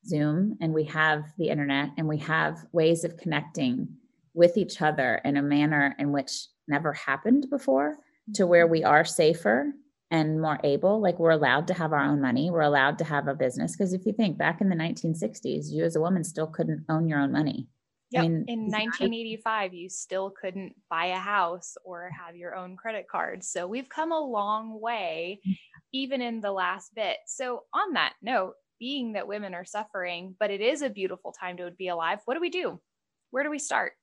zoom 0.05 0.57
and 0.61 0.73
we 0.73 0.85
have 0.85 1.25
the 1.37 1.49
internet 1.49 1.89
and 1.97 2.07
we 2.07 2.17
have 2.17 2.57
ways 2.71 3.03
of 3.03 3.17
connecting 3.17 3.89
with 4.33 4.55
each 4.55 4.81
other 4.81 5.19
in 5.25 5.35
a 5.35 5.41
manner 5.41 5.93
in 5.99 6.13
which 6.13 6.47
never 6.69 6.93
happened 6.93 7.45
before 7.49 7.97
to 8.33 8.47
where 8.47 8.65
we 8.65 8.81
are 8.85 9.03
safer 9.03 9.73
and 10.09 10.41
more 10.41 10.57
able. 10.63 11.01
Like 11.01 11.19
we're 11.19 11.31
allowed 11.31 11.67
to 11.67 11.73
have 11.73 11.91
our 11.91 12.03
own 12.03 12.21
money. 12.21 12.49
We're 12.49 12.61
allowed 12.61 12.97
to 12.99 13.03
have 13.03 13.27
a 13.27 13.35
business. 13.35 13.75
Because 13.75 13.91
if 13.91 14.05
you 14.05 14.13
think 14.13 14.37
back 14.37 14.61
in 14.61 14.69
the 14.69 14.75
1960s 14.75 15.69
you 15.69 15.83
as 15.83 15.97
a 15.97 16.01
woman 16.01 16.23
still 16.23 16.47
couldn't 16.47 16.85
own 16.87 17.09
your 17.09 17.19
own 17.19 17.33
money 17.33 17.67
Yep. 18.11 18.23
I 18.23 18.27
mean, 18.27 18.45
in 18.47 18.59
1985, 18.63 19.73
you 19.73 19.89
still 19.89 20.29
couldn't 20.29 20.75
buy 20.89 21.05
a 21.07 21.17
house 21.17 21.77
or 21.85 22.09
have 22.09 22.35
your 22.35 22.55
own 22.55 22.75
credit 22.75 23.07
card. 23.09 23.43
So 23.43 23.67
we've 23.67 23.87
come 23.87 24.11
a 24.11 24.19
long 24.19 24.81
way, 24.81 25.39
mm. 25.47 25.55
even 25.93 26.21
in 26.21 26.41
the 26.41 26.51
last 26.51 26.93
bit. 26.93 27.17
So, 27.25 27.63
on 27.73 27.93
that 27.93 28.13
note, 28.21 28.55
being 28.79 29.13
that 29.13 29.27
women 29.27 29.53
are 29.53 29.63
suffering, 29.63 30.35
but 30.39 30.51
it 30.51 30.59
is 30.59 30.81
a 30.81 30.89
beautiful 30.89 31.31
time 31.31 31.55
to 31.57 31.71
be 31.71 31.87
alive, 31.87 32.19
what 32.25 32.33
do 32.33 32.41
we 32.41 32.49
do? 32.49 32.81
Where 33.29 33.43
do 33.43 33.49
we 33.49 33.59
start? 33.59 33.93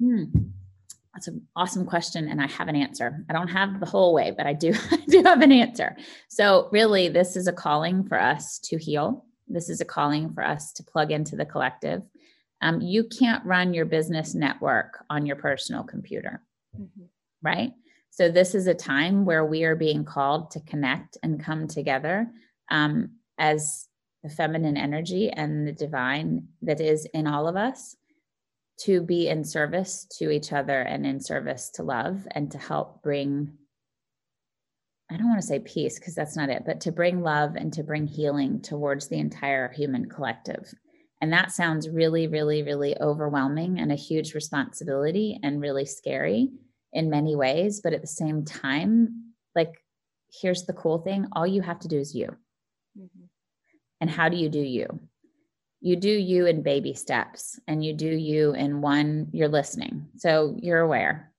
Hmm. 0.00 0.24
That's 1.12 1.28
an 1.28 1.46
awesome 1.56 1.84
question, 1.84 2.28
and 2.28 2.40
I 2.40 2.46
have 2.46 2.68
an 2.68 2.76
answer. 2.76 3.24
I 3.28 3.32
don't 3.32 3.48
have 3.48 3.80
the 3.80 3.86
whole 3.86 4.14
way, 4.14 4.32
but 4.34 4.46
I 4.46 4.52
do, 4.52 4.72
I 4.90 5.02
do 5.08 5.22
have 5.24 5.42
an 5.42 5.52
answer. 5.52 5.96
So, 6.28 6.68
really, 6.72 7.08
this 7.08 7.36
is 7.36 7.48
a 7.48 7.52
calling 7.52 8.04
for 8.04 8.18
us 8.18 8.58
to 8.60 8.78
heal. 8.78 9.26
This 9.46 9.68
is 9.68 9.82
a 9.82 9.84
calling 9.84 10.32
for 10.32 10.42
us 10.42 10.72
to 10.74 10.84
plug 10.84 11.10
into 11.10 11.36
the 11.36 11.44
collective 11.44 12.02
um, 12.60 12.80
you 12.80 13.04
can't 13.04 13.44
run 13.44 13.74
your 13.74 13.84
business 13.84 14.34
network 14.34 15.04
on 15.10 15.26
your 15.26 15.36
personal 15.36 15.84
computer, 15.84 16.42
mm-hmm. 16.78 17.04
right? 17.42 17.72
So, 18.10 18.28
this 18.28 18.54
is 18.54 18.66
a 18.66 18.74
time 18.74 19.24
where 19.24 19.44
we 19.44 19.64
are 19.64 19.76
being 19.76 20.04
called 20.04 20.50
to 20.52 20.60
connect 20.60 21.16
and 21.22 21.42
come 21.42 21.68
together 21.68 22.28
um, 22.70 23.10
as 23.38 23.86
the 24.22 24.28
feminine 24.28 24.76
energy 24.76 25.30
and 25.30 25.66
the 25.66 25.72
divine 25.72 26.48
that 26.62 26.80
is 26.80 27.06
in 27.14 27.26
all 27.26 27.46
of 27.46 27.56
us 27.56 27.96
to 28.80 29.00
be 29.00 29.28
in 29.28 29.44
service 29.44 30.06
to 30.18 30.30
each 30.30 30.52
other 30.52 30.80
and 30.80 31.06
in 31.06 31.20
service 31.20 31.70
to 31.70 31.82
love 31.82 32.26
and 32.32 32.50
to 32.52 32.58
help 32.58 33.02
bring 33.02 33.52
I 35.10 35.16
don't 35.16 35.28
want 35.28 35.40
to 35.40 35.46
say 35.46 35.60
peace 35.60 35.98
because 35.98 36.14
that's 36.14 36.36
not 36.36 36.50
it, 36.50 36.64
but 36.66 36.82
to 36.82 36.92
bring 36.92 37.22
love 37.22 37.56
and 37.56 37.72
to 37.72 37.82
bring 37.82 38.06
healing 38.06 38.60
towards 38.60 39.08
the 39.08 39.16
entire 39.16 39.72
human 39.72 40.06
collective. 40.06 40.70
And 41.20 41.32
that 41.32 41.50
sounds 41.50 41.88
really, 41.88 42.28
really, 42.28 42.62
really 42.62 42.96
overwhelming 43.00 43.80
and 43.80 43.90
a 43.90 43.96
huge 43.96 44.34
responsibility 44.34 45.38
and 45.42 45.60
really 45.60 45.84
scary 45.84 46.50
in 46.92 47.10
many 47.10 47.34
ways. 47.34 47.80
But 47.80 47.92
at 47.92 48.00
the 48.00 48.06
same 48.06 48.44
time, 48.44 49.32
like, 49.54 49.72
here's 50.40 50.64
the 50.64 50.72
cool 50.72 50.98
thing 50.98 51.26
all 51.32 51.46
you 51.46 51.62
have 51.62 51.80
to 51.80 51.88
do 51.88 51.98
is 51.98 52.14
you. 52.14 52.36
Mm-hmm. 52.96 53.24
And 54.00 54.10
how 54.10 54.28
do 54.28 54.36
you 54.36 54.48
do 54.48 54.60
you? 54.60 55.00
You 55.80 55.96
do 55.96 56.10
you 56.10 56.46
in 56.46 56.62
baby 56.62 56.94
steps, 56.94 57.58
and 57.68 57.84
you 57.84 57.92
do 57.92 58.08
you 58.08 58.52
in 58.52 58.80
one, 58.80 59.28
you're 59.32 59.48
listening. 59.48 60.08
So 60.16 60.56
you're 60.60 60.80
aware. 60.80 61.32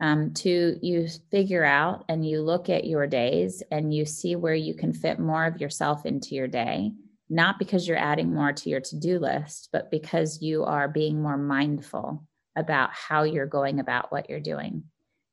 Um, 0.00 0.34
two, 0.34 0.78
you 0.82 1.08
figure 1.30 1.64
out 1.64 2.04
and 2.08 2.26
you 2.26 2.42
look 2.42 2.68
at 2.68 2.86
your 2.86 3.06
days 3.06 3.62
and 3.70 3.94
you 3.94 4.04
see 4.04 4.34
where 4.34 4.54
you 4.54 4.74
can 4.74 4.92
fit 4.92 5.20
more 5.20 5.44
of 5.44 5.60
yourself 5.60 6.06
into 6.06 6.34
your 6.34 6.48
day 6.48 6.92
not 7.32 7.58
because 7.58 7.88
you're 7.88 7.96
adding 7.96 8.34
more 8.34 8.52
to 8.52 8.68
your 8.68 8.80
to 8.80 8.98
do 8.98 9.18
list, 9.18 9.70
but 9.72 9.90
because 9.90 10.42
you 10.42 10.64
are 10.64 10.86
being 10.86 11.22
more 11.22 11.38
mindful 11.38 12.22
about 12.56 12.90
how 12.92 13.22
you're 13.22 13.46
going 13.46 13.80
about 13.80 14.12
what 14.12 14.28
you're 14.28 14.38
doing. 14.38 14.84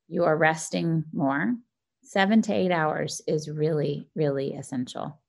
You 0.08 0.24
are 0.24 0.36
resting 0.36 1.04
more. 1.12 1.54
Seven 2.02 2.40
to 2.42 2.54
eight 2.54 2.72
hours 2.72 3.20
is 3.26 3.50
really, 3.50 4.08
really 4.14 4.54
essential. 4.54 5.20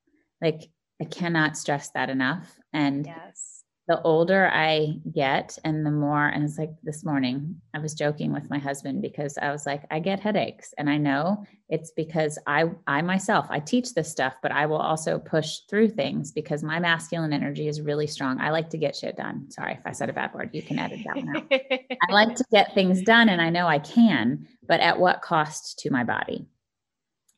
Like 0.41 0.69
I 1.01 1.03
cannot 1.03 1.57
stress 1.57 1.89
that 1.91 2.09
enough. 2.09 2.57
And 2.71 3.05
yes 3.05 3.50
the 3.91 4.01
older 4.03 4.49
I 4.53 4.93
get 5.13 5.57
and 5.65 5.85
the 5.85 5.91
more, 5.91 6.25
and 6.25 6.45
it's 6.45 6.57
like 6.57 6.71
this 6.81 7.03
morning, 7.03 7.59
I 7.73 7.79
was 7.79 7.93
joking 7.93 8.31
with 8.31 8.49
my 8.49 8.57
husband 8.57 9.01
because 9.01 9.37
I 9.37 9.51
was 9.51 9.65
like, 9.65 9.83
I 9.91 9.99
get 9.99 10.21
headaches. 10.21 10.73
And 10.77 10.89
I 10.89 10.95
know 10.95 11.45
it's 11.67 11.91
because 11.91 12.39
I, 12.47 12.71
I 12.87 13.01
myself, 13.01 13.47
I 13.49 13.59
teach 13.59 13.93
this 13.93 14.09
stuff, 14.09 14.35
but 14.41 14.53
I 14.53 14.65
will 14.65 14.77
also 14.77 15.19
push 15.19 15.57
through 15.69 15.89
things 15.89 16.31
because 16.31 16.63
my 16.63 16.79
masculine 16.79 17.33
energy 17.33 17.67
is 17.67 17.81
really 17.81 18.07
strong. 18.07 18.39
I 18.39 18.51
like 18.51 18.69
to 18.69 18.77
get 18.77 18.95
shit 18.95 19.17
done. 19.17 19.51
Sorry 19.51 19.73
if 19.73 19.85
I 19.85 19.91
said 19.91 20.09
a 20.09 20.13
bad 20.13 20.33
word. 20.33 20.51
You 20.53 20.61
can 20.61 20.79
edit 20.79 21.01
that 21.05 21.17
one 21.17 21.35
out. 21.35 21.51
I 21.51 22.11
like 22.13 22.33
to 22.35 22.45
get 22.49 22.73
things 22.73 23.01
done 23.01 23.27
and 23.27 23.41
I 23.41 23.49
know 23.49 23.67
I 23.67 23.79
can, 23.79 24.47
but 24.69 24.79
at 24.79 25.01
what 25.01 25.21
cost 25.21 25.79
to 25.79 25.89
my 25.89 26.05
body? 26.05 26.47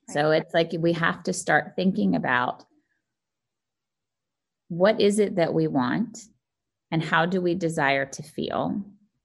Right. 0.08 0.14
So 0.14 0.30
it's 0.30 0.54
like 0.54 0.70
we 0.78 0.94
have 0.94 1.24
to 1.24 1.34
start 1.34 1.74
thinking 1.76 2.16
about 2.16 2.64
what 4.68 5.02
is 5.02 5.18
it 5.18 5.38
that 5.38 5.56
we 5.56 5.66
want 5.66 6.20
and 6.94 7.04
how 7.04 7.26
do 7.26 7.42
we 7.42 7.56
desire 7.56 8.06
to 8.06 8.22
feel? 8.22 8.80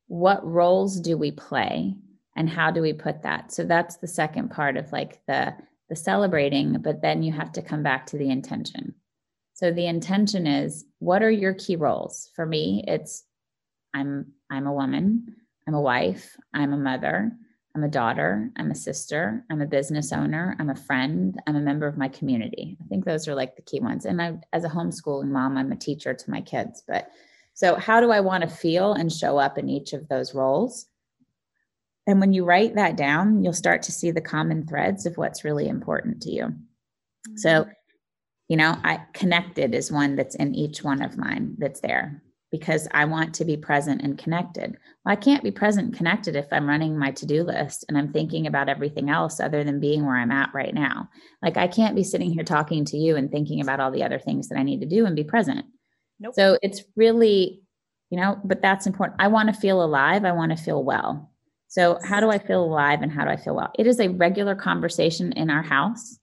What 0.06 0.44
roles 0.44 0.98
do 0.98 1.18
we 1.18 1.32
play? 1.32 1.94
And 2.34 2.48
how 2.48 2.70
do 2.70 2.80
we 2.80 2.94
put 2.94 3.22
that? 3.24 3.52
So 3.52 3.62
that's 3.62 3.96
the 3.96 4.08
second 4.08 4.50
part 4.50 4.78
of 4.78 4.90
like 4.90 5.20
the 5.26 5.54
the 5.90 5.96
celebrating, 5.96 6.80
but 6.80 7.02
then 7.02 7.22
you 7.22 7.32
have 7.32 7.52
to 7.52 7.62
come 7.62 7.82
back 7.82 8.06
to 8.06 8.18
the 8.18 8.30
intention. 8.30 8.94
So 9.52 9.70
the 9.70 9.86
intention 9.86 10.46
is 10.46 10.86
what 10.98 11.22
are 11.22 11.30
your 11.30 11.52
key 11.52 11.76
roles? 11.76 12.30
For 12.34 12.46
me, 12.46 12.84
it's 12.88 13.24
I'm 13.92 14.32
I'm 14.50 14.66
a 14.66 14.72
woman, 14.72 15.36
I'm 15.66 15.74
a 15.74 15.80
wife, 15.80 16.36
I'm 16.54 16.72
a 16.72 16.78
mother, 16.78 17.32
I'm 17.76 17.84
a 17.84 17.88
daughter, 17.88 18.50
I'm 18.56 18.70
a 18.70 18.74
sister, 18.74 19.44
I'm 19.50 19.60
a 19.60 19.66
business 19.66 20.10
owner, 20.10 20.56
I'm 20.58 20.70
a 20.70 20.74
friend, 20.74 21.38
I'm 21.46 21.56
a 21.56 21.60
member 21.60 21.86
of 21.86 21.98
my 21.98 22.08
community. 22.08 22.78
I 22.82 22.88
think 22.88 23.04
those 23.04 23.28
are 23.28 23.34
like 23.34 23.56
the 23.56 23.62
key 23.62 23.80
ones. 23.80 24.06
And 24.06 24.22
I 24.22 24.38
as 24.54 24.64
a 24.64 24.70
homeschooling 24.70 25.28
mom, 25.28 25.58
I'm 25.58 25.72
a 25.72 25.76
teacher 25.76 26.14
to 26.14 26.30
my 26.30 26.40
kids, 26.40 26.82
but 26.88 27.10
so, 27.58 27.74
how 27.74 28.00
do 28.00 28.12
I 28.12 28.20
want 28.20 28.42
to 28.42 28.48
feel 28.48 28.92
and 28.92 29.12
show 29.12 29.36
up 29.36 29.58
in 29.58 29.68
each 29.68 29.92
of 29.92 30.06
those 30.06 30.32
roles? 30.32 30.86
And 32.06 32.20
when 32.20 32.32
you 32.32 32.44
write 32.44 32.76
that 32.76 32.96
down, 32.96 33.42
you'll 33.42 33.52
start 33.52 33.82
to 33.82 33.90
see 33.90 34.12
the 34.12 34.20
common 34.20 34.64
threads 34.64 35.06
of 35.06 35.16
what's 35.16 35.42
really 35.42 35.66
important 35.66 36.22
to 36.22 36.30
you. 36.30 36.44
Mm-hmm. 36.44 37.36
So, 37.38 37.66
you 38.46 38.56
know, 38.56 38.76
I 38.84 39.00
connected 39.12 39.74
is 39.74 39.90
one 39.90 40.14
that's 40.14 40.36
in 40.36 40.54
each 40.54 40.84
one 40.84 41.02
of 41.02 41.18
mine 41.18 41.56
that's 41.58 41.80
there 41.80 42.22
because 42.52 42.86
I 42.92 43.06
want 43.06 43.34
to 43.34 43.44
be 43.44 43.56
present 43.56 44.02
and 44.02 44.16
connected. 44.16 44.76
Well, 45.04 45.12
I 45.12 45.16
can't 45.16 45.42
be 45.42 45.50
present 45.50 45.88
and 45.88 45.96
connected 45.96 46.36
if 46.36 46.46
I'm 46.52 46.68
running 46.68 46.96
my 46.96 47.10
to 47.10 47.26
do 47.26 47.42
list 47.42 47.84
and 47.88 47.98
I'm 47.98 48.12
thinking 48.12 48.46
about 48.46 48.68
everything 48.68 49.10
else 49.10 49.40
other 49.40 49.64
than 49.64 49.80
being 49.80 50.06
where 50.06 50.16
I'm 50.16 50.30
at 50.30 50.54
right 50.54 50.72
now. 50.72 51.10
Like, 51.42 51.56
I 51.56 51.66
can't 51.66 51.96
be 51.96 52.04
sitting 52.04 52.30
here 52.30 52.44
talking 52.44 52.84
to 52.84 52.96
you 52.96 53.16
and 53.16 53.32
thinking 53.32 53.60
about 53.60 53.80
all 53.80 53.90
the 53.90 54.04
other 54.04 54.20
things 54.20 54.46
that 54.46 54.58
I 54.58 54.62
need 54.62 54.78
to 54.82 54.86
do 54.86 55.06
and 55.06 55.16
be 55.16 55.24
present. 55.24 55.66
Nope. 56.20 56.34
So 56.34 56.58
it's 56.62 56.82
really, 56.96 57.62
you 58.10 58.18
know, 58.18 58.40
but 58.44 58.62
that's 58.62 58.86
important. 58.86 59.20
I 59.20 59.28
want 59.28 59.52
to 59.52 59.60
feel 59.60 59.82
alive. 59.82 60.24
I 60.24 60.32
want 60.32 60.56
to 60.56 60.62
feel 60.62 60.82
well. 60.82 61.30
So, 61.70 61.98
how 62.02 62.18
do 62.18 62.30
I 62.30 62.38
feel 62.38 62.64
alive 62.64 63.02
and 63.02 63.12
how 63.12 63.24
do 63.24 63.30
I 63.30 63.36
feel 63.36 63.54
well? 63.54 63.70
It 63.78 63.86
is 63.86 64.00
a 64.00 64.08
regular 64.08 64.54
conversation 64.54 65.32
in 65.32 65.50
our 65.50 65.62
house 65.62 66.18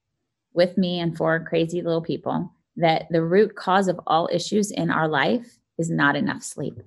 with 0.53 0.77
me 0.77 0.99
and 0.99 1.15
four 1.15 1.45
crazy 1.47 1.81
little 1.81 2.01
people 2.01 2.51
that 2.77 3.05
the 3.11 3.23
root 3.23 3.55
cause 3.55 3.87
of 3.87 3.99
all 4.07 4.27
issues 4.31 4.71
in 4.71 4.89
our 4.89 5.07
life 5.07 5.59
is 5.77 5.89
not 5.89 6.15
enough 6.15 6.41
sleep. 6.41 6.77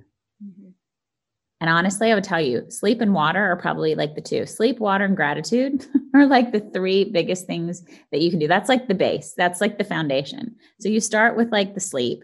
Mm-hmm. 0.45 0.71
And 1.61 1.71
honestly, 1.71 2.11
I 2.11 2.15
would 2.15 2.25
tell 2.25 2.41
you, 2.41 2.65
sleep 2.69 3.01
and 3.01 3.15
water 3.15 3.45
are 3.45 3.57
probably 3.57 3.95
like 3.95 4.15
the 4.15 4.21
two. 4.21 4.47
Sleep, 4.47 4.79
water, 4.79 5.05
and 5.05 5.17
gratitude 5.17 5.85
are 6.15 6.27
like 6.27 6.53
the 6.53 6.61
three 6.61 7.05
biggest 7.05 7.47
things 7.47 7.85
that 8.13 8.21
you 8.21 8.31
can 8.31 8.39
do. 8.39 8.47
That's 8.47 8.69
like 8.69 8.87
the 8.87 8.95
base, 8.95 9.35
that's 9.37 9.61
like 9.61 9.79
the 9.79 9.85
foundation. 9.85 10.55
So 10.81 10.89
you 10.89 11.01
start 11.01 11.37
with 11.37 11.51
like 11.51 11.75
the 11.75 11.81
sleep. 11.81 12.23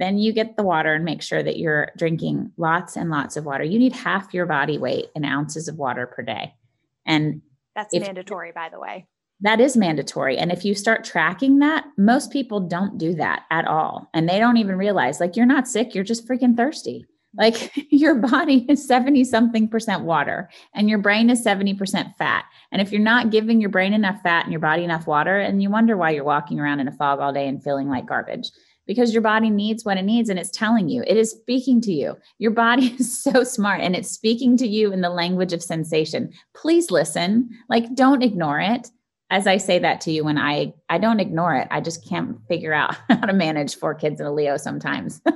Then 0.00 0.16
you 0.16 0.32
get 0.32 0.56
the 0.56 0.62
water 0.62 0.94
and 0.94 1.04
make 1.04 1.20
sure 1.20 1.42
that 1.42 1.58
you're 1.58 1.90
drinking 1.94 2.52
lots 2.56 2.96
and 2.96 3.10
lots 3.10 3.36
of 3.36 3.44
water. 3.44 3.64
You 3.64 3.78
need 3.78 3.92
half 3.92 4.32
your 4.32 4.46
body 4.46 4.78
weight 4.78 5.10
in 5.14 5.26
ounces 5.26 5.68
of 5.68 5.76
water 5.76 6.06
per 6.06 6.22
day. 6.22 6.54
And 7.04 7.42
that's 7.76 7.94
if, 7.94 8.02
mandatory, 8.02 8.50
by 8.50 8.70
the 8.70 8.80
way. 8.80 9.06
That 9.42 9.60
is 9.60 9.76
mandatory. 9.76 10.38
And 10.38 10.50
if 10.50 10.64
you 10.64 10.74
start 10.74 11.04
tracking 11.04 11.58
that, 11.58 11.84
most 11.98 12.32
people 12.32 12.60
don't 12.60 12.96
do 12.96 13.12
that 13.16 13.42
at 13.50 13.66
all. 13.66 14.08
And 14.14 14.26
they 14.26 14.38
don't 14.38 14.56
even 14.56 14.76
realize 14.76 15.20
like 15.20 15.36
you're 15.36 15.44
not 15.44 15.68
sick, 15.68 15.94
you're 15.94 16.02
just 16.02 16.26
freaking 16.26 16.56
thirsty. 16.56 17.04
Like 17.36 17.70
your 17.90 18.14
body 18.14 18.64
is 18.70 18.86
70 18.86 19.24
something 19.24 19.68
percent 19.68 20.04
water 20.04 20.48
and 20.74 20.88
your 20.88 20.98
brain 20.98 21.28
is 21.28 21.44
70% 21.44 22.16
fat. 22.16 22.46
And 22.72 22.80
if 22.80 22.90
you're 22.90 23.02
not 23.02 23.30
giving 23.30 23.60
your 23.60 23.70
brain 23.70 23.92
enough 23.92 24.22
fat 24.22 24.44
and 24.44 24.52
your 24.52 24.60
body 24.60 24.82
enough 24.82 25.06
water, 25.06 25.38
and 25.38 25.62
you 25.62 25.68
wonder 25.68 25.94
why 25.94 26.10
you're 26.10 26.24
walking 26.24 26.58
around 26.58 26.80
in 26.80 26.88
a 26.88 26.92
fog 26.92 27.20
all 27.20 27.34
day 27.34 27.46
and 27.46 27.62
feeling 27.62 27.90
like 27.90 28.06
garbage 28.06 28.50
because 28.86 29.12
your 29.12 29.22
body 29.22 29.50
needs 29.50 29.84
what 29.84 29.98
it 29.98 30.02
needs 30.02 30.28
and 30.28 30.38
it's 30.38 30.50
telling 30.50 30.88
you, 30.88 31.04
it 31.06 31.16
is 31.16 31.30
speaking 31.30 31.80
to 31.82 31.92
you. 31.92 32.16
Your 32.38 32.50
body 32.50 32.86
is 32.98 33.22
so 33.22 33.44
smart 33.44 33.80
and 33.80 33.94
it's 33.94 34.10
speaking 34.10 34.56
to 34.58 34.66
you 34.66 34.92
in 34.92 35.00
the 35.00 35.10
language 35.10 35.52
of 35.52 35.62
sensation. 35.62 36.32
Please 36.54 36.90
listen, 36.90 37.50
like, 37.68 37.94
don't 37.94 38.22
ignore 38.22 38.60
it. 38.60 38.88
As 39.32 39.46
I 39.46 39.58
say 39.58 39.78
that 39.78 40.00
to 40.02 40.10
you, 40.10 40.24
when 40.24 40.38
I 40.38 40.74
I 40.88 40.98
don't 40.98 41.20
ignore 41.20 41.54
it, 41.54 41.68
I 41.70 41.80
just 41.80 42.04
can't 42.08 42.36
figure 42.48 42.72
out 42.72 42.96
how 43.08 43.26
to 43.26 43.32
manage 43.32 43.76
four 43.76 43.94
kids 43.94 44.18
and 44.18 44.28
a 44.28 44.32
Leo 44.32 44.56
sometimes. 44.56 45.22
so 45.26 45.32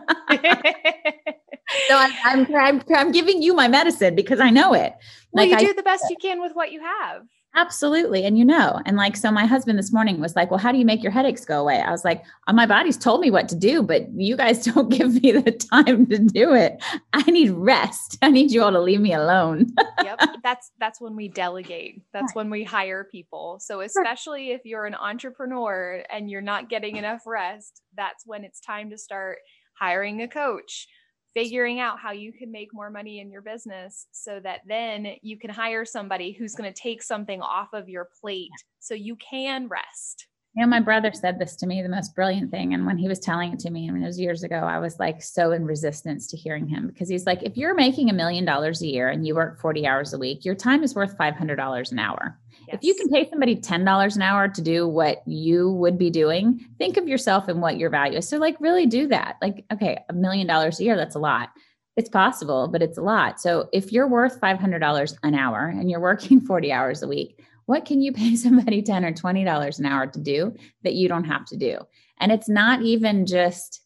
I'm, 1.90 2.12
I'm, 2.24 2.57
I'm 2.57 2.83
I'm 2.92 3.12
giving 3.12 3.40
you 3.40 3.54
my 3.54 3.68
medicine 3.68 4.16
because 4.16 4.40
I 4.40 4.50
know 4.50 4.74
it. 4.74 4.94
Well, 5.30 5.48
like 5.48 5.61
you 5.61 5.66
do 5.66 5.70
I, 5.70 5.74
the 5.74 5.85
best 5.85 6.07
you 6.11 6.16
can 6.20 6.40
with 6.40 6.54
what 6.54 6.72
you 6.72 6.80
have. 6.80 7.22
Absolutely. 7.56 8.24
And 8.24 8.36
you 8.36 8.44
know, 8.44 8.80
and 8.84 8.96
like, 8.96 9.16
so 9.16 9.30
my 9.30 9.46
husband 9.46 9.78
this 9.78 9.92
morning 9.92 10.20
was 10.20 10.34
like, 10.34 10.50
Well, 10.50 10.58
how 10.58 10.72
do 10.72 10.78
you 10.78 10.84
make 10.84 11.02
your 11.02 11.12
headaches 11.12 11.44
go 11.44 11.60
away? 11.60 11.80
I 11.80 11.90
was 11.90 12.04
like, 12.04 12.24
oh, 12.48 12.52
My 12.52 12.66
body's 12.66 12.96
told 12.96 13.20
me 13.20 13.30
what 13.30 13.48
to 13.50 13.54
do, 13.54 13.82
but 13.82 14.08
you 14.14 14.36
guys 14.36 14.64
don't 14.64 14.88
give 14.88 15.22
me 15.22 15.32
the 15.32 15.52
time 15.52 16.06
to 16.06 16.18
do 16.18 16.52
it. 16.54 16.82
I 17.12 17.22
need 17.30 17.50
rest. 17.50 18.18
I 18.22 18.30
need 18.30 18.50
you 18.50 18.62
all 18.62 18.72
to 18.72 18.80
leave 18.80 19.00
me 19.00 19.12
alone. 19.12 19.72
yep. 20.02 20.20
That's 20.42 20.72
that's 20.78 21.00
when 21.00 21.16
we 21.16 21.28
delegate. 21.28 22.02
That's 22.12 22.34
when 22.34 22.50
we 22.50 22.64
hire 22.64 23.04
people. 23.04 23.58
So 23.60 23.80
especially 23.80 24.50
if 24.50 24.60
you're 24.64 24.84
an 24.84 24.94
entrepreneur 24.94 26.04
and 26.10 26.28
you're 26.28 26.42
not 26.42 26.68
getting 26.68 26.96
enough 26.96 27.22
rest, 27.26 27.80
that's 27.96 28.26
when 28.26 28.44
it's 28.44 28.60
time 28.60 28.90
to 28.90 28.98
start 28.98 29.38
hiring 29.78 30.20
a 30.20 30.28
coach 30.28 30.86
figuring 31.34 31.80
out 31.80 31.98
how 31.98 32.12
you 32.12 32.32
can 32.32 32.50
make 32.50 32.72
more 32.72 32.90
money 32.90 33.20
in 33.20 33.30
your 33.30 33.42
business 33.42 34.06
so 34.12 34.40
that 34.40 34.60
then 34.66 35.14
you 35.22 35.36
can 35.36 35.50
hire 35.50 35.84
somebody 35.84 36.32
who's 36.32 36.54
going 36.54 36.72
to 36.72 36.80
take 36.80 37.02
something 37.02 37.42
off 37.42 37.72
of 37.72 37.88
your 37.88 38.08
plate 38.20 38.50
so 38.78 38.94
you 38.94 39.16
can 39.16 39.68
rest. 39.68 40.26
You 40.56 40.62
know, 40.62 40.68
my 40.68 40.78
brother 40.78 41.10
said 41.12 41.40
this 41.40 41.56
to 41.56 41.66
me, 41.66 41.82
the 41.82 41.88
most 41.88 42.14
brilliant 42.14 42.52
thing. 42.52 42.74
And 42.74 42.86
when 42.86 42.96
he 42.96 43.08
was 43.08 43.18
telling 43.18 43.52
it 43.52 43.58
to 43.60 43.70
me, 43.70 43.88
I 43.88 43.92
mean, 43.92 44.04
it 44.04 44.06
was 44.06 44.20
years 44.20 44.44
ago, 44.44 44.58
I 44.58 44.78
was 44.78 45.00
like 45.00 45.20
so 45.20 45.50
in 45.50 45.64
resistance 45.64 46.28
to 46.28 46.36
hearing 46.36 46.68
him 46.68 46.86
because 46.86 47.08
he's 47.08 47.26
like, 47.26 47.42
if 47.42 47.56
you're 47.56 47.74
making 47.74 48.08
a 48.08 48.14
million 48.14 48.44
dollars 48.44 48.80
a 48.80 48.86
year 48.86 49.08
and 49.08 49.26
you 49.26 49.34
work 49.34 49.60
40 49.60 49.84
hours 49.84 50.14
a 50.14 50.18
week, 50.18 50.44
your 50.44 50.54
time 50.54 50.84
is 50.84 50.94
worth 50.94 51.18
$500 51.18 51.90
an 51.90 51.98
hour. 51.98 52.38
Yes. 52.66 52.77
If 52.77 52.85
you 52.85 52.94
can 52.94 53.09
pay 53.09 53.29
somebody 53.29 53.57
$10 53.57 54.16
an 54.16 54.22
hour 54.22 54.48
to 54.48 54.62
do 54.62 54.88
what 54.88 55.22
you 55.27 55.70
would 55.72 55.98
be 55.98 56.11
doing, 56.11 56.64
think 56.79 56.96
of 56.96 57.09
yourself 57.09 57.48
and 57.48 57.61
what 57.61 57.79
your 57.79 57.90
value 57.90 58.18
is. 58.18 58.29
So, 58.29 58.38
like, 58.38 58.61
really 58.61 58.87
do 58.87 59.09
that. 59.09 59.37
Like, 59.42 59.64
okay, 59.72 59.98
a 60.09 60.12
million 60.12 60.46
dollars 60.46 60.81
a 60.81 60.85
year, 60.85 60.96
that's 60.96 61.14
a 61.14 61.20
lot. 61.20 61.50
It's 61.96 62.09
possible, 62.09 62.68
but 62.68 62.83
it's 62.83 62.98
a 62.98 63.03
lot. 63.03 63.40
So, 63.40 63.68
if 63.72 63.92
you're 63.92 64.09
worth 64.09 64.40
$500 64.40 65.18
an 65.22 65.35
hour 65.35 65.66
and 65.66 65.90
you're 65.90 66.00
working 66.00 66.40
40 66.46 66.72
hours 66.72 67.03
a 67.03 67.09
week, 67.09 67.40
what 67.66 67.85
can 67.85 68.00
you 68.00 68.12
pay 68.12 68.37
somebody 68.37 68.83
10 68.83 69.05
or 69.05 69.12
$20 69.12 69.79
an 69.79 69.87
hour 69.87 70.07
to 70.07 70.20
do 70.20 70.55
that 70.83 70.94
you 70.94 71.09
don't 71.09 71.24
have 71.24 71.44
to 71.46 71.57
do? 71.57 71.79
And 72.18 72.31
it's 72.31 72.48
not 72.48 72.83
even 72.83 73.27
just, 73.27 73.83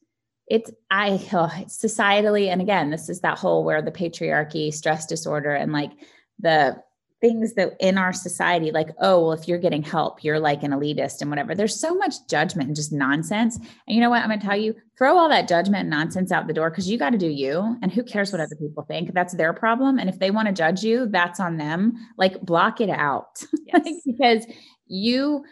it's 0.46 0.70
I 0.90 1.20
oh, 1.32 1.50
societally, 1.66 2.48
and 2.48 2.60
again, 2.60 2.90
this 2.90 3.08
is 3.08 3.20
that 3.20 3.38
whole 3.38 3.64
where 3.64 3.82
the 3.82 3.90
patriarchy, 3.90 4.72
stress 4.72 5.06
disorder, 5.06 5.54
and 5.54 5.72
like 5.72 5.92
the 6.38 6.82
things 7.20 7.54
that 7.54 7.74
in 7.80 7.98
our 7.98 8.12
society, 8.12 8.70
like, 8.70 8.90
oh, 9.00 9.20
well, 9.20 9.32
if 9.32 9.48
you're 9.48 9.58
getting 9.58 9.82
help, 9.82 10.22
you're 10.22 10.38
like 10.38 10.62
an 10.62 10.70
elitist 10.70 11.20
and 11.20 11.30
whatever. 11.30 11.54
There's 11.54 11.78
so 11.78 11.94
much 11.94 12.14
judgment 12.28 12.68
and 12.68 12.76
just 12.76 12.92
nonsense. 12.92 13.56
And 13.56 13.66
you 13.88 14.00
know 14.00 14.10
what? 14.10 14.22
I'm 14.22 14.28
going 14.28 14.38
to 14.38 14.46
tell 14.46 14.56
you, 14.56 14.74
throw 14.96 15.18
all 15.18 15.28
that 15.28 15.48
judgment 15.48 15.82
and 15.82 15.90
nonsense 15.90 16.30
out 16.30 16.46
the 16.46 16.52
door 16.52 16.70
because 16.70 16.88
you 16.88 16.96
got 16.96 17.10
to 17.10 17.18
do 17.18 17.28
you. 17.28 17.76
And 17.82 17.92
who 17.92 18.04
cares 18.04 18.30
what 18.30 18.40
other 18.40 18.54
people 18.56 18.84
think? 18.84 19.14
That's 19.14 19.34
their 19.34 19.52
problem. 19.52 19.98
And 19.98 20.08
if 20.08 20.20
they 20.20 20.30
want 20.30 20.46
to 20.46 20.54
judge 20.54 20.82
you, 20.84 21.06
that's 21.06 21.40
on 21.40 21.56
them. 21.56 21.94
Like, 22.16 22.40
block 22.42 22.80
it 22.80 22.90
out 22.90 23.42
yes. 23.66 23.88
because 24.06 24.46
you, 24.86 25.44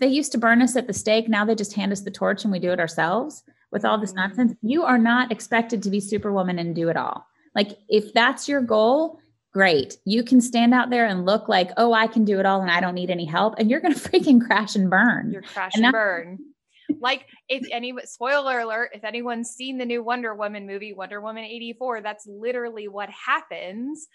they 0.00 0.08
used 0.08 0.32
to 0.32 0.38
burn 0.38 0.60
us 0.60 0.74
at 0.74 0.88
the 0.88 0.92
stake. 0.92 1.28
Now 1.28 1.44
they 1.44 1.54
just 1.54 1.74
hand 1.74 1.92
us 1.92 2.00
the 2.00 2.10
torch 2.10 2.42
and 2.42 2.52
we 2.52 2.58
do 2.58 2.72
it 2.72 2.80
ourselves 2.80 3.44
with 3.70 3.84
all 3.84 3.98
this 3.98 4.10
mm-hmm. 4.10 4.20
nonsense. 4.20 4.54
You 4.60 4.82
are 4.82 4.98
not 4.98 5.30
expected 5.30 5.84
to 5.84 5.90
be 5.90 6.00
superwoman 6.00 6.58
and 6.58 6.74
do 6.74 6.88
it 6.88 6.96
all. 6.96 7.26
Like, 7.54 7.78
if 7.88 8.12
that's 8.12 8.48
your 8.48 8.62
goal, 8.62 9.18
great. 9.52 9.98
You 10.04 10.24
can 10.24 10.40
stand 10.40 10.74
out 10.74 10.90
there 10.90 11.06
and 11.06 11.26
look 11.26 11.48
like, 11.48 11.70
oh, 11.76 11.92
I 11.92 12.06
can 12.06 12.24
do 12.24 12.40
it 12.40 12.46
all 12.46 12.62
and 12.62 12.70
I 12.70 12.80
don't 12.80 12.94
need 12.94 13.10
any 13.10 13.24
help. 13.24 13.54
And 13.58 13.70
you're 13.70 13.80
going 13.80 13.94
to 13.98 14.00
freaking 14.00 14.44
crash 14.44 14.74
and 14.74 14.90
burn. 14.90 15.30
You're 15.32 15.42
crash 15.42 15.72
and, 15.74 15.84
and 15.84 15.92
burn. 15.92 16.38
like 17.00 17.26
if 17.48 17.66
any 17.70 17.94
spoiler 18.04 18.60
alert, 18.60 18.90
if 18.94 19.04
anyone's 19.04 19.50
seen 19.50 19.78
the 19.78 19.86
new 19.86 20.02
Wonder 20.02 20.34
Woman 20.34 20.66
movie, 20.66 20.92
Wonder 20.92 21.20
Woman 21.20 21.44
84, 21.44 22.00
that's 22.00 22.26
literally 22.26 22.88
what 22.88 23.10
happens. 23.10 24.08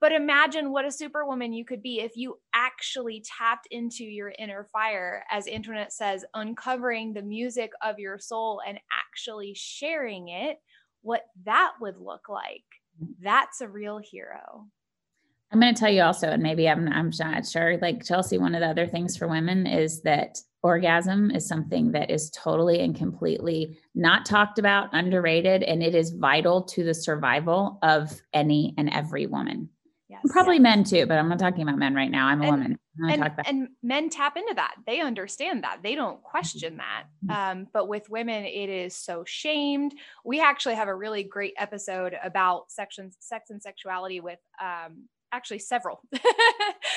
But 0.00 0.12
imagine 0.12 0.70
what 0.70 0.84
a 0.84 0.92
superwoman 0.92 1.52
you 1.52 1.64
could 1.64 1.82
be 1.82 2.00
if 2.00 2.16
you 2.16 2.38
actually 2.54 3.24
tapped 3.38 3.66
into 3.72 4.04
your 4.04 4.32
inner 4.38 4.68
fire, 4.72 5.24
as 5.28 5.48
Antoinette 5.48 5.92
says, 5.92 6.24
uncovering 6.34 7.12
the 7.12 7.22
music 7.22 7.72
of 7.82 7.98
your 7.98 8.18
soul 8.18 8.62
and 8.66 8.78
actually 8.96 9.54
sharing 9.56 10.28
it, 10.28 10.58
what 11.02 11.26
that 11.44 11.72
would 11.80 11.98
look 11.98 12.28
like. 12.28 12.64
Mm. 13.02 13.14
That's 13.20 13.60
a 13.60 13.68
real 13.68 13.98
hero. 13.98 14.68
I'm 15.50 15.60
going 15.60 15.74
to 15.74 15.78
tell 15.78 15.90
you 15.90 16.02
also, 16.02 16.28
and 16.28 16.42
maybe 16.42 16.68
I'm, 16.68 16.88
I'm 16.88 17.10
not 17.18 17.46
sure, 17.46 17.78
like 17.78 18.04
Chelsea, 18.04 18.36
one 18.36 18.54
of 18.54 18.60
the 18.60 18.68
other 18.68 18.86
things 18.86 19.16
for 19.16 19.26
women 19.26 19.66
is 19.66 20.02
that 20.02 20.38
orgasm 20.62 21.30
is 21.30 21.48
something 21.48 21.92
that 21.92 22.10
is 22.10 22.30
totally 22.30 22.80
and 22.80 22.94
completely 22.94 23.78
not 23.94 24.26
talked 24.26 24.58
about, 24.58 24.90
underrated, 24.92 25.62
and 25.62 25.82
it 25.82 25.94
is 25.94 26.10
vital 26.10 26.62
to 26.62 26.84
the 26.84 26.94
survival 26.94 27.78
of 27.82 28.20
any 28.34 28.74
and 28.76 28.90
every 28.90 29.26
woman. 29.26 29.70
Yes, 30.08 30.22
Probably 30.30 30.56
yes. 30.56 30.62
men 30.62 30.84
too, 30.84 31.06
but 31.06 31.18
I'm 31.18 31.28
not 31.28 31.38
talking 31.38 31.62
about 31.62 31.78
men 31.78 31.94
right 31.94 32.10
now. 32.10 32.28
I'm 32.28 32.40
a 32.40 32.46
and, 32.46 32.50
woman. 32.50 32.78
And, 32.98 33.30
and, 33.46 33.68
men 33.82 34.08
tap 34.08 34.36
into 34.38 34.54
that. 34.54 34.74
They 34.86 35.00
understand 35.00 35.64
that. 35.64 35.80
They 35.82 35.94
don't 35.94 36.22
question 36.22 36.78
that. 36.78 37.04
Mm-hmm. 37.26 37.60
Um, 37.60 37.66
but 37.72 37.88
with 37.88 38.08
women, 38.08 38.44
it 38.44 38.70
is 38.70 38.96
so 38.96 39.24
shamed. 39.26 39.94
We 40.24 40.40
actually 40.40 40.76
have 40.76 40.88
a 40.88 40.94
really 40.94 41.24
great 41.24 41.54
episode 41.58 42.16
about 42.22 42.70
sections, 42.70 43.16
sex 43.20 43.50
and 43.50 43.62
sexuality 43.62 44.20
with 44.20 44.40
um, 44.62 45.08
actually 45.32 45.60
several. 45.60 46.00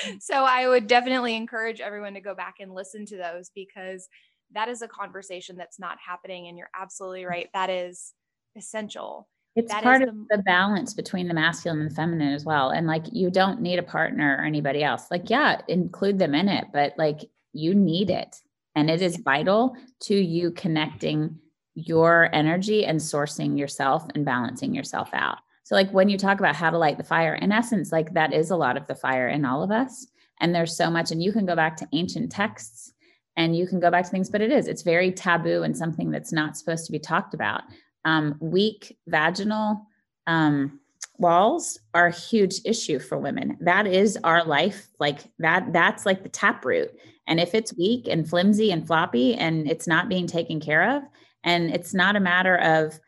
Mm. 0.01 0.21
so 0.21 0.33
I 0.33 0.67
would 0.67 0.87
definitely 0.87 1.35
encourage 1.35 1.79
everyone 1.79 2.15
to 2.15 2.21
go 2.21 2.33
back 2.33 2.55
and 2.59 2.73
listen 2.73 3.05
to 3.07 3.17
those 3.17 3.51
because 3.53 4.07
that 4.53 4.67
is 4.67 4.81
a 4.81 4.87
conversation 4.87 5.55
that's 5.55 5.79
not 5.79 5.97
happening. 6.05 6.47
And 6.47 6.57
you're 6.57 6.71
absolutely 6.75 7.25
right. 7.25 7.49
That 7.53 7.69
is 7.69 8.13
essential. 8.55 9.27
It's 9.55 9.71
that 9.71 9.83
part 9.83 10.01
of 10.01 10.09
the, 10.09 10.37
the 10.37 10.43
balance 10.43 10.93
between 10.93 11.27
the 11.27 11.33
masculine 11.33 11.81
and 11.81 11.91
the 11.91 11.95
feminine 11.95 12.33
as 12.33 12.45
well. 12.45 12.69
And 12.69 12.87
like, 12.87 13.03
you 13.11 13.29
don't 13.29 13.61
need 13.61 13.79
a 13.79 13.83
partner 13.83 14.37
or 14.39 14.45
anybody 14.45 14.83
else. 14.83 15.11
Like, 15.11 15.29
yeah, 15.29 15.61
include 15.67 16.19
them 16.19 16.33
in 16.33 16.47
it, 16.47 16.67
but 16.73 16.93
like, 16.97 17.29
you 17.53 17.75
need 17.75 18.09
it. 18.09 18.37
And 18.75 18.89
it 18.89 19.01
is 19.01 19.17
vital 19.17 19.75
to 20.03 20.15
you 20.15 20.51
connecting 20.51 21.37
your 21.75 22.29
energy 22.33 22.85
and 22.85 22.99
sourcing 22.99 23.57
yourself 23.57 24.05
and 24.15 24.23
balancing 24.23 24.73
yourself 24.73 25.09
out. 25.13 25.39
So, 25.71 25.75
like 25.75 25.91
when 25.91 26.09
you 26.09 26.17
talk 26.17 26.37
about 26.37 26.57
how 26.57 26.69
to 26.69 26.77
light 26.77 26.97
the 26.97 27.03
fire, 27.05 27.33
in 27.33 27.53
essence, 27.53 27.93
like 27.93 28.13
that 28.13 28.33
is 28.33 28.51
a 28.51 28.57
lot 28.57 28.75
of 28.75 28.87
the 28.87 28.95
fire 28.95 29.29
in 29.29 29.45
all 29.45 29.63
of 29.63 29.71
us. 29.71 30.05
And 30.41 30.53
there's 30.53 30.75
so 30.75 30.91
much, 30.91 31.11
and 31.11 31.23
you 31.23 31.31
can 31.31 31.45
go 31.45 31.55
back 31.55 31.77
to 31.77 31.87
ancient 31.93 32.29
texts 32.29 32.91
and 33.37 33.55
you 33.55 33.65
can 33.65 33.79
go 33.79 33.89
back 33.89 34.03
to 34.03 34.09
things, 34.09 34.29
but 34.29 34.41
it 34.41 34.51
is, 34.51 34.67
it's 34.67 34.81
very 34.81 35.13
taboo 35.13 35.63
and 35.63 35.77
something 35.77 36.11
that's 36.11 36.33
not 36.33 36.57
supposed 36.57 36.85
to 36.87 36.91
be 36.91 36.99
talked 36.99 37.33
about. 37.33 37.61
Um, 38.03 38.35
weak 38.41 38.97
vaginal 39.07 39.87
um, 40.27 40.81
walls 41.19 41.79
are 41.93 42.07
a 42.07 42.11
huge 42.11 42.55
issue 42.65 42.99
for 42.99 43.17
women. 43.17 43.55
That 43.61 43.87
is 43.87 44.17
our 44.25 44.43
life. 44.43 44.89
Like 44.99 45.19
that, 45.39 45.71
that's 45.71 46.05
like 46.05 46.23
the 46.23 46.27
taproot. 46.27 46.99
And 47.27 47.39
if 47.39 47.55
it's 47.55 47.77
weak 47.77 48.09
and 48.09 48.27
flimsy 48.27 48.73
and 48.73 48.85
floppy 48.85 49.35
and 49.35 49.71
it's 49.71 49.87
not 49.87 50.09
being 50.09 50.27
taken 50.27 50.59
care 50.59 50.97
of, 50.97 51.03
and 51.45 51.71
it's 51.71 51.93
not 51.93 52.17
a 52.17 52.19
matter 52.19 52.57
of, 52.57 52.99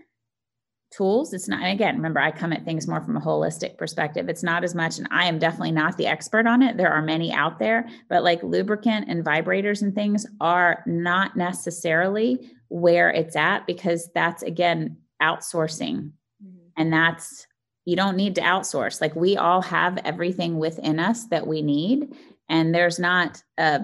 tools. 0.96 1.34
It's 1.34 1.48
not, 1.48 1.66
again, 1.66 1.96
remember, 1.96 2.20
I 2.20 2.32
come 2.32 2.54
at 2.54 2.66
things 2.66 2.88
more 2.88 3.02
from 3.02 3.18
a 3.18 3.22
holistic 3.22 3.78
perspective. 3.78 4.30
It's 4.30 4.44
not 4.44 4.64
as 4.64 4.76
much, 4.76 4.98
and 4.98 5.08
I 5.12 5.26
am 5.26 5.40
definitely 5.40 5.72
not 5.72 5.98
the 5.98 6.08
expert 6.08 6.46
on 6.46 6.62
it. 6.62 6.78
There 6.78 6.92
are 6.92 7.02
many 7.02 7.32
out 7.32 7.60
there, 7.60 7.88
but 8.10 8.24
like 8.24 8.44
lubricant 8.44 9.08
and 9.10 9.26
vibrators 9.26 9.82
and 9.82 9.96
things 9.96 10.26
are 10.40 10.84
not 10.86 11.36
necessarily 11.36 12.52
where 12.70 13.10
it's 13.10 13.36
at 13.36 13.66
because 13.66 14.10
that's, 14.14 14.44
again, 14.44 14.98
outsourcing. 15.22 16.12
Mm-hmm. 16.44 16.68
And 16.78 16.94
that's, 16.94 17.48
you 17.86 17.96
don't 17.96 18.18
need 18.18 18.36
to 18.36 18.42
outsource. 18.42 19.02
Like 19.02 19.16
we 19.16 19.38
all 19.38 19.62
have 19.62 19.98
everything 20.06 20.58
within 20.58 21.00
us 21.00 21.28
that 21.28 21.48
we 21.48 21.62
need. 21.62 22.16
And 22.50 22.74
there's 22.74 23.00
not 23.00 23.42
a 23.58 23.82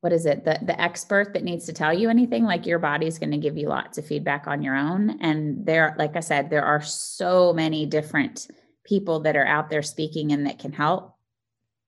what 0.00 0.12
is 0.12 0.26
it? 0.26 0.44
The 0.44 0.58
the 0.62 0.80
expert 0.80 1.34
that 1.34 1.44
needs 1.44 1.66
to 1.66 1.72
tell 1.72 1.92
you 1.92 2.08
anything 2.08 2.44
like 2.44 2.66
your 2.66 2.78
body's 2.78 3.18
going 3.18 3.32
to 3.32 3.38
give 3.38 3.56
you 3.56 3.68
lots 3.68 3.98
of 3.98 4.06
feedback 4.06 4.46
on 4.46 4.62
your 4.62 4.76
own. 4.76 5.18
And 5.20 5.66
there 5.66 5.94
like 5.98 6.16
i 6.16 6.20
said 6.20 6.48
there 6.48 6.64
are 6.64 6.80
so 6.80 7.52
many 7.52 7.86
different 7.86 8.48
people 8.84 9.20
that 9.20 9.36
are 9.36 9.46
out 9.46 9.68
there 9.70 9.82
speaking 9.82 10.32
and 10.32 10.46
that 10.46 10.58
can 10.58 10.72
help 10.72 11.14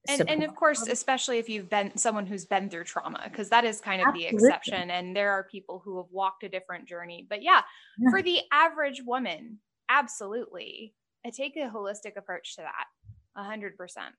and, 0.08 0.28
and 0.28 0.42
of 0.42 0.54
course 0.54 0.86
especially 0.88 1.38
if 1.38 1.48
you've 1.48 1.70
been 1.70 1.96
someone 1.96 2.26
who's 2.26 2.44
been 2.44 2.68
through 2.68 2.84
trauma 2.84 3.20
because 3.24 3.48
that 3.50 3.64
is 3.64 3.80
kind 3.80 4.00
of 4.00 4.08
Absolutely. 4.08 4.30
the 4.30 4.36
exception. 4.36 4.90
And 4.90 5.14
there 5.14 5.30
are 5.30 5.44
people 5.44 5.80
who 5.84 5.98
have 5.98 6.10
walked 6.10 6.42
a 6.42 6.48
different 6.48 6.88
journey. 6.88 7.26
But 7.28 7.42
yeah, 7.42 7.60
yeah. 7.98 8.10
for 8.10 8.22
the 8.22 8.40
average 8.50 9.02
woman 9.04 9.58
absolutely. 9.88 10.94
I 11.24 11.30
take 11.30 11.56
a 11.56 11.70
holistic 11.72 12.16
approach 12.16 12.56
to 12.56 12.62
that 12.62 12.86
a 13.36 13.44
hundred 13.44 13.76
percent. 13.76 14.14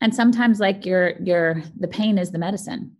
And 0.00 0.14
sometimes 0.14 0.58
like 0.58 0.84
your 0.84 1.14
your 1.22 1.62
the 1.78 1.88
pain 1.88 2.18
is 2.18 2.32
the 2.32 2.38
medicine 2.38 2.96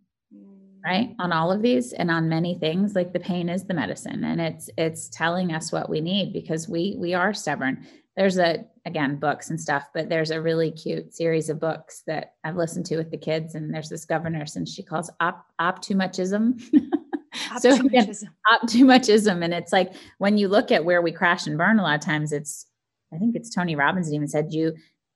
right 0.87 1.14
on 1.18 1.32
all 1.32 1.51
of 1.51 1.62
these 1.62 1.93
and 1.93 2.11
on 2.11 2.28
many 2.28 2.57
things 2.59 2.95
like 2.95 3.12
the 3.12 3.18
pain 3.20 3.49
is 3.49 3.64
the 3.64 3.74
medicine 3.74 4.22
and 4.22 4.41
it's 4.41 4.70
it's 4.78 5.09
telling 5.09 5.53
us 5.53 5.72
what 5.72 5.91
we 5.91 6.01
need 6.01 6.32
because 6.32 6.68
we 6.68 6.97
we 6.99 7.12
are 7.12 7.34
stubborn. 7.34 7.84
There's 8.16 8.39
a 8.39 8.64
again 8.87 9.16
books 9.16 9.51
and 9.51 9.61
stuff 9.61 9.89
but 9.93 10.09
there's 10.09 10.30
a 10.30 10.41
really 10.41 10.70
cute 10.70 11.12
series 11.12 11.51
of 11.51 11.61
books 11.61 12.03
that 12.07 12.34
i've 12.45 12.57
listened 12.57 12.87
to 12.87 12.97
with 12.97 13.11
the 13.11 13.18
kids 13.18 13.57
and 13.57 13.74
there's 13.74 13.89
this 13.89 14.05
governess 14.05 14.55
and 14.57 14.66
she 14.68 14.82
calls 14.82 15.11
op 15.20 15.45
optimuchism 15.61 16.59
so 17.59 17.74
again, 17.74 18.14
optimuchism 18.51 19.45
and 19.45 19.53
it's 19.53 19.72
like 19.72 19.93
when 20.18 20.39
you 20.39 20.47
look 20.47 20.70
at 20.70 20.84
where 20.84 21.03
we 21.03 21.11
crash 21.11 21.47
and 21.49 21.59
burn 21.59 21.80
a 21.80 21.82
lot 21.82 21.97
of 21.97 22.01
times 22.01 22.32
it's 22.32 22.66
i 23.12 23.18
think 23.18 23.34
it's 23.34 23.53
tony 23.53 23.74
robbins 23.74 24.12
even 24.12 24.28
said 24.28 24.53
you 24.53 24.72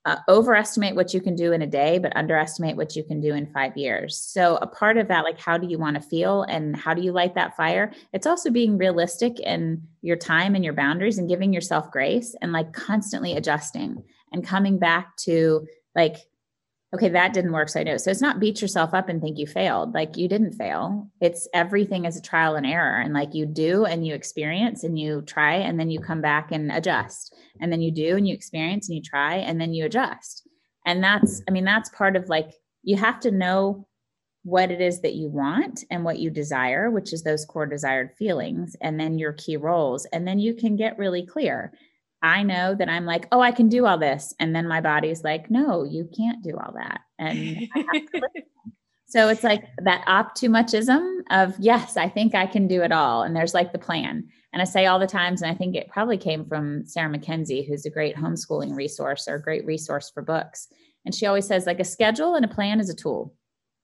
uh, 0.06 0.16
overestimate 0.28 0.96
what 0.96 1.12
you 1.12 1.20
can 1.20 1.34
do 1.34 1.52
in 1.52 1.60
a 1.60 1.66
day, 1.66 1.98
but 1.98 2.16
underestimate 2.16 2.76
what 2.76 2.96
you 2.96 3.04
can 3.04 3.20
do 3.20 3.34
in 3.34 3.46
five 3.46 3.76
years. 3.76 4.16
So, 4.16 4.56
a 4.56 4.66
part 4.66 4.96
of 4.96 5.08
that, 5.08 5.24
like, 5.24 5.38
how 5.38 5.58
do 5.58 5.66
you 5.66 5.78
want 5.78 5.96
to 5.96 6.00
feel 6.00 6.42
and 6.44 6.74
how 6.74 6.94
do 6.94 7.02
you 7.02 7.12
light 7.12 7.34
that 7.34 7.56
fire? 7.56 7.92
It's 8.12 8.26
also 8.26 8.50
being 8.50 8.78
realistic 8.78 9.38
in 9.40 9.82
your 10.00 10.16
time 10.16 10.54
and 10.54 10.64
your 10.64 10.72
boundaries 10.72 11.18
and 11.18 11.28
giving 11.28 11.52
yourself 11.52 11.90
grace 11.90 12.34
and 12.40 12.52
like 12.52 12.72
constantly 12.72 13.34
adjusting 13.34 14.02
and 14.32 14.46
coming 14.46 14.78
back 14.78 15.16
to 15.18 15.66
like 15.94 16.16
okay, 16.92 17.08
that 17.08 17.32
didn't 17.32 17.52
work. 17.52 17.68
So 17.68 17.80
I 17.80 17.84
know. 17.84 17.96
So 17.96 18.10
it's 18.10 18.20
not 18.20 18.40
beat 18.40 18.60
yourself 18.60 18.92
up 18.94 19.08
and 19.08 19.20
think 19.20 19.38
you 19.38 19.46
failed. 19.46 19.94
Like 19.94 20.16
you 20.16 20.28
didn't 20.28 20.54
fail. 20.54 21.08
It's 21.20 21.46
everything 21.54 22.04
is 22.04 22.16
a 22.16 22.22
trial 22.22 22.56
and 22.56 22.66
error. 22.66 23.00
And 23.00 23.14
like 23.14 23.34
you 23.34 23.46
do 23.46 23.84
and 23.84 24.04
you 24.06 24.14
experience 24.14 24.82
and 24.82 24.98
you 24.98 25.22
try 25.22 25.54
and 25.54 25.78
then 25.78 25.90
you 25.90 26.00
come 26.00 26.20
back 26.20 26.50
and 26.50 26.72
adjust. 26.72 27.34
And 27.60 27.72
then 27.72 27.80
you 27.80 27.92
do 27.92 28.16
and 28.16 28.26
you 28.26 28.34
experience 28.34 28.88
and 28.88 28.96
you 28.96 29.02
try 29.02 29.36
and 29.36 29.60
then 29.60 29.72
you 29.72 29.84
adjust. 29.84 30.48
And 30.84 31.04
that's, 31.04 31.42
I 31.48 31.52
mean, 31.52 31.64
that's 31.64 31.90
part 31.90 32.16
of 32.16 32.28
like, 32.28 32.50
you 32.82 32.96
have 32.96 33.20
to 33.20 33.30
know 33.30 33.86
what 34.42 34.70
it 34.70 34.80
is 34.80 35.02
that 35.02 35.14
you 35.14 35.28
want 35.28 35.84
and 35.90 36.02
what 36.02 36.18
you 36.18 36.30
desire, 36.30 36.90
which 36.90 37.12
is 37.12 37.22
those 37.22 37.44
core 37.44 37.66
desired 37.66 38.10
feelings, 38.16 38.74
and 38.80 38.98
then 38.98 39.18
your 39.18 39.34
key 39.34 39.58
roles. 39.58 40.06
And 40.06 40.26
then 40.26 40.38
you 40.38 40.54
can 40.54 40.76
get 40.76 40.98
really 40.98 41.26
clear. 41.26 41.74
I 42.22 42.42
know 42.42 42.74
that 42.74 42.88
I'm 42.88 43.06
like, 43.06 43.26
oh, 43.32 43.40
I 43.40 43.50
can 43.50 43.68
do 43.68 43.86
all 43.86 43.98
this. 43.98 44.34
And 44.38 44.54
then 44.54 44.68
my 44.68 44.80
body's 44.80 45.24
like, 45.24 45.50
no, 45.50 45.84
you 45.84 46.08
can't 46.16 46.42
do 46.42 46.58
all 46.58 46.74
that. 46.74 47.00
And 47.18 47.68
so 49.06 49.28
it's 49.28 49.42
like 49.42 49.64
that 49.82 50.04
optimuchism 50.06 51.22
of, 51.30 51.54
yes, 51.58 51.96
I 51.96 52.08
think 52.08 52.34
I 52.34 52.46
can 52.46 52.68
do 52.68 52.82
it 52.82 52.92
all. 52.92 53.22
And 53.22 53.34
there's 53.34 53.54
like 53.54 53.72
the 53.72 53.78
plan. 53.78 54.28
And 54.52 54.60
I 54.60 54.64
say 54.64 54.86
all 54.86 54.98
the 54.98 55.06
times, 55.06 55.42
and 55.42 55.50
I 55.50 55.54
think 55.54 55.76
it 55.76 55.88
probably 55.88 56.18
came 56.18 56.44
from 56.44 56.84
Sarah 56.86 57.08
Mackenzie, 57.08 57.62
who's 57.62 57.86
a 57.86 57.90
great 57.90 58.16
homeschooling 58.16 58.76
resource 58.76 59.26
or 59.28 59.36
a 59.36 59.42
great 59.42 59.64
resource 59.64 60.10
for 60.10 60.22
books. 60.22 60.68
And 61.06 61.14
she 61.14 61.26
always 61.26 61.46
says, 61.46 61.66
like, 61.66 61.80
a 61.80 61.84
schedule 61.84 62.34
and 62.34 62.44
a 62.44 62.48
plan 62.48 62.80
is 62.80 62.90
a 62.90 62.94
tool. 62.94 63.34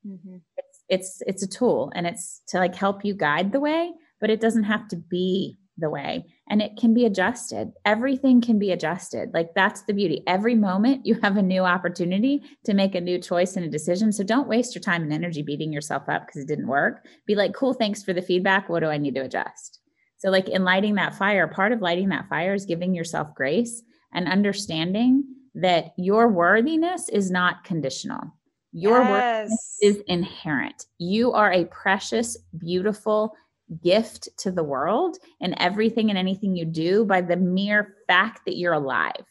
Mm-hmm. 0.07 0.37
It's, 0.57 0.83
it's 0.89 1.23
it's 1.27 1.43
a 1.43 1.49
tool 1.49 1.91
and 1.95 2.07
it's 2.07 2.43
to 2.49 2.59
like 2.59 2.75
help 2.75 3.05
you 3.05 3.15
guide 3.15 3.53
the 3.53 3.61
way, 3.61 3.93
but 4.21 4.31
it 4.31 4.41
doesn't 4.41 4.65
have 4.65 4.87
to 4.89 4.97
be 4.97 5.57
the 5.79 5.91
way 5.91 6.25
and 6.49 6.63
it 6.63 6.77
can 6.79 6.95
be 6.95 7.05
adjusted. 7.05 7.73
Everything 7.85 8.41
can 8.41 8.59
be 8.59 8.71
adjusted. 8.71 9.31
Like 9.35 9.55
that's 9.55 9.83
the 9.83 9.93
beauty. 9.93 10.23
Every 10.27 10.55
moment 10.55 11.05
you 11.05 11.19
have 11.23 11.37
a 11.37 11.43
new 11.43 11.63
opportunity 11.63 12.43
to 12.65 12.75
make 12.75 12.95
a 12.95 13.01
new 13.01 13.19
choice 13.19 13.57
and 13.57 13.65
a 13.65 13.71
decision. 13.71 14.13
So 14.13 14.25
don't 14.25 14.49
waste 14.49 14.75
your 14.75 14.83
time 14.83 15.03
and 15.03 15.13
energy 15.13 15.43
beating 15.43 15.73
yourself 15.73 16.09
up 16.09 16.27
because 16.27 16.43
it 16.43 16.49
didn't 16.49 16.69
work. 16.69 17.05
Be 17.27 17.35
like, 17.35 17.55
cool, 17.55 17.75
thanks 17.75 18.03
for 18.03 18.13
the 18.13 18.23
feedback. 18.23 18.69
What 18.69 18.81
do 18.81 18.87
I 18.87 18.99
need 18.99 19.15
to 19.17 19.23
adjust? 19.23 19.81
So, 20.19 20.31
like 20.31 20.49
in 20.49 20.65
lighting 20.65 20.95
that 20.95 21.15
fire, 21.15 21.47
part 21.47 21.73
of 21.73 21.83
lighting 21.83 22.09
that 22.09 22.29
fire 22.29 22.55
is 22.55 22.65
giving 22.65 22.95
yourself 22.95 23.35
grace 23.35 23.83
and 24.15 24.29
understanding 24.29 25.25
that 25.55 25.93
your 25.99 26.29
worthiness 26.29 27.09
is 27.09 27.31
not 27.31 27.65
conditional. 27.65 28.35
Your 28.73 29.01
yes. 29.01 29.11
worthiness 29.11 29.79
is 29.83 30.03
inherent. 30.07 30.87
You 30.99 31.33
are 31.33 31.53
a 31.53 31.67
precious, 31.67 32.37
beautiful, 32.59 33.33
gift 33.83 34.29
to 34.39 34.51
the 34.51 34.63
world 34.63 35.19
and 35.41 35.55
everything 35.59 36.09
and 36.09 36.19
anything 36.19 36.57
you 36.57 36.65
do 36.65 37.05
by 37.05 37.21
the 37.21 37.37
mere 37.37 37.97
fact 38.07 38.43
that 38.47 38.57
you're 38.57 38.73
alive. 38.73 39.25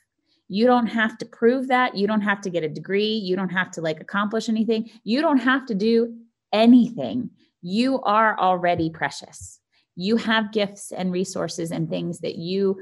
You 0.47 0.65
don't 0.67 0.87
have 0.87 1.17
to 1.19 1.25
prove 1.25 1.69
that. 1.69 1.95
You 1.95 2.07
don't 2.07 2.21
have 2.21 2.41
to 2.41 2.49
get 2.49 2.63
a 2.63 2.69
degree. 2.69 3.15
You 3.15 3.35
don't 3.35 3.49
have 3.49 3.71
to 3.71 3.81
like 3.81 3.99
accomplish 3.99 4.49
anything. 4.49 4.89
You 5.03 5.21
don't 5.21 5.39
have 5.39 5.65
to 5.67 5.75
do 5.75 6.15
anything. 6.53 7.31
You 7.61 8.01
are 8.01 8.37
already 8.39 8.89
precious. 8.89 9.59
You 9.95 10.17
have 10.17 10.51
gifts 10.51 10.91
and 10.91 11.11
resources 11.11 11.71
and 11.71 11.89
things 11.89 12.19
that 12.19 12.35
you 12.35 12.81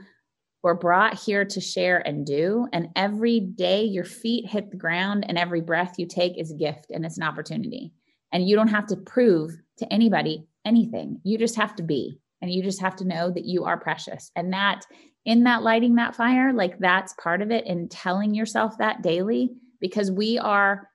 we're 0.64 0.74
brought 0.74 1.20
here 1.20 1.43
to 1.43 1.60
share 1.60 1.99
and 2.08 2.26
do. 2.26 2.68
And 2.72 2.88
every 2.95 3.41
day 3.41 3.84
your 3.84 4.06
feet 4.06 4.49
hit 4.49 4.72
the 4.72 4.78
ground 4.78 5.26
and 5.28 5.38
every 5.38 5.60
breath 5.60 5.95
you 5.97 6.08
take 6.08 6.38
is 6.38 6.51
a 6.51 6.56
gift 6.56 6.88
and 6.89 7.06
it's 7.06 7.18
an 7.18 7.24
opportunity. 7.24 7.91
And 8.32 8.47
you 8.47 8.56
don't 8.56 8.70
have 8.70 8.88
to 8.88 8.95
prove 8.95 9.51
to 9.80 9.93
anybody 9.93 10.47
anything. 10.66 11.20
You 11.24 11.38
just 11.38 11.55
have 11.55 11.76
to 11.78 11.84
be. 11.84 12.20
And 12.41 12.51
you 12.51 12.61
just 12.61 12.82
have 12.82 12.95
to 12.97 13.07
know 13.07 13.32
that 13.32 13.45
you 13.45 13.64
are 13.64 13.78
precious. 13.78 14.32
And 14.36 14.51
that 14.53 14.86
in 15.26 15.43
that 15.45 15.64
lighting 15.64 15.95
that 15.95 16.16
fire, 16.16 16.51
like 16.51 16.78
that's 16.80 17.14
part 17.14 17.41
of 17.41 17.51
it 17.51 17.66
and 17.66 17.89
telling 17.89 18.36
yourself 18.36 18.78
that 18.80 19.01
daily 19.01 19.51
because 19.80 20.11
we 20.11 20.38
are 20.38 20.89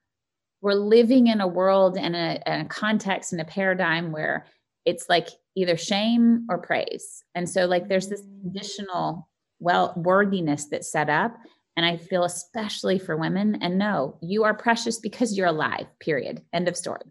we're 0.61 0.75
living 0.75 1.29
in 1.29 1.41
a 1.41 1.47
world 1.47 1.97
and 1.97 2.16
a, 2.16 2.49
and 2.49 2.66
a 2.66 2.69
context 2.69 3.33
and 3.33 3.41
a 3.41 3.45
paradigm 3.45 4.11
where 4.11 4.45
it's 4.85 5.09
like 5.09 5.29
either 5.55 5.77
shame 5.77 6.47
or 6.51 6.59
praise. 6.59 7.23
And 7.35 7.49
so 7.49 7.66
like 7.66 7.89
there's 7.89 8.09
this 8.09 8.23
mm. 8.23 8.43
conditional 8.43 9.29
well 9.61 9.93
worthiness 9.97 10.66
that's 10.66 10.91
set 10.91 11.11
up 11.11 11.37
and 11.77 11.85
i 11.87 11.97
feel 11.97 12.25
especially 12.25 12.99
for 12.99 13.16
women 13.16 13.59
and 13.62 13.79
no 13.79 14.16
you 14.21 14.45
are 14.45 14.55
precious 14.55 14.99
because 14.99 15.37
you're 15.37 15.47
alive 15.47 15.87
period 16.01 16.43
end 16.53 16.69
of 16.69 16.77
story 16.77 17.03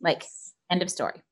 like 0.00 0.24
end 0.70 0.82
of 0.82 0.90
story 0.90 1.22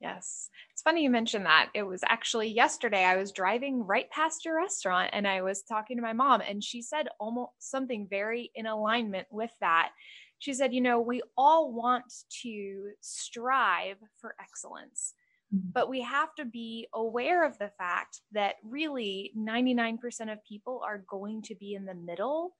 yes 0.00 0.48
it's 0.72 0.82
funny 0.82 1.02
you 1.02 1.10
mentioned 1.10 1.46
that 1.46 1.68
it 1.74 1.82
was 1.82 2.00
actually 2.06 2.48
yesterday 2.48 3.04
i 3.04 3.16
was 3.16 3.32
driving 3.32 3.84
right 3.84 4.10
past 4.10 4.44
your 4.44 4.56
restaurant 4.56 5.10
and 5.12 5.26
i 5.26 5.42
was 5.42 5.62
talking 5.62 5.96
to 5.96 6.02
my 6.02 6.12
mom 6.12 6.40
and 6.40 6.64
she 6.64 6.80
said 6.82 7.08
almost 7.18 7.52
something 7.58 8.06
very 8.08 8.50
in 8.54 8.66
alignment 8.66 9.26
with 9.30 9.52
that 9.60 9.90
she 10.38 10.54
said 10.54 10.72
you 10.72 10.80
know 10.80 11.00
we 11.00 11.22
all 11.36 11.72
want 11.72 12.04
to 12.42 12.90
strive 13.00 13.96
for 14.20 14.34
excellence 14.40 15.14
Mm-hmm. 15.54 15.68
But 15.72 15.88
we 15.88 16.00
have 16.02 16.34
to 16.36 16.44
be 16.44 16.88
aware 16.94 17.44
of 17.44 17.58
the 17.58 17.70
fact 17.78 18.20
that 18.32 18.56
really 18.64 19.32
99% 19.36 19.98
of 20.32 20.44
people 20.44 20.82
are 20.84 21.04
going 21.08 21.42
to 21.42 21.54
be 21.54 21.74
in 21.74 21.84
the 21.84 21.94
middle, 21.94 22.56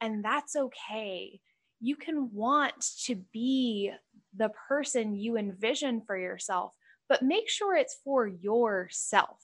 and 0.00 0.24
that's 0.24 0.56
okay. 0.56 1.40
You 1.80 1.96
can 1.96 2.30
want 2.32 2.74
to 3.04 3.16
be 3.32 3.92
the 4.36 4.50
person 4.68 5.14
you 5.14 5.36
envision 5.36 6.02
for 6.06 6.16
yourself, 6.16 6.74
but 7.12 7.22
make 7.22 7.50
sure 7.50 7.76
it's 7.76 7.98
for 8.02 8.26
yourself. 8.26 9.42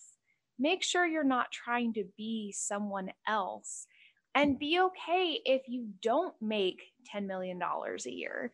Make 0.58 0.82
sure 0.82 1.04
you're 1.04 1.22
not 1.22 1.52
trying 1.52 1.92
to 1.92 2.04
be 2.16 2.54
someone 2.56 3.10
else. 3.26 3.86
And 4.34 4.58
be 4.58 4.80
okay 4.80 5.38
if 5.44 5.68
you 5.68 5.88
don't 6.02 6.34
make 6.40 6.80
$10 7.14 7.26
million 7.26 7.60
a 7.60 8.10
year 8.10 8.52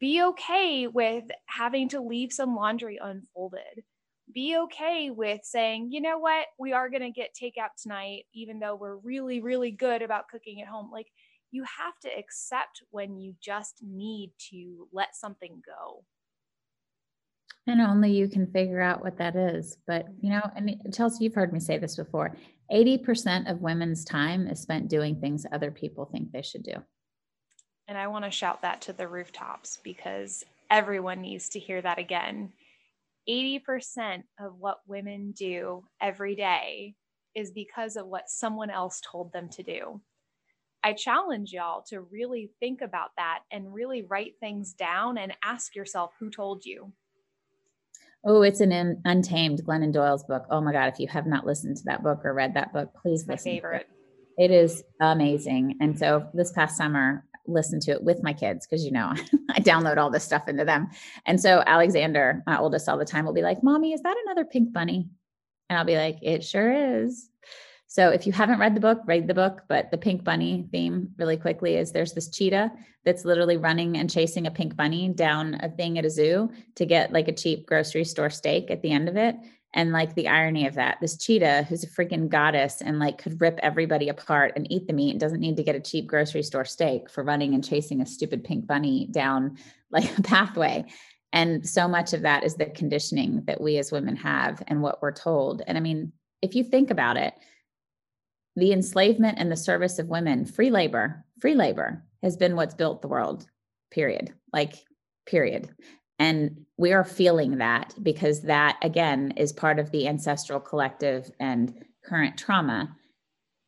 be 0.00 0.22
okay 0.22 0.86
with 0.86 1.24
having 1.46 1.88
to 1.90 2.00
leave 2.00 2.32
some 2.32 2.54
laundry 2.54 2.98
unfolded. 3.02 3.84
Be 4.32 4.56
okay 4.56 5.10
with 5.10 5.40
saying, 5.42 5.90
you 5.90 6.00
know 6.00 6.18
what, 6.18 6.46
we 6.58 6.72
are 6.72 6.88
going 6.88 7.02
to 7.02 7.10
get 7.10 7.34
takeout 7.34 7.70
tonight, 7.80 8.24
even 8.32 8.58
though 8.58 8.76
we're 8.76 8.96
really, 8.96 9.40
really 9.40 9.70
good 9.70 10.02
about 10.02 10.28
cooking 10.28 10.62
at 10.62 10.68
home. 10.68 10.90
Like, 10.90 11.08
you 11.50 11.64
have 11.64 11.98
to 12.02 12.18
accept 12.18 12.82
when 12.90 13.18
you 13.18 13.34
just 13.42 13.74
need 13.82 14.32
to 14.50 14.88
let 14.92 15.14
something 15.14 15.62
go. 15.66 16.04
And 17.66 17.80
only 17.80 18.12
you 18.12 18.28
can 18.28 18.46
figure 18.48 18.80
out 18.80 19.02
what 19.02 19.18
that 19.18 19.36
is. 19.36 19.76
But, 19.86 20.06
you 20.20 20.30
know, 20.30 20.42
and 20.56 20.76
Chelsea, 20.92 21.24
you've 21.24 21.34
heard 21.34 21.52
me 21.52 21.60
say 21.60 21.78
this 21.78 21.96
before 21.96 22.36
80% 22.72 23.50
of 23.50 23.60
women's 23.60 24.04
time 24.04 24.48
is 24.48 24.60
spent 24.60 24.88
doing 24.88 25.20
things 25.20 25.46
other 25.52 25.70
people 25.70 26.06
think 26.06 26.32
they 26.32 26.42
should 26.42 26.62
do. 26.64 26.74
And 27.86 27.98
I 27.98 28.08
want 28.08 28.24
to 28.24 28.30
shout 28.30 28.62
that 28.62 28.80
to 28.82 28.92
the 28.92 29.06
rooftops 29.06 29.78
because 29.82 30.44
everyone 30.70 31.20
needs 31.20 31.50
to 31.50 31.60
hear 31.60 31.80
that 31.82 31.98
again. 31.98 32.52
80% 33.28 34.22
of 34.40 34.58
what 34.58 34.80
women 34.86 35.32
do 35.32 35.84
every 36.00 36.34
day 36.34 36.94
is 37.34 37.50
because 37.50 37.96
of 37.96 38.06
what 38.06 38.28
someone 38.28 38.70
else 38.70 39.00
told 39.04 39.32
them 39.32 39.48
to 39.50 39.62
do. 39.62 40.00
I 40.82 40.94
challenge 40.94 41.52
y'all 41.52 41.82
to 41.88 42.00
really 42.00 42.50
think 42.58 42.80
about 42.80 43.10
that 43.16 43.40
and 43.52 43.72
really 43.72 44.02
write 44.02 44.34
things 44.40 44.72
down 44.72 45.16
and 45.16 45.32
ask 45.44 45.76
yourself 45.76 46.12
who 46.18 46.30
told 46.30 46.64
you. 46.64 46.92
Oh, 48.24 48.42
it's 48.42 48.60
an 48.60 49.00
Untamed 49.04 49.64
Glennon 49.64 49.92
Doyle's 49.92 50.22
book. 50.22 50.44
Oh 50.48 50.60
my 50.60 50.72
God, 50.72 50.88
if 50.92 51.00
you 51.00 51.08
have 51.08 51.26
not 51.26 51.44
listened 51.44 51.76
to 51.78 51.84
that 51.84 52.04
book 52.04 52.20
or 52.24 52.32
read 52.32 52.54
that 52.54 52.72
book, 52.72 52.90
please 53.00 53.26
my 53.26 53.36
favorite. 53.36 53.88
It. 54.38 54.50
it 54.50 54.54
is 54.54 54.84
amazing. 55.00 55.76
And 55.80 55.98
so 55.98 56.28
this 56.32 56.52
past 56.52 56.76
summer, 56.76 57.24
listen 57.48 57.80
to 57.80 57.90
it 57.90 58.04
with 58.04 58.22
my 58.22 58.32
kids 58.32 58.64
because 58.64 58.84
you 58.84 58.92
know 58.92 59.12
I 59.50 59.58
download 59.58 59.96
all 59.96 60.10
this 60.10 60.22
stuff 60.22 60.46
into 60.46 60.64
them. 60.64 60.88
And 61.26 61.40
so 61.40 61.64
Alexander, 61.66 62.44
my 62.46 62.58
oldest 62.58 62.88
all 62.88 62.96
the 62.96 63.04
time, 63.04 63.24
will 63.24 63.32
be 63.32 63.42
like, 63.42 63.64
Mommy, 63.64 63.92
is 63.92 64.02
that 64.02 64.16
another 64.26 64.44
pink 64.44 64.72
bunny? 64.72 65.08
And 65.68 65.76
I'll 65.76 65.84
be 65.84 65.96
like, 65.96 66.18
It 66.22 66.44
sure 66.44 67.02
is. 67.02 67.28
So 67.92 68.08
if 68.08 68.26
you 68.26 68.32
haven't 68.32 68.58
read 68.58 68.74
the 68.74 68.80
book, 68.80 69.02
read 69.04 69.28
the 69.28 69.34
book. 69.34 69.64
But 69.68 69.90
the 69.90 69.98
pink 69.98 70.24
bunny 70.24 70.66
theme, 70.72 71.10
really 71.18 71.36
quickly, 71.36 71.76
is 71.76 71.92
there's 71.92 72.14
this 72.14 72.30
cheetah 72.30 72.72
that's 73.04 73.26
literally 73.26 73.58
running 73.58 73.98
and 73.98 74.08
chasing 74.08 74.46
a 74.46 74.50
pink 74.50 74.74
bunny 74.76 75.10
down 75.10 75.56
a 75.60 75.68
thing 75.68 75.98
at 75.98 76.06
a 76.06 76.10
zoo 76.10 76.50
to 76.76 76.86
get 76.86 77.12
like 77.12 77.28
a 77.28 77.34
cheap 77.34 77.66
grocery 77.66 78.04
store 78.04 78.30
steak 78.30 78.70
at 78.70 78.80
the 78.80 78.90
end 78.90 79.10
of 79.10 79.18
it. 79.18 79.36
And 79.74 79.92
like 79.92 80.14
the 80.14 80.28
irony 80.28 80.66
of 80.66 80.76
that, 80.76 81.02
this 81.02 81.18
cheetah 81.18 81.66
who's 81.68 81.84
a 81.84 81.86
freaking 81.86 82.30
goddess 82.30 82.80
and 82.80 82.98
like 82.98 83.18
could 83.18 83.38
rip 83.42 83.60
everybody 83.62 84.08
apart 84.08 84.54
and 84.56 84.72
eat 84.72 84.86
the 84.86 84.94
meat 84.94 85.10
and 85.10 85.20
doesn't 85.20 85.40
need 85.40 85.58
to 85.58 85.62
get 85.62 85.76
a 85.76 85.80
cheap 85.80 86.06
grocery 86.06 86.42
store 86.42 86.64
steak 86.64 87.10
for 87.10 87.22
running 87.22 87.52
and 87.52 87.62
chasing 87.62 88.00
a 88.00 88.06
stupid 88.06 88.42
pink 88.42 88.66
bunny 88.66 89.06
down 89.10 89.58
like 89.90 90.16
a 90.18 90.22
pathway. 90.22 90.86
And 91.30 91.68
so 91.68 91.88
much 91.88 92.14
of 92.14 92.22
that 92.22 92.42
is 92.42 92.54
the 92.54 92.70
conditioning 92.70 93.42
that 93.48 93.60
we 93.60 93.76
as 93.76 93.92
women 93.92 94.16
have 94.16 94.62
and 94.66 94.80
what 94.80 95.02
we're 95.02 95.12
told. 95.12 95.60
And 95.66 95.76
I 95.76 95.82
mean, 95.82 96.14
if 96.40 96.54
you 96.54 96.64
think 96.64 96.90
about 96.90 97.18
it, 97.18 97.34
the 98.56 98.72
enslavement 98.72 99.38
and 99.38 99.50
the 99.50 99.56
service 99.56 99.98
of 99.98 100.08
women, 100.08 100.44
free 100.44 100.70
labor, 100.70 101.24
free 101.40 101.54
labor 101.54 102.04
has 102.22 102.36
been 102.36 102.56
what's 102.56 102.74
built 102.74 103.02
the 103.02 103.08
world, 103.08 103.46
period. 103.90 104.32
Like, 104.52 104.74
period. 105.26 105.70
And 106.18 106.66
we 106.76 106.92
are 106.92 107.04
feeling 107.04 107.58
that 107.58 107.94
because 108.02 108.42
that, 108.42 108.78
again, 108.82 109.32
is 109.36 109.52
part 109.52 109.78
of 109.78 109.90
the 109.90 110.06
ancestral 110.06 110.60
collective 110.60 111.30
and 111.40 111.74
current 112.04 112.36
trauma. 112.36 112.94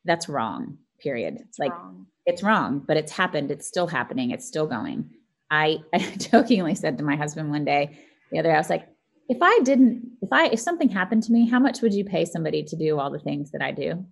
That's 0.04 0.28
wrong, 0.28 0.78
period. 1.00 1.38
It's 1.40 1.58
like, 1.58 1.72
wrong. 1.72 2.06
it's 2.26 2.42
wrong, 2.42 2.84
but 2.86 2.96
it's 2.96 3.12
happened. 3.12 3.50
It's 3.50 3.66
still 3.66 3.86
happening. 3.86 4.30
It's 4.30 4.46
still 4.46 4.66
going. 4.66 5.10
I, 5.50 5.78
I 5.94 5.98
jokingly 5.98 6.74
said 6.74 6.98
to 6.98 7.04
my 7.04 7.16
husband 7.16 7.50
one 7.50 7.64
day, 7.64 7.98
the 8.30 8.38
other 8.38 8.50
day, 8.50 8.54
I 8.54 8.58
was 8.58 8.70
like, 8.70 8.86
if 9.28 9.38
I 9.40 9.60
didn't, 9.64 10.06
if 10.20 10.28
I, 10.30 10.48
if 10.48 10.60
something 10.60 10.90
happened 10.90 11.22
to 11.24 11.32
me, 11.32 11.48
how 11.48 11.58
much 11.58 11.80
would 11.80 11.94
you 11.94 12.04
pay 12.04 12.26
somebody 12.26 12.62
to 12.64 12.76
do 12.76 12.98
all 12.98 13.10
the 13.10 13.18
things 13.18 13.52
that 13.52 13.62
I 13.62 13.72
do? 13.72 14.04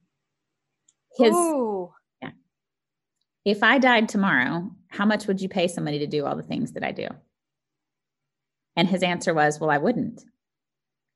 His, 1.16 1.34
Ooh. 1.34 1.90
yeah. 2.20 2.30
If 3.44 3.62
I 3.62 3.78
died 3.78 4.08
tomorrow, 4.08 4.70
how 4.88 5.04
much 5.04 5.26
would 5.26 5.40
you 5.40 5.48
pay 5.48 5.68
somebody 5.68 5.98
to 6.00 6.06
do 6.06 6.24
all 6.24 6.36
the 6.36 6.42
things 6.42 6.72
that 6.72 6.84
I 6.84 6.92
do? 6.92 7.08
And 8.76 8.88
his 8.88 9.02
answer 9.02 9.34
was, 9.34 9.60
Well, 9.60 9.70
I 9.70 9.78
wouldn't. 9.78 10.24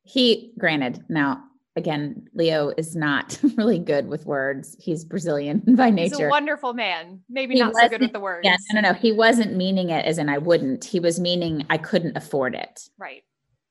He, 0.02 0.52
granted, 0.58 1.04
now 1.08 1.42
again, 1.76 2.26
Leo 2.34 2.72
is 2.76 2.96
not 2.96 3.38
really 3.56 3.78
good 3.78 4.08
with 4.08 4.26
words. 4.26 4.76
He's 4.80 5.04
Brazilian 5.04 5.62
by 5.76 5.90
nature. 5.90 6.16
He's 6.16 6.26
a 6.26 6.28
wonderful 6.28 6.72
man. 6.72 7.20
Maybe 7.28 7.54
he 7.54 7.60
not 7.60 7.74
so 7.76 7.88
good 7.88 8.00
with 8.00 8.12
the 8.12 8.20
words. 8.20 8.44
Yeah, 8.44 8.56
no, 8.72 8.80
no, 8.80 8.92
no. 8.92 8.94
He 8.94 9.12
wasn't 9.12 9.54
meaning 9.54 9.90
it 9.90 10.04
as 10.04 10.18
in 10.18 10.28
I 10.28 10.38
wouldn't. 10.38 10.84
He 10.84 10.98
was 10.98 11.20
meaning 11.20 11.66
I 11.70 11.78
couldn't 11.78 12.16
afford 12.16 12.54
it. 12.54 12.88
Right. 12.98 13.22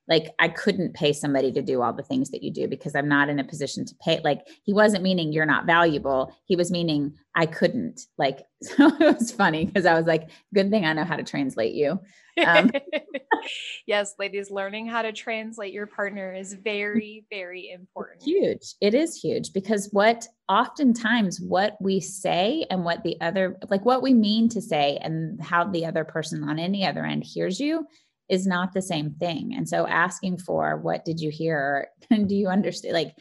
Like 0.08 0.34
I 0.40 0.50
couldn't 0.50 0.94
pay 0.94 1.14
somebody 1.14 1.52
to 1.54 1.62
do 1.62 1.82
all 1.82 1.94
the 1.94 2.04
things 2.04 2.32
that 2.32 2.44
you 2.44 2.52
do 2.52 2.68
because 2.68 2.96
I'm 2.96 3.10
not 3.10 3.30
in 3.30 3.40
a 3.40 3.44
position 3.44 3.86
to 3.86 3.96
pay. 4.04 4.22
Like 4.24 4.42
he 4.64 4.74
wasn't 4.74 5.04
meaning 5.04 5.34
you're 5.34 5.46
not 5.46 5.66
valuable. 5.66 6.36
He 6.46 6.56
was 6.56 6.72
meaning 6.72 7.14
I 7.36 7.48
couldn't. 7.48 8.02
Like 8.18 8.44
so 8.62 8.88
it 8.88 9.20
was 9.20 9.32
funny 9.32 9.66
because 9.66 9.86
I 9.86 9.94
was 9.96 10.06
like, 10.06 10.30
good 10.54 10.70
thing 10.70 10.86
I 10.86 10.94
know 10.94 11.04
how 11.04 11.16
to 11.16 11.24
translate 11.24 11.74
you. 11.74 12.00
Um, 12.46 12.72
yes, 13.88 14.14
ladies, 14.20 14.52
learning 14.52 14.88
how 14.88 15.02
to 15.02 15.12
translate 15.12 15.74
your 15.74 15.88
partner 15.88 16.34
is 16.34 16.54
very, 16.54 17.26
very 17.30 17.72
important. 17.72 18.24
Huge. 18.24 18.76
It 18.82 18.94
is 18.94 19.16
huge 19.16 19.54
because 19.54 19.90
what 19.92 20.28
oftentimes 20.50 21.40
what 21.40 21.76
we 21.80 22.00
say 22.00 22.66
and 22.70 22.84
what 22.84 23.04
the 23.04 23.20
other, 23.22 23.58
like 23.70 23.86
what 23.86 24.02
we 24.02 24.14
mean 24.14 24.50
to 24.50 24.62
say 24.62 24.98
and 25.02 25.42
how 25.42 25.66
the 25.66 25.86
other 25.86 26.04
person 26.04 26.44
on 26.44 26.60
any 26.60 26.86
other 26.86 27.06
end 27.06 27.24
hears 27.24 27.60
you 27.60 27.86
is 28.30 28.48
not 28.48 28.74
the 28.74 28.82
same 28.82 29.12
thing. 29.12 29.54
And 29.56 29.68
so 29.68 29.88
asking 29.88 30.40
for 30.40 30.78
what 30.78 31.06
did 31.06 31.20
you 31.20 31.30
hear? 31.30 31.90
Do 32.10 32.36
you 32.36 32.48
understand? 32.48 32.94
Like 32.94 33.16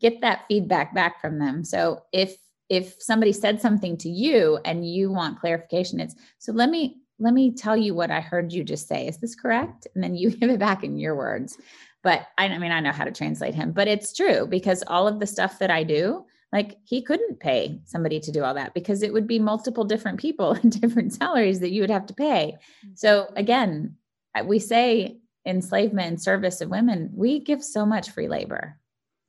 get 0.00 0.20
that 0.20 0.44
feedback 0.48 0.94
back 0.94 1.20
from 1.20 1.38
them. 1.38 1.64
So 1.64 2.02
if 2.12 2.36
if 2.70 2.96
somebody 2.98 3.32
said 3.32 3.60
something 3.60 3.96
to 3.98 4.08
you 4.08 4.58
and 4.64 4.88
you 4.88 5.12
want 5.12 5.40
clarification, 5.40 6.00
it's 6.00 6.14
so 6.38 6.52
let 6.52 6.70
me 6.70 7.00
let 7.18 7.34
me 7.34 7.52
tell 7.54 7.76
you 7.76 7.94
what 7.94 8.10
I 8.10 8.20
heard 8.20 8.52
you 8.52 8.64
just 8.64 8.88
say. 8.88 9.06
Is 9.06 9.18
this 9.18 9.34
correct? 9.34 9.86
And 9.94 10.02
then 10.02 10.14
you 10.14 10.30
give 10.36 10.50
it 10.50 10.58
back 10.58 10.84
in 10.84 10.98
your 10.98 11.14
words. 11.14 11.56
But 12.02 12.26
I, 12.36 12.46
I 12.46 12.58
mean, 12.58 12.72
I 12.72 12.80
know 12.80 12.92
how 12.92 13.04
to 13.04 13.12
translate 13.12 13.54
him, 13.54 13.72
but 13.72 13.88
it's 13.88 14.14
true 14.14 14.46
because 14.46 14.84
all 14.86 15.08
of 15.08 15.20
the 15.20 15.26
stuff 15.26 15.58
that 15.58 15.70
I 15.70 15.84
do, 15.84 16.26
like 16.52 16.76
he 16.84 17.00
couldn't 17.00 17.40
pay 17.40 17.80
somebody 17.84 18.20
to 18.20 18.30
do 18.30 18.44
all 18.44 18.54
that 18.54 18.74
because 18.74 19.02
it 19.02 19.12
would 19.12 19.26
be 19.26 19.38
multiple 19.38 19.84
different 19.84 20.20
people 20.20 20.52
and 20.62 20.80
different 20.80 21.14
salaries 21.14 21.60
that 21.60 21.72
you 21.72 21.80
would 21.80 21.90
have 21.90 22.06
to 22.06 22.14
pay. 22.14 22.56
So 22.94 23.22
mm-hmm. 23.22 23.36
again, 23.36 23.96
we 24.42 24.58
say 24.58 25.18
enslavement 25.46 26.08
and 26.08 26.20
service 26.20 26.60
of 26.60 26.70
women, 26.70 27.10
we 27.14 27.38
give 27.38 27.62
so 27.62 27.84
much 27.84 28.10
free 28.10 28.28
labor. 28.28 28.78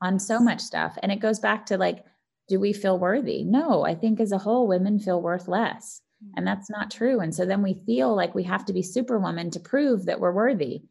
on 0.01 0.19
so 0.19 0.39
much 0.39 0.61
stuff. 0.61 0.97
And 1.01 1.11
it 1.11 1.19
goes 1.19 1.39
back 1.39 1.65
to 1.67 1.77
like, 1.77 2.05
do 2.47 2.59
we 2.59 2.73
feel 2.73 2.99
worthy? 2.99 3.43
No, 3.43 3.83
I 3.83 3.95
think 3.95 4.19
as 4.19 4.31
a 4.31 4.37
whole, 4.37 4.67
women 4.67 4.99
feel 4.99 5.21
worth 5.21 5.47
less. 5.47 6.01
And 6.21 6.45
mm-hmm. 6.45 6.45
that's 6.45 6.69
not 6.69 6.91
true. 6.91 7.19
And 7.19 7.33
so 7.33 7.45
then 7.45 7.63
we 7.63 7.81
feel 7.85 8.15
like 8.15 8.35
we 8.35 8.43
have 8.43 8.65
to 8.65 8.73
be 8.73 8.83
superwoman 8.83 9.49
to 9.51 9.59
prove 9.59 10.05
that 10.05 10.19
we're 10.19 10.31
worthy. 10.31 10.83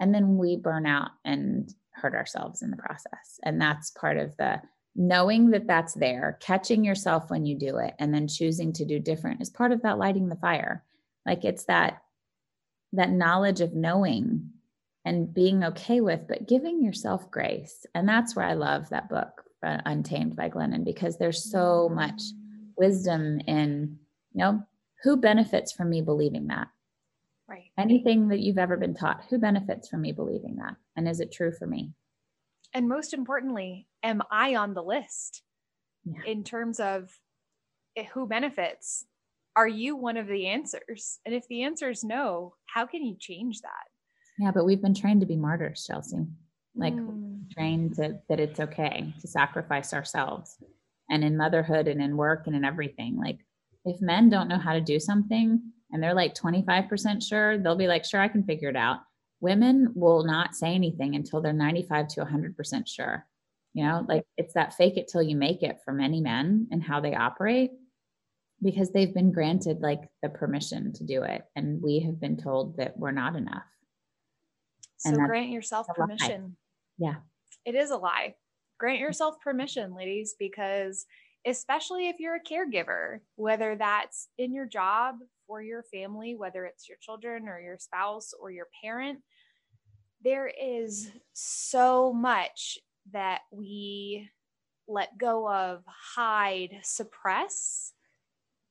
And 0.00 0.14
then 0.14 0.38
we 0.38 0.56
burn 0.56 0.86
out 0.86 1.10
and 1.24 1.72
hurt 1.92 2.14
ourselves 2.14 2.62
in 2.62 2.70
the 2.70 2.76
process. 2.76 3.38
And 3.42 3.60
that's 3.60 3.90
part 3.90 4.16
of 4.16 4.36
the 4.36 4.62
knowing 4.96 5.50
that 5.50 5.66
that's 5.66 5.94
there, 5.94 6.38
catching 6.40 6.84
yourself 6.84 7.28
when 7.28 7.44
you 7.44 7.56
do 7.58 7.78
it, 7.78 7.94
and 7.98 8.14
then 8.14 8.28
choosing 8.28 8.72
to 8.72 8.84
do 8.84 8.98
different 8.98 9.42
is 9.42 9.50
part 9.50 9.72
of 9.72 9.82
that 9.82 9.98
lighting 9.98 10.28
the 10.28 10.36
fire. 10.36 10.84
Like 11.26 11.44
it's 11.44 11.64
that 11.64 12.02
that 12.94 13.10
knowledge 13.10 13.60
of 13.60 13.74
knowing 13.74 14.50
and 15.04 15.32
being 15.34 15.64
okay 15.64 16.00
with, 16.00 16.26
but 16.28 16.48
giving 16.48 16.82
yourself 16.82 17.30
grace. 17.30 17.84
And 17.94 18.08
that's 18.08 18.34
where 18.34 18.46
I 18.46 18.54
love 18.54 18.88
that 18.88 19.08
book, 19.08 19.42
uh, 19.62 19.78
Untamed 19.84 20.34
by 20.36 20.48
Glennon, 20.48 20.84
because 20.84 21.18
there's 21.18 21.50
so 21.50 21.90
much 21.92 22.22
wisdom 22.76 23.40
in, 23.46 23.98
you 24.32 24.38
know, 24.38 24.62
who 25.02 25.16
benefits 25.16 25.72
from 25.72 25.90
me 25.90 26.00
believing 26.00 26.46
that? 26.46 26.68
Right. 27.46 27.70
Anything 27.76 28.28
that 28.28 28.40
you've 28.40 28.56
ever 28.58 28.78
been 28.78 28.94
taught, 28.94 29.24
who 29.28 29.38
benefits 29.38 29.88
from 29.88 30.00
me 30.00 30.12
believing 30.12 30.56
that? 30.56 30.76
And 30.96 31.06
is 31.06 31.20
it 31.20 31.30
true 31.30 31.52
for 31.52 31.66
me? 31.66 31.92
And 32.72 32.88
most 32.88 33.12
importantly, 33.12 33.86
am 34.02 34.22
I 34.30 34.54
on 34.56 34.72
the 34.74 34.82
list 34.82 35.42
Yeah. 36.04 36.22
in 36.26 36.44
terms 36.44 36.80
of 36.80 37.10
eh, 37.96 38.04
who 38.14 38.26
benefits? 38.26 39.04
Are 39.56 39.68
you 39.68 39.96
one 39.96 40.16
of 40.16 40.26
the 40.26 40.46
answers? 40.48 41.18
And 41.24 41.34
if 41.34 41.46
the 41.48 41.62
answer 41.62 41.90
is 41.90 42.02
no, 42.02 42.54
how 42.66 42.86
can 42.86 43.04
you 43.04 43.16
change 43.18 43.60
that? 43.60 43.88
Yeah, 44.38 44.50
but 44.50 44.64
we've 44.64 44.82
been 44.82 44.94
trained 44.94 45.20
to 45.20 45.26
be 45.26 45.36
martyrs, 45.36 45.84
Chelsea. 45.86 46.26
Like 46.74 46.94
Mm, 46.94 47.50
trained 47.52 47.94
to 47.96 48.18
that 48.28 48.40
it's 48.40 48.58
okay 48.60 49.14
to 49.20 49.28
sacrifice 49.28 49.92
ourselves. 49.92 50.56
And 51.10 51.22
in 51.22 51.36
motherhood 51.36 51.86
and 51.86 52.02
in 52.02 52.16
work 52.16 52.46
and 52.46 52.56
in 52.56 52.64
everything, 52.64 53.16
like 53.16 53.38
if 53.84 54.00
men 54.00 54.28
don't 54.28 54.48
know 54.48 54.58
how 54.58 54.72
to 54.72 54.80
do 54.80 54.98
something 54.98 55.60
and 55.92 56.02
they're 56.02 56.14
like 56.14 56.34
25% 56.34 57.22
sure, 57.22 57.58
they'll 57.58 57.76
be 57.76 57.86
like, 57.86 58.04
sure, 58.04 58.20
I 58.20 58.28
can 58.28 58.42
figure 58.42 58.70
it 58.70 58.76
out. 58.76 59.00
Women 59.40 59.92
will 59.94 60.24
not 60.24 60.56
say 60.56 60.74
anything 60.74 61.14
until 61.14 61.40
they're 61.40 61.52
95 61.52 62.08
to 62.08 62.24
100% 62.24 62.88
sure. 62.88 63.26
You 63.74 63.84
know, 63.84 64.06
like 64.08 64.24
it's 64.36 64.54
that 64.54 64.74
fake 64.74 64.96
it 64.96 65.08
till 65.08 65.22
you 65.22 65.36
make 65.36 65.62
it 65.62 65.80
for 65.84 65.92
many 65.92 66.20
men 66.20 66.68
and 66.70 66.82
how 66.82 67.00
they 67.00 67.14
operate 67.14 67.72
because 68.62 68.90
they've 68.90 69.14
been 69.14 69.32
granted 69.32 69.80
like 69.80 70.02
the 70.22 70.28
permission 70.28 70.92
to 70.94 71.04
do 71.04 71.22
it. 71.22 71.42
And 71.56 71.82
we 71.82 72.00
have 72.00 72.20
been 72.20 72.36
told 72.36 72.76
that 72.78 72.96
we're 72.98 73.10
not 73.10 73.36
enough. 73.36 73.64
so 74.98 75.12
grant 75.12 75.50
yourself 75.50 75.86
permission. 75.94 76.56
Yeah. 76.98 77.16
It 77.64 77.74
is 77.74 77.90
a 77.90 77.96
lie. 77.96 78.34
Grant 78.78 79.00
yourself 79.00 79.36
permission, 79.42 79.94
ladies, 79.94 80.34
because 80.38 81.06
especially 81.46 82.08
if 82.08 82.16
you're 82.18 82.36
a 82.36 82.40
caregiver, 82.40 83.20
whether 83.36 83.76
that's 83.76 84.28
in 84.38 84.52
your 84.52 84.66
job 84.66 85.16
for 85.46 85.62
your 85.62 85.82
family, 85.82 86.34
whether 86.36 86.64
it's 86.64 86.88
your 86.88 86.98
children 87.00 87.48
or 87.48 87.60
your 87.60 87.78
spouse 87.78 88.32
or 88.40 88.50
your 88.50 88.68
parent, 88.82 89.20
there 90.22 90.48
is 90.48 91.10
so 91.34 92.12
much 92.12 92.78
that 93.12 93.40
we 93.52 94.30
let 94.88 95.16
go 95.18 95.50
of, 95.50 95.82
hide, 95.86 96.80
suppress. 96.82 97.92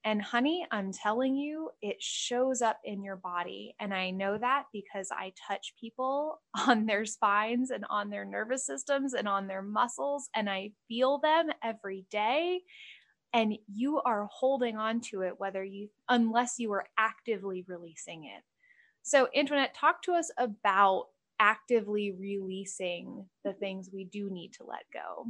And 0.06 0.22
honey, 0.22 0.68
I'm 0.72 0.92
telling 0.92 1.36
you, 1.36 1.70
it 1.82 2.02
shows 2.02 2.62
up 2.62 2.80
in 2.84 3.04
your 3.04 3.16
body. 3.16 3.76
And 3.80 3.94
I 3.94 4.12
know 4.12 4.38
that 4.38 4.66
because 4.74 5.10
I 5.12 5.34
touch 5.48 5.74
people 5.80 6.42
on 6.68 6.86
their 6.86 7.06
spines 7.06 7.72
and 7.72 7.86
on 7.90 8.10
their 8.10 8.26
nervous 8.26 8.66
systems 8.66 9.14
and 9.14 9.28
on 9.28 9.48
their 9.48 9.62
muscles, 9.62 10.30
and 10.36 10.50
I 10.50 10.72
feel 10.88 11.20
them 11.20 11.50
every 11.64 12.06
day. 12.12 12.62
And 13.34 13.58
you 13.74 14.02
are 14.02 14.28
holding 14.32 14.78
on 14.78 15.02
to 15.12 15.22
it, 15.22 15.36
whether 15.40 15.64
you, 15.64 15.90
unless 16.10 16.56
you 16.60 16.72
are 16.74 16.86
actively 16.98 17.66
releasing 17.68 18.26
it. 18.26 18.44
So, 19.02 19.28
Antoinette, 19.36 19.76
talk 19.76 20.04
to 20.04 20.14
us 20.14 20.32
about 20.38 21.08
actively 21.40 22.12
releasing 22.12 23.26
the 23.44 23.54
things 23.54 23.90
we 23.92 24.06
do 24.06 24.30
need 24.30 24.54
to 24.54 24.66
let 24.66 24.84
go. 24.94 25.26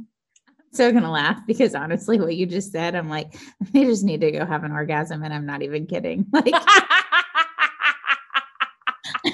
So 0.74 0.92
gonna 0.92 1.10
laugh 1.10 1.40
because 1.46 1.74
honestly, 1.74 2.20
what 2.20 2.36
you 2.36 2.46
just 2.46 2.72
said, 2.72 2.94
I'm 2.94 3.08
like, 3.08 3.34
they 3.72 3.84
just 3.84 4.04
need 4.04 4.20
to 4.20 4.30
go 4.30 4.44
have 4.44 4.64
an 4.64 4.72
orgasm, 4.72 5.22
and 5.22 5.32
I'm 5.32 5.46
not 5.46 5.62
even 5.62 5.86
kidding. 5.86 6.26
Like, 6.34 6.52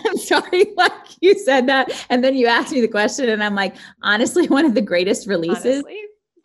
I'm 0.07 0.19
sorry, 0.19 0.67
like 0.77 0.93
you 1.21 1.37
said 1.39 1.67
that, 1.69 1.91
and 2.11 2.23
then 2.23 2.37
you 2.37 2.47
asked 2.47 2.73
me 2.73 2.81
the 2.81 2.89
question, 2.89 3.29
and 3.29 3.43
I'm 3.43 3.55
like, 3.55 3.75
honestly, 4.03 4.47
one 4.47 4.65
of 4.65 4.75
the 4.75 4.81
greatest 4.81 5.27
releases, 5.27 5.83
Honestly, 5.83 6.01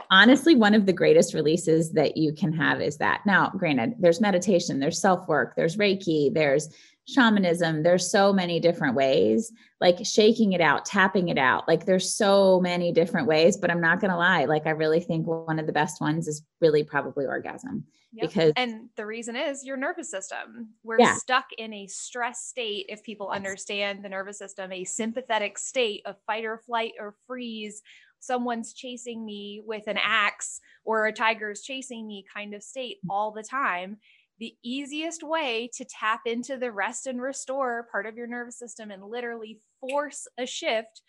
honestly, 0.10 0.56
one 0.56 0.74
of 0.74 0.86
the 0.86 0.94
greatest 0.94 1.34
releases 1.34 1.92
that 1.92 2.18
you 2.18 2.34
can 2.34 2.54
have 2.54 2.82
is 2.82 2.98
that. 2.98 3.22
Now, 3.26 3.52
granted, 3.58 3.96
there's 4.00 4.22
meditation, 4.22 4.80
there's 4.80 5.00
self 5.00 5.28
work, 5.28 5.56
there's 5.56 5.78
Reiki, 5.78 6.34
there's 6.34 6.70
shamanism 7.08 7.84
there's 7.84 8.10
so 8.10 8.34
many 8.34 8.60
different 8.60 8.96
ways 8.96 9.52
like 9.80 9.98
shaking 10.04 10.54
it 10.54 10.62
out 10.62 10.86
tapping 10.86 11.30
it 11.30 11.38
out 11.38 11.68
like 11.68 11.86
there's 11.86 12.16
so 12.16 12.60
many 12.62 12.92
different 12.92 13.28
ways 13.28 13.58
but 13.58 13.70
i'm 13.70 13.82
not 13.82 14.00
to 14.00 14.08
lie 14.08 14.46
like 14.46 14.66
i 14.66 14.72
really 14.72 15.00
think 15.00 15.26
one 15.28 15.60
of 15.60 15.68
the 15.68 15.72
best 15.74 16.02
ones 16.02 16.28
is 16.28 16.44
really 16.62 16.84
probably 16.84 17.26
orgasm 17.26 17.84
Yep. 18.14 18.30
because 18.30 18.54
and 18.56 18.88
the 18.96 19.06
reason 19.06 19.36
is 19.36 19.66
your 19.66 19.76
nervous 19.76 20.10
system. 20.10 20.70
We're 20.84 21.02
Yeah. 21.02 21.16
stuck 21.16 21.48
in 21.58 21.74
a 21.74 21.86
stress 21.88 22.46
state. 22.46 22.86
If 22.88 23.04
people 23.04 23.28
understand 23.28 24.06
the 24.06 24.10
nervous 24.10 24.38
system, 24.38 24.72
a 24.72 24.86
sympathetic 24.86 25.58
state 25.58 26.02
of 26.06 26.16
fight 26.26 26.46
or 26.46 26.58
flight 26.60 26.94
or 26.98 27.16
freeze, 27.28 27.82
someone's 28.22 28.72
chasing 28.74 29.26
me 29.26 29.62
with 29.66 29.88
an 29.88 29.98
axe 30.02 30.62
or 30.86 31.08
a 31.08 31.12
tiger's 31.12 31.62
chasing 31.62 32.08
me 32.08 32.24
kind 32.34 32.54
of 32.54 32.64
state 32.64 33.00
all 33.10 33.32
the 33.32 33.44
time. 33.44 33.98
The 34.40 34.56
easiest 34.64 35.24
way 35.24 35.70
to 35.76 35.86
tap 35.86 36.22
into 36.26 36.58
the 36.58 36.72
rest 36.72 37.08
and 37.08 37.22
restore 37.22 37.88
part 37.92 38.06
of 38.06 38.16
your 38.16 38.28
nervous 38.28 38.60
system 38.60 38.92
and 38.92 39.04
literally 39.04 39.60
force 39.80 40.28
a 40.38 40.46
shift 40.46 41.02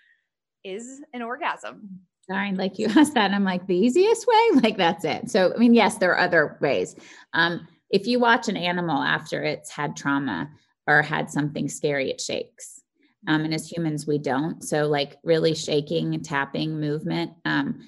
is 0.62 1.01
an 1.12 1.22
orgasm. 1.22 2.01
Sorry, 2.29 2.53
like 2.53 2.79
you 2.79 2.87
asked 2.97 3.14
that, 3.14 3.33
I'm 3.33 3.45
like, 3.45 3.66
the 3.66 3.77
easiest 3.77 4.27
way? 4.27 4.35
Like, 4.62 4.77
that's 4.77 5.05
it. 5.05 5.31
So, 5.31 5.53
I 5.55 5.59
mean, 5.59 5.74
yes, 5.74 5.99
there 5.99 6.12
are 6.12 6.20
other 6.20 6.57
ways. 6.61 6.97
Um, 7.33 7.66
if 7.91 8.07
you 8.07 8.18
watch 8.18 8.49
an 8.49 8.57
animal 8.57 9.03
after 9.03 9.43
it's 9.43 9.70
had 9.70 9.97
trauma 9.97 10.51
or 10.87 11.03
had 11.03 11.31
something 11.31 11.68
scary, 11.68 12.11
it 12.11 12.20
shakes. 12.20 12.83
Um, 13.29 13.45
and 13.45 13.55
as 13.55 13.70
humans, 13.70 14.07
we 14.07 14.18
don't. 14.18 14.62
So, 14.62 14.87
like, 14.87 15.16
really 15.24 15.55
shaking, 15.55 16.20
tapping, 16.22 16.81
movement. 16.81 17.33
Um, 17.45 17.81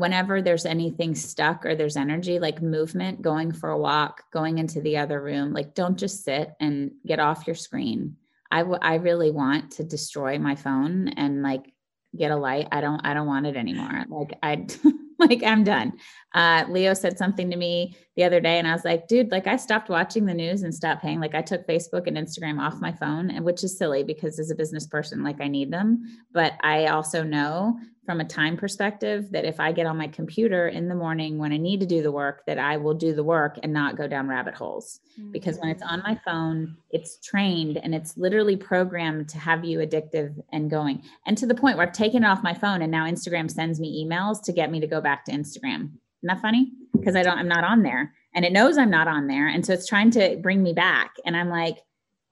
whenever 0.00 0.40
there's 0.40 0.64
anything 0.64 1.14
stuck 1.14 1.66
or 1.66 1.74
there's 1.74 1.96
energy, 1.96 2.38
like 2.38 2.62
movement, 2.62 3.20
going 3.20 3.52
for 3.52 3.68
a 3.68 3.78
walk, 3.78 4.24
going 4.32 4.56
into 4.56 4.80
the 4.80 4.96
other 4.96 5.20
room, 5.20 5.52
like, 5.52 5.74
don't 5.74 5.98
just 5.98 6.24
sit 6.24 6.52
and 6.58 6.92
get 7.06 7.20
off 7.20 7.46
your 7.46 7.54
screen. 7.54 8.16
I, 8.50 8.60
w- 8.60 8.78
I 8.80 8.94
really 8.94 9.30
want 9.30 9.72
to 9.72 9.84
destroy 9.84 10.38
my 10.38 10.54
phone 10.54 11.08
and 11.08 11.42
like 11.42 11.72
get 12.16 12.30
a 12.30 12.36
light. 12.36 12.68
I 12.72 12.80
don't 12.80 13.00
I 13.06 13.14
don't 13.14 13.26
want 13.26 13.46
it 13.46 13.56
anymore. 13.56 14.04
Like 14.08 14.38
I 14.42 14.66
like 15.18 15.42
I'm 15.44 15.62
done. 15.62 15.92
Uh 16.34 16.64
Leo 16.68 16.94
said 16.94 17.16
something 17.16 17.50
to 17.50 17.56
me 17.56 17.96
the 18.16 18.24
other 18.24 18.40
day 18.40 18.58
and 18.58 18.66
I 18.66 18.72
was 18.72 18.84
like, 18.84 19.06
dude, 19.06 19.30
like 19.30 19.46
I 19.46 19.56
stopped 19.56 19.88
watching 19.88 20.26
the 20.26 20.34
news 20.34 20.62
and 20.62 20.74
stopped 20.74 21.02
paying. 21.02 21.20
Like 21.20 21.34
I 21.34 21.42
took 21.42 21.66
Facebook 21.66 22.06
and 22.06 22.16
Instagram 22.16 22.60
off 22.60 22.80
my 22.80 22.92
phone, 22.92 23.30
and 23.30 23.44
which 23.44 23.62
is 23.62 23.78
silly 23.78 24.02
because 24.02 24.38
as 24.38 24.50
a 24.50 24.56
business 24.56 24.86
person, 24.86 25.22
like 25.22 25.40
I 25.40 25.48
need 25.48 25.72
them. 25.72 26.02
But 26.32 26.54
I 26.62 26.86
also 26.86 27.22
know 27.22 27.78
from 28.10 28.20
a 28.20 28.24
time 28.24 28.56
perspective 28.56 29.30
that 29.30 29.44
if 29.44 29.60
I 29.60 29.70
get 29.70 29.86
on 29.86 29.96
my 29.96 30.08
computer 30.08 30.66
in 30.66 30.88
the 30.88 30.96
morning 30.96 31.38
when 31.38 31.52
I 31.52 31.58
need 31.58 31.78
to 31.78 31.86
do 31.86 32.02
the 32.02 32.10
work, 32.10 32.44
that 32.46 32.58
I 32.58 32.76
will 32.76 32.92
do 32.92 33.14
the 33.14 33.22
work 33.22 33.56
and 33.62 33.72
not 33.72 33.96
go 33.96 34.08
down 34.08 34.26
rabbit 34.26 34.52
holes 34.52 34.98
mm. 35.16 35.30
because 35.30 35.58
when 35.58 35.70
it's 35.70 35.82
on 35.84 36.02
my 36.02 36.18
phone, 36.24 36.76
it's 36.90 37.18
trained 37.18 37.76
and 37.76 37.94
it's 37.94 38.16
literally 38.16 38.56
programmed 38.56 39.28
to 39.28 39.38
have 39.38 39.64
you 39.64 39.78
addictive 39.78 40.42
and 40.50 40.68
going. 40.68 41.04
And 41.24 41.38
to 41.38 41.46
the 41.46 41.54
point 41.54 41.76
where 41.76 41.86
I've 41.86 41.92
taken 41.92 42.24
it 42.24 42.26
off 42.26 42.42
my 42.42 42.52
phone 42.52 42.82
and 42.82 42.90
now 42.90 43.06
Instagram 43.06 43.48
sends 43.48 43.78
me 43.78 44.04
emails 44.04 44.42
to 44.42 44.52
get 44.52 44.72
me 44.72 44.80
to 44.80 44.88
go 44.88 45.00
back 45.00 45.24
to 45.26 45.32
Instagram. 45.32 45.82
Isn't 45.82 46.00
that 46.24 46.42
funny? 46.42 46.72
Because 46.92 47.14
I 47.14 47.22
don't, 47.22 47.38
I'm 47.38 47.46
not 47.46 47.62
on 47.62 47.84
there 47.84 48.12
and 48.34 48.44
it 48.44 48.52
knows 48.52 48.76
I'm 48.76 48.90
not 48.90 49.06
on 49.06 49.28
there. 49.28 49.46
And 49.46 49.64
so 49.64 49.72
it's 49.72 49.86
trying 49.86 50.10
to 50.10 50.36
bring 50.42 50.64
me 50.64 50.72
back. 50.72 51.14
And 51.24 51.36
I'm 51.36 51.48
like, 51.48 51.78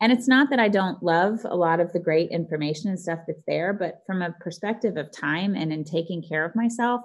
and 0.00 0.12
it's 0.12 0.28
not 0.28 0.50
that 0.50 0.60
I 0.60 0.68
don't 0.68 1.02
love 1.02 1.40
a 1.44 1.56
lot 1.56 1.80
of 1.80 1.92
the 1.92 1.98
great 2.00 2.30
information 2.30 2.88
and 2.90 2.98
stuff 3.00 3.20
that's 3.26 3.42
there, 3.46 3.72
but 3.72 4.02
from 4.06 4.22
a 4.22 4.32
perspective 4.40 4.96
of 4.96 5.10
time 5.12 5.54
and 5.56 5.72
in 5.72 5.84
taking 5.84 6.22
care 6.22 6.44
of 6.44 6.54
myself. 6.54 7.02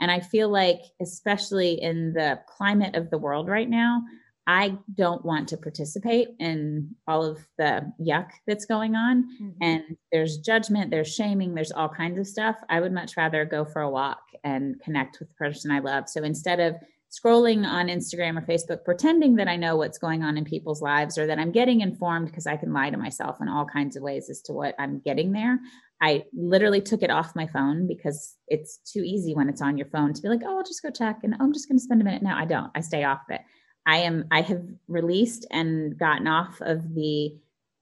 And 0.00 0.10
I 0.10 0.20
feel 0.20 0.48
like, 0.48 0.80
especially 1.00 1.80
in 1.80 2.12
the 2.12 2.40
climate 2.48 2.96
of 2.96 3.10
the 3.10 3.18
world 3.18 3.48
right 3.48 3.68
now, 3.70 4.02
I 4.46 4.76
don't 4.94 5.24
want 5.24 5.48
to 5.48 5.56
participate 5.56 6.28
in 6.38 6.94
all 7.08 7.24
of 7.24 7.38
the 7.56 7.90
yuck 7.98 8.30
that's 8.46 8.66
going 8.66 8.94
on. 8.94 9.24
Mhm. 9.40 9.54
And 9.62 9.96
there's 10.12 10.36
judgment, 10.38 10.90
there's 10.90 11.14
shaming, 11.14 11.54
there's 11.54 11.72
all 11.72 11.88
kinds 11.88 12.18
of 12.18 12.26
stuff. 12.26 12.56
I 12.68 12.80
would 12.80 12.92
much 12.92 13.16
rather 13.16 13.46
go 13.46 13.64
for 13.64 13.80
a 13.80 13.90
walk 13.90 14.20
and 14.42 14.78
connect 14.82 15.18
with 15.18 15.28
the 15.28 15.34
person 15.36 15.70
I 15.70 15.78
love. 15.78 16.10
So 16.10 16.22
instead 16.22 16.60
of 16.60 16.76
scrolling 17.14 17.66
on 17.66 17.88
Instagram 17.88 18.38
or 18.38 18.46
Facebook, 18.46 18.84
pretending 18.84 19.36
that 19.36 19.48
I 19.48 19.56
know 19.56 19.76
what's 19.76 19.98
going 19.98 20.22
on 20.22 20.36
in 20.36 20.44
people's 20.44 20.82
lives 20.82 21.18
or 21.18 21.26
that 21.26 21.38
I'm 21.38 21.52
getting 21.52 21.80
informed 21.80 22.26
because 22.26 22.46
I 22.46 22.56
can 22.56 22.72
lie 22.72 22.90
to 22.90 22.96
myself 22.96 23.38
in 23.40 23.48
all 23.48 23.66
kinds 23.66 23.96
of 23.96 24.02
ways 24.02 24.28
as 24.30 24.40
to 24.42 24.52
what 24.52 24.74
I'm 24.78 25.00
getting 25.00 25.32
there. 25.32 25.58
I 26.00 26.24
literally 26.34 26.80
took 26.80 27.02
it 27.02 27.10
off 27.10 27.36
my 27.36 27.46
phone 27.46 27.86
because 27.86 28.36
it's 28.48 28.78
too 28.78 29.02
easy 29.04 29.34
when 29.34 29.48
it's 29.48 29.62
on 29.62 29.78
your 29.78 29.86
phone 29.88 30.12
to 30.12 30.22
be 30.22 30.28
like, 30.28 30.42
oh, 30.44 30.58
I'll 30.58 30.64
just 30.64 30.82
go 30.82 30.90
check 30.90 31.20
and 31.22 31.34
oh, 31.34 31.44
I'm 31.44 31.52
just 31.52 31.68
going 31.68 31.78
to 31.78 31.84
spend 31.84 32.00
a 32.00 32.04
minute. 32.04 32.22
No, 32.22 32.34
I 32.34 32.44
don't. 32.44 32.70
I 32.74 32.80
stay 32.80 33.04
off 33.04 33.20
of 33.28 33.36
it. 33.36 33.40
I 33.86 33.98
am, 33.98 34.26
I 34.30 34.40
have 34.40 34.64
released 34.88 35.46
and 35.50 35.96
gotten 35.98 36.26
off 36.26 36.60
of 36.60 36.94
the 36.94 37.36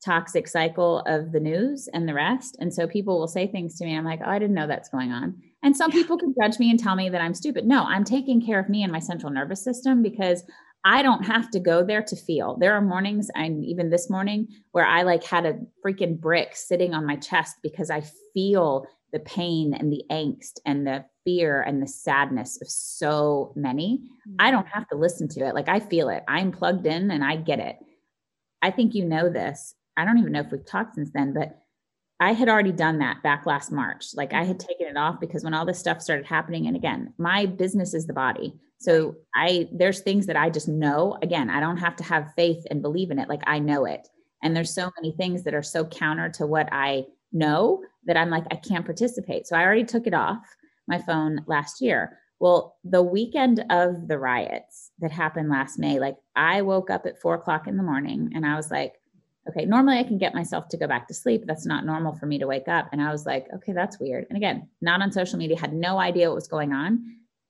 toxic 0.04 0.48
cycle 0.48 1.00
of 1.06 1.32
the 1.32 1.40
news 1.40 1.88
and 1.92 2.08
the 2.08 2.14
rest. 2.14 2.56
And 2.60 2.74
so 2.74 2.86
people 2.86 3.18
will 3.18 3.28
say 3.28 3.46
things 3.46 3.78
to 3.78 3.84
me. 3.84 3.96
I'm 3.96 4.04
like, 4.04 4.20
oh, 4.24 4.30
I 4.30 4.38
didn't 4.38 4.54
know 4.54 4.66
that's 4.66 4.88
going 4.88 5.12
on. 5.12 5.40
And 5.62 5.76
some 5.76 5.90
people 5.90 6.18
can 6.18 6.34
judge 6.40 6.58
me 6.58 6.70
and 6.70 6.78
tell 6.78 6.96
me 6.96 7.08
that 7.08 7.20
I'm 7.20 7.34
stupid. 7.34 7.66
No, 7.66 7.84
I'm 7.84 8.04
taking 8.04 8.44
care 8.44 8.58
of 8.58 8.68
me 8.68 8.82
and 8.82 8.90
my 8.90 8.98
central 8.98 9.32
nervous 9.32 9.62
system 9.62 10.02
because 10.02 10.42
I 10.84 11.02
don't 11.02 11.24
have 11.24 11.50
to 11.52 11.60
go 11.60 11.84
there 11.84 12.02
to 12.02 12.16
feel. 12.16 12.56
There 12.58 12.74
are 12.74 12.80
mornings, 12.80 13.30
and 13.36 13.64
even 13.64 13.90
this 13.90 14.10
morning, 14.10 14.48
where 14.72 14.86
I 14.86 15.02
like 15.02 15.22
had 15.22 15.46
a 15.46 15.60
freaking 15.84 16.18
brick 16.18 16.56
sitting 16.56 16.92
on 16.92 17.06
my 17.06 17.14
chest 17.16 17.56
because 17.62 17.88
I 17.88 18.02
feel 18.34 18.86
the 19.12 19.20
pain 19.20 19.74
and 19.74 19.92
the 19.92 20.02
angst 20.10 20.58
and 20.66 20.86
the 20.86 21.04
fear 21.24 21.62
and 21.62 21.80
the 21.80 21.86
sadness 21.86 22.60
of 22.60 22.68
so 22.68 23.52
many. 23.54 24.00
Mm-hmm. 24.28 24.36
I 24.40 24.50
don't 24.50 24.66
have 24.66 24.88
to 24.88 24.96
listen 24.96 25.28
to 25.28 25.46
it. 25.46 25.54
Like 25.54 25.68
I 25.68 25.78
feel 25.78 26.08
it. 26.08 26.24
I'm 26.26 26.50
plugged 26.50 26.86
in 26.86 27.10
and 27.10 27.22
I 27.22 27.36
get 27.36 27.60
it. 27.60 27.76
I 28.62 28.70
think 28.70 28.94
you 28.94 29.04
know 29.04 29.28
this. 29.28 29.74
I 29.96 30.04
don't 30.04 30.18
even 30.18 30.32
know 30.32 30.40
if 30.40 30.50
we've 30.50 30.66
talked 30.66 30.94
since 30.94 31.10
then, 31.12 31.34
but 31.34 31.61
I 32.22 32.34
had 32.34 32.48
already 32.48 32.70
done 32.70 33.00
that 33.00 33.20
back 33.24 33.46
last 33.46 33.72
March. 33.72 34.14
Like 34.14 34.32
I 34.32 34.44
had 34.44 34.58
mm-hmm. 34.58 34.68
taken 34.68 34.86
it 34.86 34.96
off 34.96 35.18
because 35.18 35.42
when 35.42 35.54
all 35.54 35.66
this 35.66 35.80
stuff 35.80 36.00
started 36.00 36.24
happening, 36.24 36.68
and 36.68 36.76
again, 36.76 37.12
my 37.18 37.46
business 37.46 37.94
is 37.94 38.06
the 38.06 38.12
body. 38.12 38.54
So 38.78 39.16
I 39.34 39.68
there's 39.72 40.00
things 40.00 40.26
that 40.26 40.36
I 40.36 40.48
just 40.48 40.68
know. 40.68 41.18
Again, 41.20 41.50
I 41.50 41.58
don't 41.58 41.78
have 41.78 41.96
to 41.96 42.04
have 42.04 42.32
faith 42.36 42.64
and 42.70 42.80
believe 42.80 43.10
in 43.10 43.18
it. 43.18 43.28
Like 43.28 43.42
I 43.48 43.58
know 43.58 43.86
it. 43.86 44.08
And 44.40 44.54
there's 44.54 44.72
so 44.72 44.88
many 45.00 45.16
things 45.16 45.42
that 45.42 45.54
are 45.54 45.64
so 45.64 45.84
counter 45.84 46.28
to 46.30 46.46
what 46.46 46.68
I 46.70 47.06
know 47.32 47.82
that 48.06 48.16
I'm 48.16 48.30
like, 48.30 48.44
I 48.52 48.56
can't 48.56 48.84
participate. 48.84 49.48
So 49.48 49.56
I 49.56 49.64
already 49.64 49.84
took 49.84 50.06
it 50.06 50.14
off 50.14 50.46
my 50.86 50.98
phone 50.98 51.42
last 51.48 51.80
year. 51.80 52.20
Well, 52.38 52.76
the 52.84 53.02
weekend 53.02 53.64
of 53.70 54.06
the 54.06 54.18
riots 54.18 54.92
that 55.00 55.10
happened 55.10 55.48
last 55.48 55.76
May, 55.76 55.98
like 55.98 56.16
I 56.36 56.62
woke 56.62 56.88
up 56.88 57.04
at 57.04 57.20
four 57.20 57.34
o'clock 57.34 57.66
in 57.66 57.76
the 57.76 57.82
morning 57.82 58.30
and 58.34 58.46
I 58.46 58.54
was 58.54 58.70
like, 58.70 58.94
okay, 59.48 59.64
normally 59.64 59.98
I 59.98 60.04
can 60.04 60.18
get 60.18 60.34
myself 60.34 60.68
to 60.68 60.76
go 60.76 60.86
back 60.86 61.08
to 61.08 61.14
sleep. 61.14 61.44
That's 61.46 61.66
not 61.66 61.84
normal 61.84 62.14
for 62.14 62.26
me 62.26 62.38
to 62.38 62.46
wake 62.46 62.68
up. 62.68 62.88
And 62.92 63.02
I 63.02 63.10
was 63.10 63.26
like, 63.26 63.46
okay, 63.54 63.72
that's 63.72 63.98
weird. 63.98 64.26
And 64.28 64.36
again, 64.36 64.68
not 64.80 65.02
on 65.02 65.12
social 65.12 65.38
media, 65.38 65.58
had 65.58 65.72
no 65.72 65.98
idea 65.98 66.28
what 66.28 66.36
was 66.36 66.48
going 66.48 66.72
on. 66.72 67.04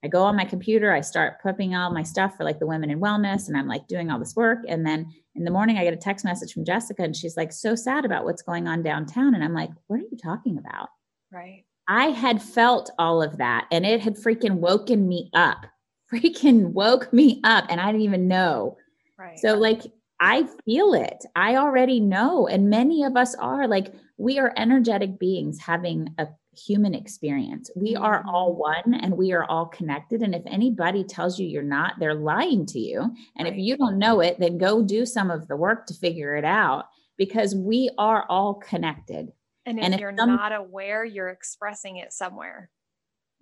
I 0.05 0.09
go 0.09 0.23
on 0.25 0.35
my 0.35 0.45
computer, 0.45 0.93
I 0.93 1.01
start 1.01 1.41
prepping 1.45 1.79
all 1.79 1.93
my 1.93 2.03
stuff 2.03 2.37
for 2.37 2.43
like 2.43 2.59
the 2.59 2.67
women 2.67 2.91
in 2.91 3.01
wellness, 3.01 3.47
and 3.47 3.57
I'm 3.57 3.69
like 3.69 3.87
doing 3.87 4.11
all 4.11 4.19
this 4.19 4.35
work. 4.35 4.59
And 4.67 4.85
then 4.85 5.13
in 5.37 5.45
the 5.45 5.51
morning, 5.51 5.79
I 5.79 5.85
get 5.85 5.95
a 5.95 5.99
text 5.99 6.25
message 6.25 6.53
from 6.53 6.65
Jessica, 6.65 7.03
and 7.03 7.15
she's 7.15 7.37
like, 7.37 7.53
so 7.53 7.77
sad 7.77 8.05
about 8.05 8.25
what's 8.25 8.43
going 8.43 8.67
on 8.67 8.83
downtown. 8.83 9.35
And 9.35 9.45
I'm 9.45 9.55
like, 9.55 9.71
what 9.87 10.01
are 10.01 10.05
you 10.11 10.19
talking 10.21 10.59
about? 10.59 10.89
Right. 11.31 11.65
I 11.89 12.07
had 12.07 12.43
felt 12.43 12.91
all 12.99 13.23
of 13.23 13.39
that, 13.39 13.69
and 13.71 13.87
it 13.87 14.01
had 14.01 14.17
freaking 14.17 14.55
woken 14.55 15.07
me 15.09 15.31
up, 15.35 15.67
freaking 16.13 16.73
woke 16.73 17.13
me 17.13 17.41
up, 17.45 17.67
and 17.69 17.81
I 17.81 17.87
didn't 17.87 18.03
even 18.03 18.27
know. 18.27 18.79
Right. 19.17 19.39
So, 19.39 19.55
like, 19.55 19.83
I 20.23 20.47
feel 20.65 20.95
it. 20.95 21.25
I 21.35 21.57
already 21.57 21.99
know. 21.99 22.47
And 22.47 22.71
many 22.71 23.03
of 23.03 23.17
us 23.17 23.35
are 23.35 23.67
like, 23.67 23.93
we 24.19 24.39
are 24.39 24.55
energetic 24.57 25.19
beings 25.19 25.59
having 25.59 26.15
a 26.17 26.29
human 26.57 26.95
experience. 26.95 27.73
We 27.75 27.97
are 27.97 28.25
all 28.29 28.53
mm-hmm. 28.53 28.91
one 28.93 29.01
and 29.01 29.17
we 29.17 29.33
are 29.33 29.45
all 29.45 29.67
connected. 29.67 30.23
And 30.23 30.33
if 30.33 30.43
anybody 30.47 31.03
tells 31.03 31.41
you 31.41 31.49
you're 31.49 31.65
not, 31.65 31.95
they're 31.99 32.15
lying 32.15 32.67
to 32.67 32.79
you. 32.79 33.01
And 33.37 33.47
right. 33.47 33.53
if 33.53 33.59
you 33.59 33.77
don't 33.77 33.99
know 33.99 34.21
it, 34.21 34.39
then 34.39 34.59
go 34.59 34.81
do 34.81 35.05
some 35.05 35.29
of 35.29 35.49
the 35.49 35.57
work 35.57 35.87
to 35.87 35.95
figure 35.95 36.37
it 36.37 36.45
out 36.45 36.85
because 37.19 37.57
we 37.57 37.91
are 37.99 38.25
all 38.29 38.55
connected. 38.55 39.33
And 39.67 39.79
if, 39.79 39.85
and 39.85 39.95
if 39.95 40.01
you're 40.01 40.15
some, 40.17 40.37
not 40.37 40.53
aware, 40.53 41.05
you're 41.05 41.31
expressing 41.31 41.97
it 41.97 42.13
somewhere. 42.13 42.71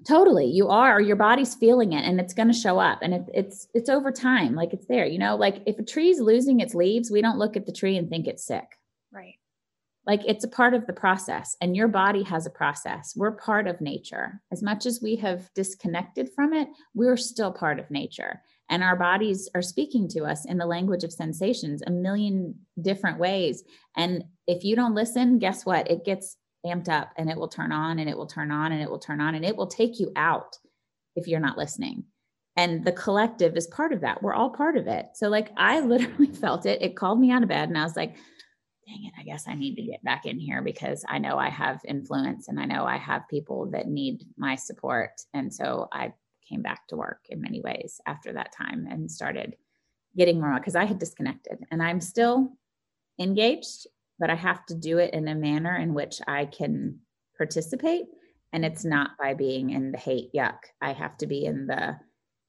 Totally. 0.07 0.47
You 0.47 0.69
are, 0.69 1.01
your 1.01 1.17
body's 1.17 1.55
feeling 1.55 1.93
it 1.93 2.05
and 2.05 2.21
it's 2.21 2.35
going 2.35 2.49
to 2.49 2.55
show 2.55 2.79
up. 2.79 3.01
And 3.03 3.15
it, 3.15 3.23
it's, 3.35 3.69
it's 3.75 3.91
over 3.91 4.11
time. 4.11 4.55
Like 4.55 4.73
it's 4.73 4.87
there, 4.87 5.05
you 5.05 5.19
know, 5.19 5.37
like 5.37 5.63
if 5.67 5.79
a 5.79 5.85
tree's 5.85 6.21
losing 6.21 6.61
its 6.61 6.75
leaves, 6.75 7.11
we 7.11 7.21
don't 7.21 7.39
look 7.39 7.57
at 7.57 7.67
the 7.67 7.73
tree 7.73 7.97
and 7.97 8.09
think 8.09 8.27
it's 8.27 8.47
sick. 8.47 8.65
Right. 9.13 9.35
Like 10.07 10.23
it's 10.27 10.45
a 10.45 10.49
part 10.49 10.73
of 10.73 10.87
the 10.87 10.95
process, 10.95 11.57
and 11.61 11.77
your 11.77 11.87
body 11.87 12.23
has 12.23 12.47
a 12.47 12.51
process. 12.51 13.13
We're 13.15 13.33
part 13.33 13.69
of 13.69 13.81
nature. 13.83 14.41
As 14.51 14.63
much 14.63 14.87
as 14.87 15.01
we 15.03 15.17
have 15.17 15.51
disconnected 15.55 16.31
from 16.35 16.55
it, 16.55 16.69
we're 16.95 17.19
still 17.19 17.53
part 17.53 17.79
of 17.79 17.91
nature. 17.91 18.41
And 18.71 18.83
our 18.83 18.97
bodies 18.97 19.49
are 19.55 19.63
speaking 19.63 20.09
to 20.09 20.25
us 20.25 20.47
in 20.47 20.57
the 20.57 20.67
language 20.67 21.05
of 21.05 21.13
sensations 21.13 21.83
a 21.87 21.91
million 21.91 22.55
different 22.81 23.19
ways. 23.19 23.63
And 23.97 24.25
if 24.47 24.65
you 24.65 24.75
don't 24.75 24.95
listen, 24.95 25.39
guess 25.39 25.67
what? 25.67 25.91
It 25.91 26.05
gets 26.05 26.37
amped 26.67 26.89
up 26.89 27.11
and 27.17 27.31
it 27.31 27.37
will 27.37 27.49
turn 27.49 27.73
on 27.73 27.99
and 27.99 28.09
it 28.09 28.17
will 28.17 28.27
turn 28.27 28.51
on 28.51 28.73
and 28.73 28.83
it 28.83 28.91
will 28.91 28.99
turn 28.99 29.21
on 29.21 29.35
and 29.35 29.45
it 29.45 29.57
will 29.57 29.67
take 29.67 29.99
you 29.99 30.13
out 30.17 30.57
if 31.17 31.27
you're 31.27 31.41
not 31.41 31.59
listening. 31.59 32.05
And 32.57 32.85
the 32.85 32.93
collective 32.93 33.57
is 33.57 33.67
part 33.69 33.93
of 33.93 34.01
that. 34.03 34.23
We're 34.23 34.35
all 34.35 34.51
part 34.51 34.77
of 34.77 34.87
it. 34.87 35.07
So, 35.15 35.29
like, 35.29 35.51
I 35.57 35.81
literally 35.81 36.27
felt 36.27 36.67
it. 36.67 36.83
It 36.83 36.97
called 36.97 37.21
me 37.21 37.31
out 37.31 37.43
of 37.43 37.49
bed 37.49 37.69
and 37.69 37.79
I 37.79 37.85
was 37.85 37.97
like, 37.97 38.17
dang 38.87 39.05
it, 39.05 39.13
I 39.19 39.23
guess 39.23 39.47
I 39.47 39.55
need 39.55 39.77
to 39.77 39.83
get 39.83 40.03
back 40.03 40.27
in 40.27 40.39
here 40.39 40.63
because 40.63 41.05
I 41.09 41.19
know 41.19 41.39
I 41.39 41.49
have 41.49 41.81
influence 41.87 42.49
and 42.49 42.59
I 42.59 42.65
know 42.65 42.85
I 42.85 42.97
have 42.97 43.29
people 43.29 43.71
that 43.71 43.87
need 43.87 44.25
my 44.37 44.57
support. 44.57 45.13
And 45.33 45.53
so 45.53 45.89
I 45.93 46.13
came 46.49 46.63
back 46.63 46.89
to 46.89 46.97
work 46.97 47.21
in 47.29 47.41
many 47.41 47.61
ways 47.61 48.01
after 48.07 48.33
that 48.33 48.53
time 48.53 48.87
and 48.91 49.11
started 49.11 49.55
getting 50.17 50.41
more 50.41 50.55
because 50.59 50.75
I 50.75 50.85
had 50.85 50.99
disconnected 50.99 51.59
and 51.71 51.83
I'm 51.83 52.01
still 52.01 52.53
engaged, 53.21 53.87
but 54.21 54.31
I 54.31 54.37
have 54.37 54.65
to 54.67 54.75
do 54.75 54.99
it 54.99 55.15
in 55.15 55.27
a 55.27 55.35
manner 55.35 55.75
in 55.77 55.95
which 55.95 56.21
I 56.29 56.45
can 56.45 57.01
participate. 57.37 58.05
And 58.53 58.65
it's 58.65 58.85
not 58.85 59.13
by 59.19 59.35
being 59.35 59.71
in 59.71 59.93
the 59.93 59.99
hate 59.99 60.31
yuck. 60.37 60.59
I 60.83 60.93
have 60.93 61.17
to 61.19 61.27
be 61.27 61.45
in 61.47 61.67
the 61.67 61.97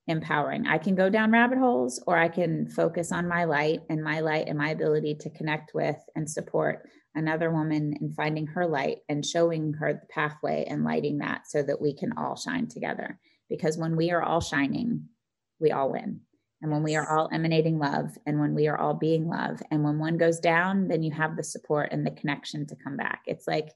empowering. 0.07 0.67
I 0.67 0.77
can 0.77 0.95
go 0.95 1.09
down 1.09 1.31
rabbit 1.31 1.59
holes 1.59 2.03
or 2.05 2.17
I 2.17 2.27
can 2.27 2.67
focus 2.67 3.11
on 3.11 3.27
my 3.27 3.45
light 3.45 3.81
and 3.89 4.03
my 4.03 4.19
light 4.19 4.47
and 4.47 4.57
my 4.57 4.69
ability 4.69 5.15
to 5.21 5.29
connect 5.29 5.73
with 5.73 5.97
and 6.15 6.29
support 6.29 6.89
another 7.15 7.51
woman 7.51 7.93
in 8.01 8.13
finding 8.13 8.47
her 8.47 8.65
light 8.65 8.97
and 9.07 9.25
showing 9.25 9.73
her 9.73 9.93
the 9.93 10.07
pathway 10.07 10.65
and 10.67 10.83
lighting 10.83 11.19
that 11.19 11.47
so 11.47 11.61
that 11.63 11.81
we 11.81 11.95
can 11.95 12.13
all 12.17 12.35
shine 12.35 12.67
together. 12.67 13.19
Because 13.49 13.77
when 13.77 13.95
we 13.95 14.11
are 14.11 14.23
all 14.23 14.41
shining, 14.41 15.07
we 15.59 15.71
all 15.71 15.91
win. 15.91 16.21
And 16.61 16.71
when 16.71 16.83
we 16.83 16.95
are 16.95 17.09
all 17.09 17.29
emanating 17.33 17.79
love 17.79 18.17
and 18.25 18.39
when 18.39 18.53
we 18.53 18.67
are 18.67 18.77
all 18.77 18.93
being 18.93 19.27
love, 19.27 19.61
and 19.71 19.83
when 19.83 19.99
one 19.99 20.17
goes 20.17 20.39
down, 20.39 20.87
then 20.87 21.03
you 21.03 21.11
have 21.11 21.35
the 21.35 21.43
support 21.43 21.89
and 21.91 22.05
the 22.05 22.11
connection 22.11 22.65
to 22.67 22.75
come 22.75 22.97
back. 22.97 23.21
It's 23.25 23.47
like 23.47 23.69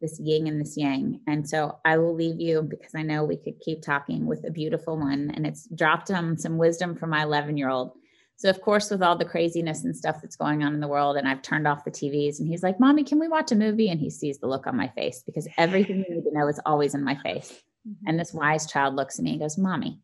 this 0.00 0.18
yin 0.20 0.46
and 0.46 0.60
this 0.60 0.76
yang. 0.76 1.20
And 1.26 1.48
so 1.48 1.78
I 1.84 1.98
will 1.98 2.14
leave 2.14 2.40
you 2.40 2.62
because 2.62 2.94
I 2.94 3.02
know 3.02 3.24
we 3.24 3.36
could 3.36 3.60
keep 3.60 3.82
talking 3.82 4.26
with 4.26 4.44
a 4.46 4.50
beautiful 4.50 4.98
one. 4.98 5.30
And 5.34 5.46
it's 5.46 5.68
dropped 5.74 6.10
um, 6.10 6.36
some 6.36 6.58
wisdom 6.58 6.96
from 6.96 7.10
my 7.10 7.22
11 7.22 7.56
year 7.56 7.70
old. 7.70 7.92
So, 8.38 8.50
of 8.50 8.60
course, 8.60 8.90
with 8.90 9.02
all 9.02 9.16
the 9.16 9.24
craziness 9.24 9.84
and 9.84 9.96
stuff 9.96 10.20
that's 10.20 10.36
going 10.36 10.62
on 10.62 10.74
in 10.74 10.80
the 10.80 10.88
world, 10.88 11.16
and 11.16 11.26
I've 11.26 11.40
turned 11.40 11.66
off 11.66 11.86
the 11.86 11.90
TVs, 11.90 12.38
and 12.38 12.46
he's 12.46 12.62
like, 12.62 12.78
Mommy, 12.78 13.02
can 13.02 13.18
we 13.18 13.28
watch 13.28 13.50
a 13.50 13.56
movie? 13.56 13.88
And 13.88 13.98
he 13.98 14.10
sees 14.10 14.38
the 14.38 14.46
look 14.46 14.66
on 14.66 14.76
my 14.76 14.88
face 14.88 15.22
because 15.24 15.48
everything 15.56 16.04
you 16.06 16.16
need 16.16 16.24
to 16.24 16.32
know 16.34 16.46
is 16.46 16.60
always 16.66 16.94
in 16.94 17.04
my 17.04 17.16
face. 17.16 17.62
Mm-hmm. 17.86 18.08
And 18.08 18.18
this 18.18 18.34
wise 18.34 18.66
child 18.66 18.96
looks 18.96 19.20
at 19.20 19.24
me 19.24 19.30
and 19.30 19.40
goes, 19.40 19.56
Mommy, 19.56 20.00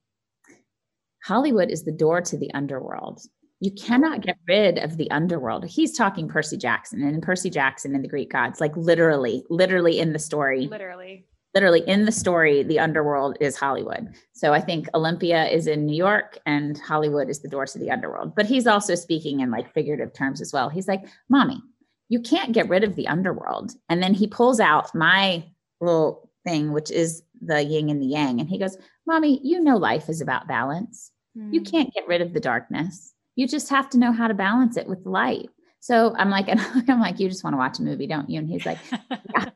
Hollywood 1.25 1.71
is 1.71 1.85
the 1.85 1.93
door 1.93 2.21
to 2.21 2.37
the 2.37 2.53
underworld 2.55 3.23
you 3.63 3.71
cannot 3.71 4.23
get 4.23 4.39
rid 4.49 4.79
of 4.79 4.97
the 4.97 5.09
underworld. 5.13 5.65
He's 5.65 5.97
talking 5.97 6.27
Percy 6.27 6.57
Jackson 6.57 7.01
and 7.05 7.23
Percy 7.23 7.49
Jackson 7.49 7.95
and 7.95 8.03
the 8.03 8.09
Greek 8.09 8.33
gods, 8.33 8.61
like 8.61 8.77
literally, 8.77 9.45
literally 9.49 10.01
in 10.01 10.13
the 10.13 10.19
story. 10.19 10.67
Literally. 10.67 11.27
Literally 11.55 11.83
in 11.87 12.05
the 12.05 12.11
story, 12.11 12.65
the 12.65 12.81
underworld 12.81 13.37
is 13.41 13.57
Hollywood. 13.57 14.09
So 14.33 14.53
I 14.53 14.61
think 14.61 14.89
Olympia 14.95 15.47
is 15.47 15.69
in 15.69 15.87
New 15.87 15.95
York 15.95 16.39
and 16.45 16.77
Hollywood 16.77 17.31
is 17.31 17.41
the 17.41 17.49
doors 17.49 17.73
to 17.75 17.79
the 17.79 17.93
underworld. 17.93 18.35
But 18.35 18.47
he's 18.47 18.67
also 18.67 18.97
speaking 18.97 19.39
in 19.39 19.53
like 19.53 19.73
figurative 19.73 20.13
terms 20.13 20.41
as 20.41 20.53
well. 20.53 20.69
He's 20.69 20.89
like, 20.89 21.05
Mommy, 21.29 21.63
you 22.09 22.21
can't 22.21 22.51
get 22.51 22.69
rid 22.69 22.83
of 22.83 22.97
the 22.97 23.07
underworld. 23.07 23.71
And 23.89 24.03
then 24.03 24.13
he 24.13 24.27
pulls 24.27 24.59
out 24.59 24.93
my 24.93 25.45
little 25.81 26.29
thing, 26.43 26.73
which 26.73 26.91
is 26.91 27.23
the 27.41 27.63
yin 27.63 27.91
and 27.91 28.03
the 28.03 28.07
yang. 28.07 28.41
And 28.41 28.49
he 28.49 28.59
goes, 28.59 28.77
Mommy, 29.07 29.41
you 29.45 29.61
know 29.61 29.77
life 29.77 30.09
is 30.09 30.21
about 30.21 30.49
balance. 30.49 31.12
Mm. 31.37 31.55
You 31.55 31.61
hmm. 31.61 31.67
can't 31.67 31.95
get 31.95 32.07
rid 32.07 32.21
of 32.21 32.33
the 32.33 32.41
darkness 32.41 33.13
you 33.37 33.49
just 33.49 33.69
have 33.71 33.89
to 33.91 33.99
know 33.99 34.13
how 34.13 34.29
to 34.29 34.35
balance 34.35 34.77
it 34.77 34.87
with 34.87 35.07
light. 35.07 35.49
So 35.81 36.15
I'm 36.17 36.31
like, 36.31 36.49
and 36.49 36.61
I'm 36.89 37.01
like, 37.01 37.21
you 37.21 37.29
just 37.29 37.45
want 37.45 37.55
to 37.55 37.59
watch 37.59 37.79
a 37.79 37.83
movie, 37.83 38.07
don't 38.07 38.31
you? 38.31 38.39
And 38.39 38.49
he's 38.49 38.67
like, 38.67 38.79
yeah. 39.11 39.49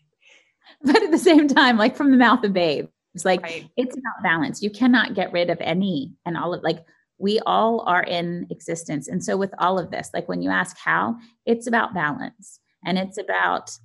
but 0.82 1.02
at 1.02 1.10
the 1.10 1.18
same 1.18 1.48
time, 1.48 1.76
like 1.76 1.96
from 1.96 2.10
the 2.10 2.16
mouth 2.16 2.44
of 2.44 2.52
babe, 2.52 2.88
it's 3.14 3.24
like, 3.24 3.42
right. 3.42 3.68
it's 3.76 3.96
about 3.96 4.22
balance. 4.22 4.62
You 4.62 4.70
cannot 4.70 5.14
get 5.14 5.32
rid 5.32 5.50
of 5.50 5.60
any 5.60 6.12
and 6.24 6.36
all 6.36 6.54
of 6.54 6.62
like, 6.62 6.84
we 7.20 7.40
all 7.46 7.80
are 7.80 8.02
in 8.02 8.46
existence. 8.48 9.08
And 9.08 9.24
so 9.24 9.36
with 9.36 9.52
all 9.58 9.78
of 9.78 9.90
this, 9.90 10.10
like 10.14 10.28
when 10.28 10.40
you 10.40 10.50
ask 10.50 10.76
how, 10.78 11.16
it's 11.46 11.66
about 11.66 11.94
balance 11.94 12.60
and 12.86 12.96
it's 12.96 13.18
about 13.18 13.76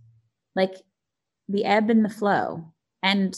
like 0.55 0.75
the 1.49 1.65
ebb 1.65 1.89
and 1.89 2.05
the 2.05 2.09
flow. 2.09 2.71
And 3.01 3.35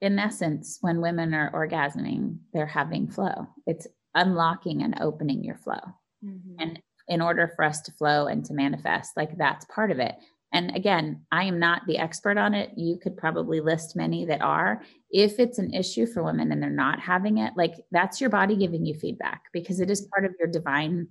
in 0.00 0.18
essence, 0.18 0.78
when 0.80 1.00
women 1.00 1.32
are 1.34 1.50
orgasming, 1.52 2.38
they're 2.52 2.66
having 2.66 3.08
flow. 3.08 3.46
It's 3.66 3.86
unlocking 4.14 4.82
and 4.82 4.98
opening 5.00 5.42
your 5.42 5.56
flow. 5.56 5.80
Mm-hmm. 6.24 6.56
And 6.58 6.82
in 7.08 7.20
order 7.22 7.52
for 7.54 7.64
us 7.64 7.80
to 7.82 7.92
flow 7.92 8.26
and 8.26 8.44
to 8.46 8.54
manifest, 8.54 9.16
like 9.16 9.36
that's 9.38 9.64
part 9.66 9.90
of 9.90 9.98
it. 9.98 10.16
And 10.52 10.74
again, 10.74 11.24
I 11.32 11.44
am 11.44 11.58
not 11.58 11.82
the 11.86 11.98
expert 11.98 12.38
on 12.38 12.54
it. 12.54 12.70
You 12.76 12.98
could 12.98 13.16
probably 13.16 13.60
list 13.60 13.96
many 13.96 14.24
that 14.26 14.42
are. 14.42 14.82
If 15.10 15.38
it's 15.38 15.58
an 15.58 15.74
issue 15.74 16.06
for 16.06 16.22
women 16.22 16.52
and 16.52 16.62
they're 16.62 16.70
not 16.70 17.00
having 17.00 17.38
it, 17.38 17.52
like 17.56 17.74
that's 17.90 18.20
your 18.20 18.30
body 18.30 18.56
giving 18.56 18.86
you 18.86 18.94
feedback 18.94 19.42
because 19.52 19.80
it 19.80 19.90
is 19.90 20.08
part 20.14 20.24
of 20.24 20.34
your 20.38 20.48
divine 20.48 21.08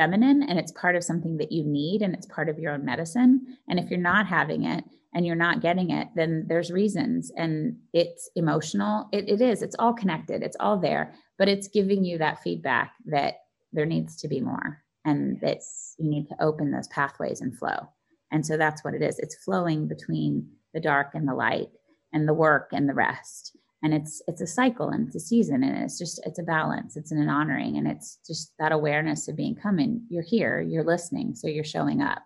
feminine 0.00 0.42
and 0.42 0.58
it's 0.58 0.72
part 0.72 0.96
of 0.96 1.04
something 1.04 1.36
that 1.36 1.52
you 1.52 1.62
need 1.62 2.00
and 2.00 2.14
it's 2.14 2.26
part 2.26 2.48
of 2.48 2.58
your 2.58 2.72
own 2.72 2.84
medicine. 2.84 3.58
And 3.68 3.78
if 3.78 3.90
you're 3.90 4.00
not 4.00 4.26
having 4.26 4.64
it 4.64 4.82
and 5.14 5.26
you're 5.26 5.36
not 5.36 5.60
getting 5.60 5.90
it, 5.90 6.08
then 6.14 6.46
there's 6.48 6.70
reasons 6.70 7.30
and 7.36 7.76
it's 7.92 8.30
emotional. 8.34 9.08
It, 9.12 9.28
it 9.28 9.42
is, 9.42 9.60
it's 9.60 9.76
all 9.78 9.92
connected, 9.92 10.42
it's 10.42 10.56
all 10.58 10.78
there, 10.78 11.14
but 11.38 11.48
it's 11.48 11.68
giving 11.68 12.02
you 12.02 12.16
that 12.16 12.42
feedback 12.42 12.94
that 13.06 13.34
there 13.74 13.84
needs 13.84 14.16
to 14.22 14.28
be 14.28 14.40
more 14.40 14.82
and 15.04 15.38
that 15.42 15.58
you 15.98 16.08
need 16.08 16.28
to 16.28 16.42
open 16.42 16.70
those 16.70 16.88
pathways 16.88 17.42
and 17.42 17.56
flow. 17.58 17.88
And 18.32 18.46
so 18.46 18.56
that's 18.56 18.82
what 18.82 18.94
it 18.94 19.02
is. 19.02 19.18
It's 19.18 19.44
flowing 19.44 19.86
between 19.86 20.48
the 20.72 20.80
dark 20.80 21.10
and 21.14 21.28
the 21.28 21.34
light 21.34 21.68
and 22.14 22.26
the 22.26 22.34
work 22.34 22.70
and 22.72 22.88
the 22.88 22.94
rest 22.94 23.54
and 23.82 23.94
it's 23.94 24.20
it's 24.26 24.40
a 24.40 24.46
cycle 24.46 24.90
and 24.90 25.06
it's 25.06 25.16
a 25.16 25.20
season 25.20 25.62
and 25.62 25.76
it's 25.78 25.98
just 25.98 26.20
it's 26.26 26.38
a 26.38 26.42
balance. 26.42 26.96
It's 26.96 27.12
an 27.12 27.28
honoring 27.28 27.78
and 27.78 27.86
it's 27.86 28.18
just 28.26 28.52
that 28.58 28.72
awareness 28.72 29.28
of 29.28 29.36
being 29.36 29.54
coming 29.54 30.02
you're 30.10 30.22
here 30.22 30.60
you're 30.60 30.84
listening 30.84 31.34
so 31.34 31.48
you're 31.48 31.64
showing 31.64 32.02
up. 32.02 32.22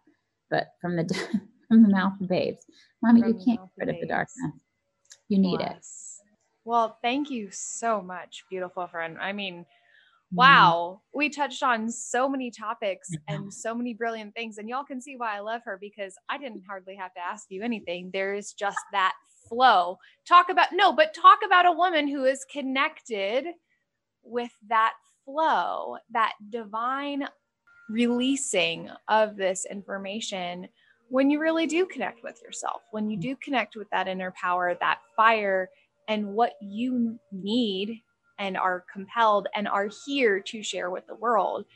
But 0.51 0.69
from 0.81 0.97
the 0.97 1.05
from 1.69 1.83
the 1.83 1.89
mouth 1.89 2.15
of 2.21 2.29
babes 2.29 2.65
mommy 3.03 3.21
from 3.21 3.31
you 3.31 3.35
can't 3.45 3.61
get 3.61 3.87
rid 3.87 3.89
of 3.89 4.01
the 4.01 4.07
darkness. 4.07 4.53
You 5.29 5.39
need 5.39 5.61
it. 5.61 5.77
Well 6.65 6.99
thank 7.03 7.31
you 7.31 7.49
so 7.53 8.03
much 8.03 8.45
beautiful 8.51 8.87
friend. 8.89 9.17
I 9.21 9.33
mean 9.33 9.61
mm-hmm. 9.61 10.37
wow. 10.37 11.03
We 11.15 11.29
touched 11.31 11.63
on 11.63 11.89
so 11.89 12.29
many 12.29 12.51
topics 12.51 13.11
and 13.29 13.53
so 13.53 13.77
many 13.77 13.95
brilliant 13.95 14.35
things 14.35 14.59
and 14.59 14.69
y'all 14.69 14.85
can 14.85 15.01
see 15.01 15.15
why 15.17 15.37
i 15.37 15.41
love 15.41 15.63
her 15.65 15.79
because 15.81 16.17
i 16.29 16.37
didn't 16.37 16.63
hardly 16.67 16.97
have 16.97 17.15
to 17.15 17.21
ask 17.21 17.47
you 17.49 17.63
anything. 17.63 18.11
There 18.13 18.35
is 18.35 18.53
just 18.55 18.79
that 18.91 19.13
flow. 19.49 19.99
Talk 20.27 20.49
about, 20.51 20.69
no, 20.73 20.93
but 20.93 21.15
talk 21.15 21.41
about 21.45 21.67
a 21.67 21.73
woman 21.73 22.09
who 22.09 22.25
is 22.25 22.45
connected 22.51 23.47
with 24.23 24.53
that 24.69 24.95
flow, 25.25 25.97
that 26.13 26.35
divine 26.51 27.27
releasing 27.89 28.91
of 29.09 29.37
this 29.37 29.67
information 29.71 30.69
when 31.09 31.31
you 31.31 31.39
really 31.39 31.67
do 31.67 31.87
connect 31.87 32.23
with 32.23 32.41
yourself, 32.43 32.83
when 32.91 33.11
you 33.11 33.17
do 33.17 33.37
connect 33.37 33.77
with 33.77 33.89
that 33.91 34.09
inner 34.09 34.33
power, 34.33 34.75
that 34.81 34.99
fire, 35.17 35.69
and 36.09 36.27
what 36.27 36.55
you 36.61 37.19
need 37.31 38.01
and 38.39 38.57
are 38.57 38.85
compelled 38.93 39.47
and 39.55 39.69
are 39.69 39.89
here 40.07 40.41
to 40.41 40.63
share 40.63 40.91
with 40.91 41.07
the 41.07 41.15
world. 41.15 41.67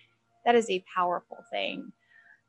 That 0.45 0.55
is 0.55 0.69
a 0.71 0.85
powerful 0.93 1.45
thing. 1.53 1.93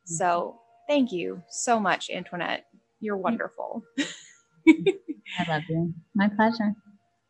So, 0.06 0.26
mm-hmm. 0.26 0.92
thank 0.92 1.12
you 1.12 1.44
so 1.50 1.80
much, 1.80 2.10
Antoinette. 2.10 2.66
You're 3.02 3.16
mm-hmm. 3.16 3.24
wonderful. 3.24 3.84
I 4.68 5.46
love 5.48 5.64
you. 5.70 5.94
My 6.16 6.30
pleasure. 6.30 6.74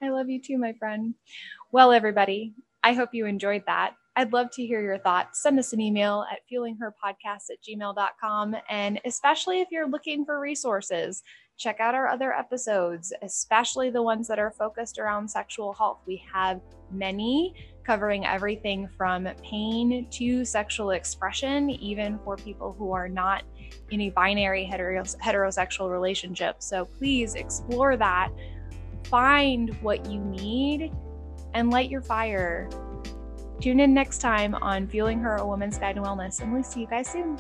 I 0.02 0.10
love 0.10 0.30
you 0.30 0.42
too, 0.42 0.58
my 0.58 0.74
friend. 0.74 1.14
Well, 1.72 1.92
everybody, 1.92 2.54
I 2.84 2.94
hope 2.94 3.10
you 3.14 3.26
enjoyed 3.26 3.64
that. 3.68 3.96
I'd 4.16 4.34
love 4.34 4.50
to 4.52 4.66
hear 4.66 4.82
your 4.82 4.98
thoughts. 4.98 5.42
Send 5.42 5.60
us 5.60 5.72
an 5.72 5.80
email 5.80 6.26
at 6.32 6.40
fuelingherpodcast 6.52 7.52
at 7.52 7.62
gmail.com. 7.68 8.56
And 8.70 9.00
especially 9.06 9.62
if 9.62 9.70
you're 9.72 9.90
looking 9.90 10.26
for 10.26 10.40
resources, 10.40 11.24
check 11.58 11.80
out 11.80 11.96
our 11.96 12.08
other 12.08 12.34
episodes, 12.34 13.14
especially 13.22 13.90
the 13.90 14.02
ones 14.04 14.28
that 14.28 14.40
are 14.40 14.52
focused 14.52 15.00
around 15.00 15.30
sexual 15.30 15.74
health. 15.74 16.00
We 16.06 16.24
have 16.34 16.62
many 16.92 17.54
covering 17.90 18.24
everything 18.24 18.88
from 18.96 19.28
pain 19.42 20.06
to 20.12 20.46
sexual 20.46 20.92
expression, 20.92 21.72
even 21.72 22.20
for 22.20 22.36
people 22.36 22.76
who 22.78 22.92
are 22.92 23.10
not 23.10 23.42
in 23.90 24.02
a 24.02 24.12
binary 24.12 24.70
heteros- 24.72 25.18
heterosexual 25.18 25.90
relationship. 25.90 26.58
So 26.60 26.86
please 26.86 27.34
explore 27.34 27.98
that, 27.98 28.30
find 29.06 29.74
what 29.82 30.06
you 30.06 30.20
need, 30.20 30.92
and 31.56 31.72
light 31.72 31.90
your 31.90 32.04
fire. 32.04 32.70
Tune 33.60 33.80
in 33.80 33.92
next 33.92 34.20
time 34.20 34.54
on 34.54 34.88
Fueling 34.88 35.20
Her, 35.22 35.38
a 35.38 35.48
Woman's 35.48 35.80
Guide 35.80 35.96
to 35.96 36.02
Wellness, 36.04 36.42
and 36.42 36.54
we'll 36.54 36.62
see 36.62 36.82
you 36.82 36.88
guys 36.88 37.10
soon. 37.10 37.40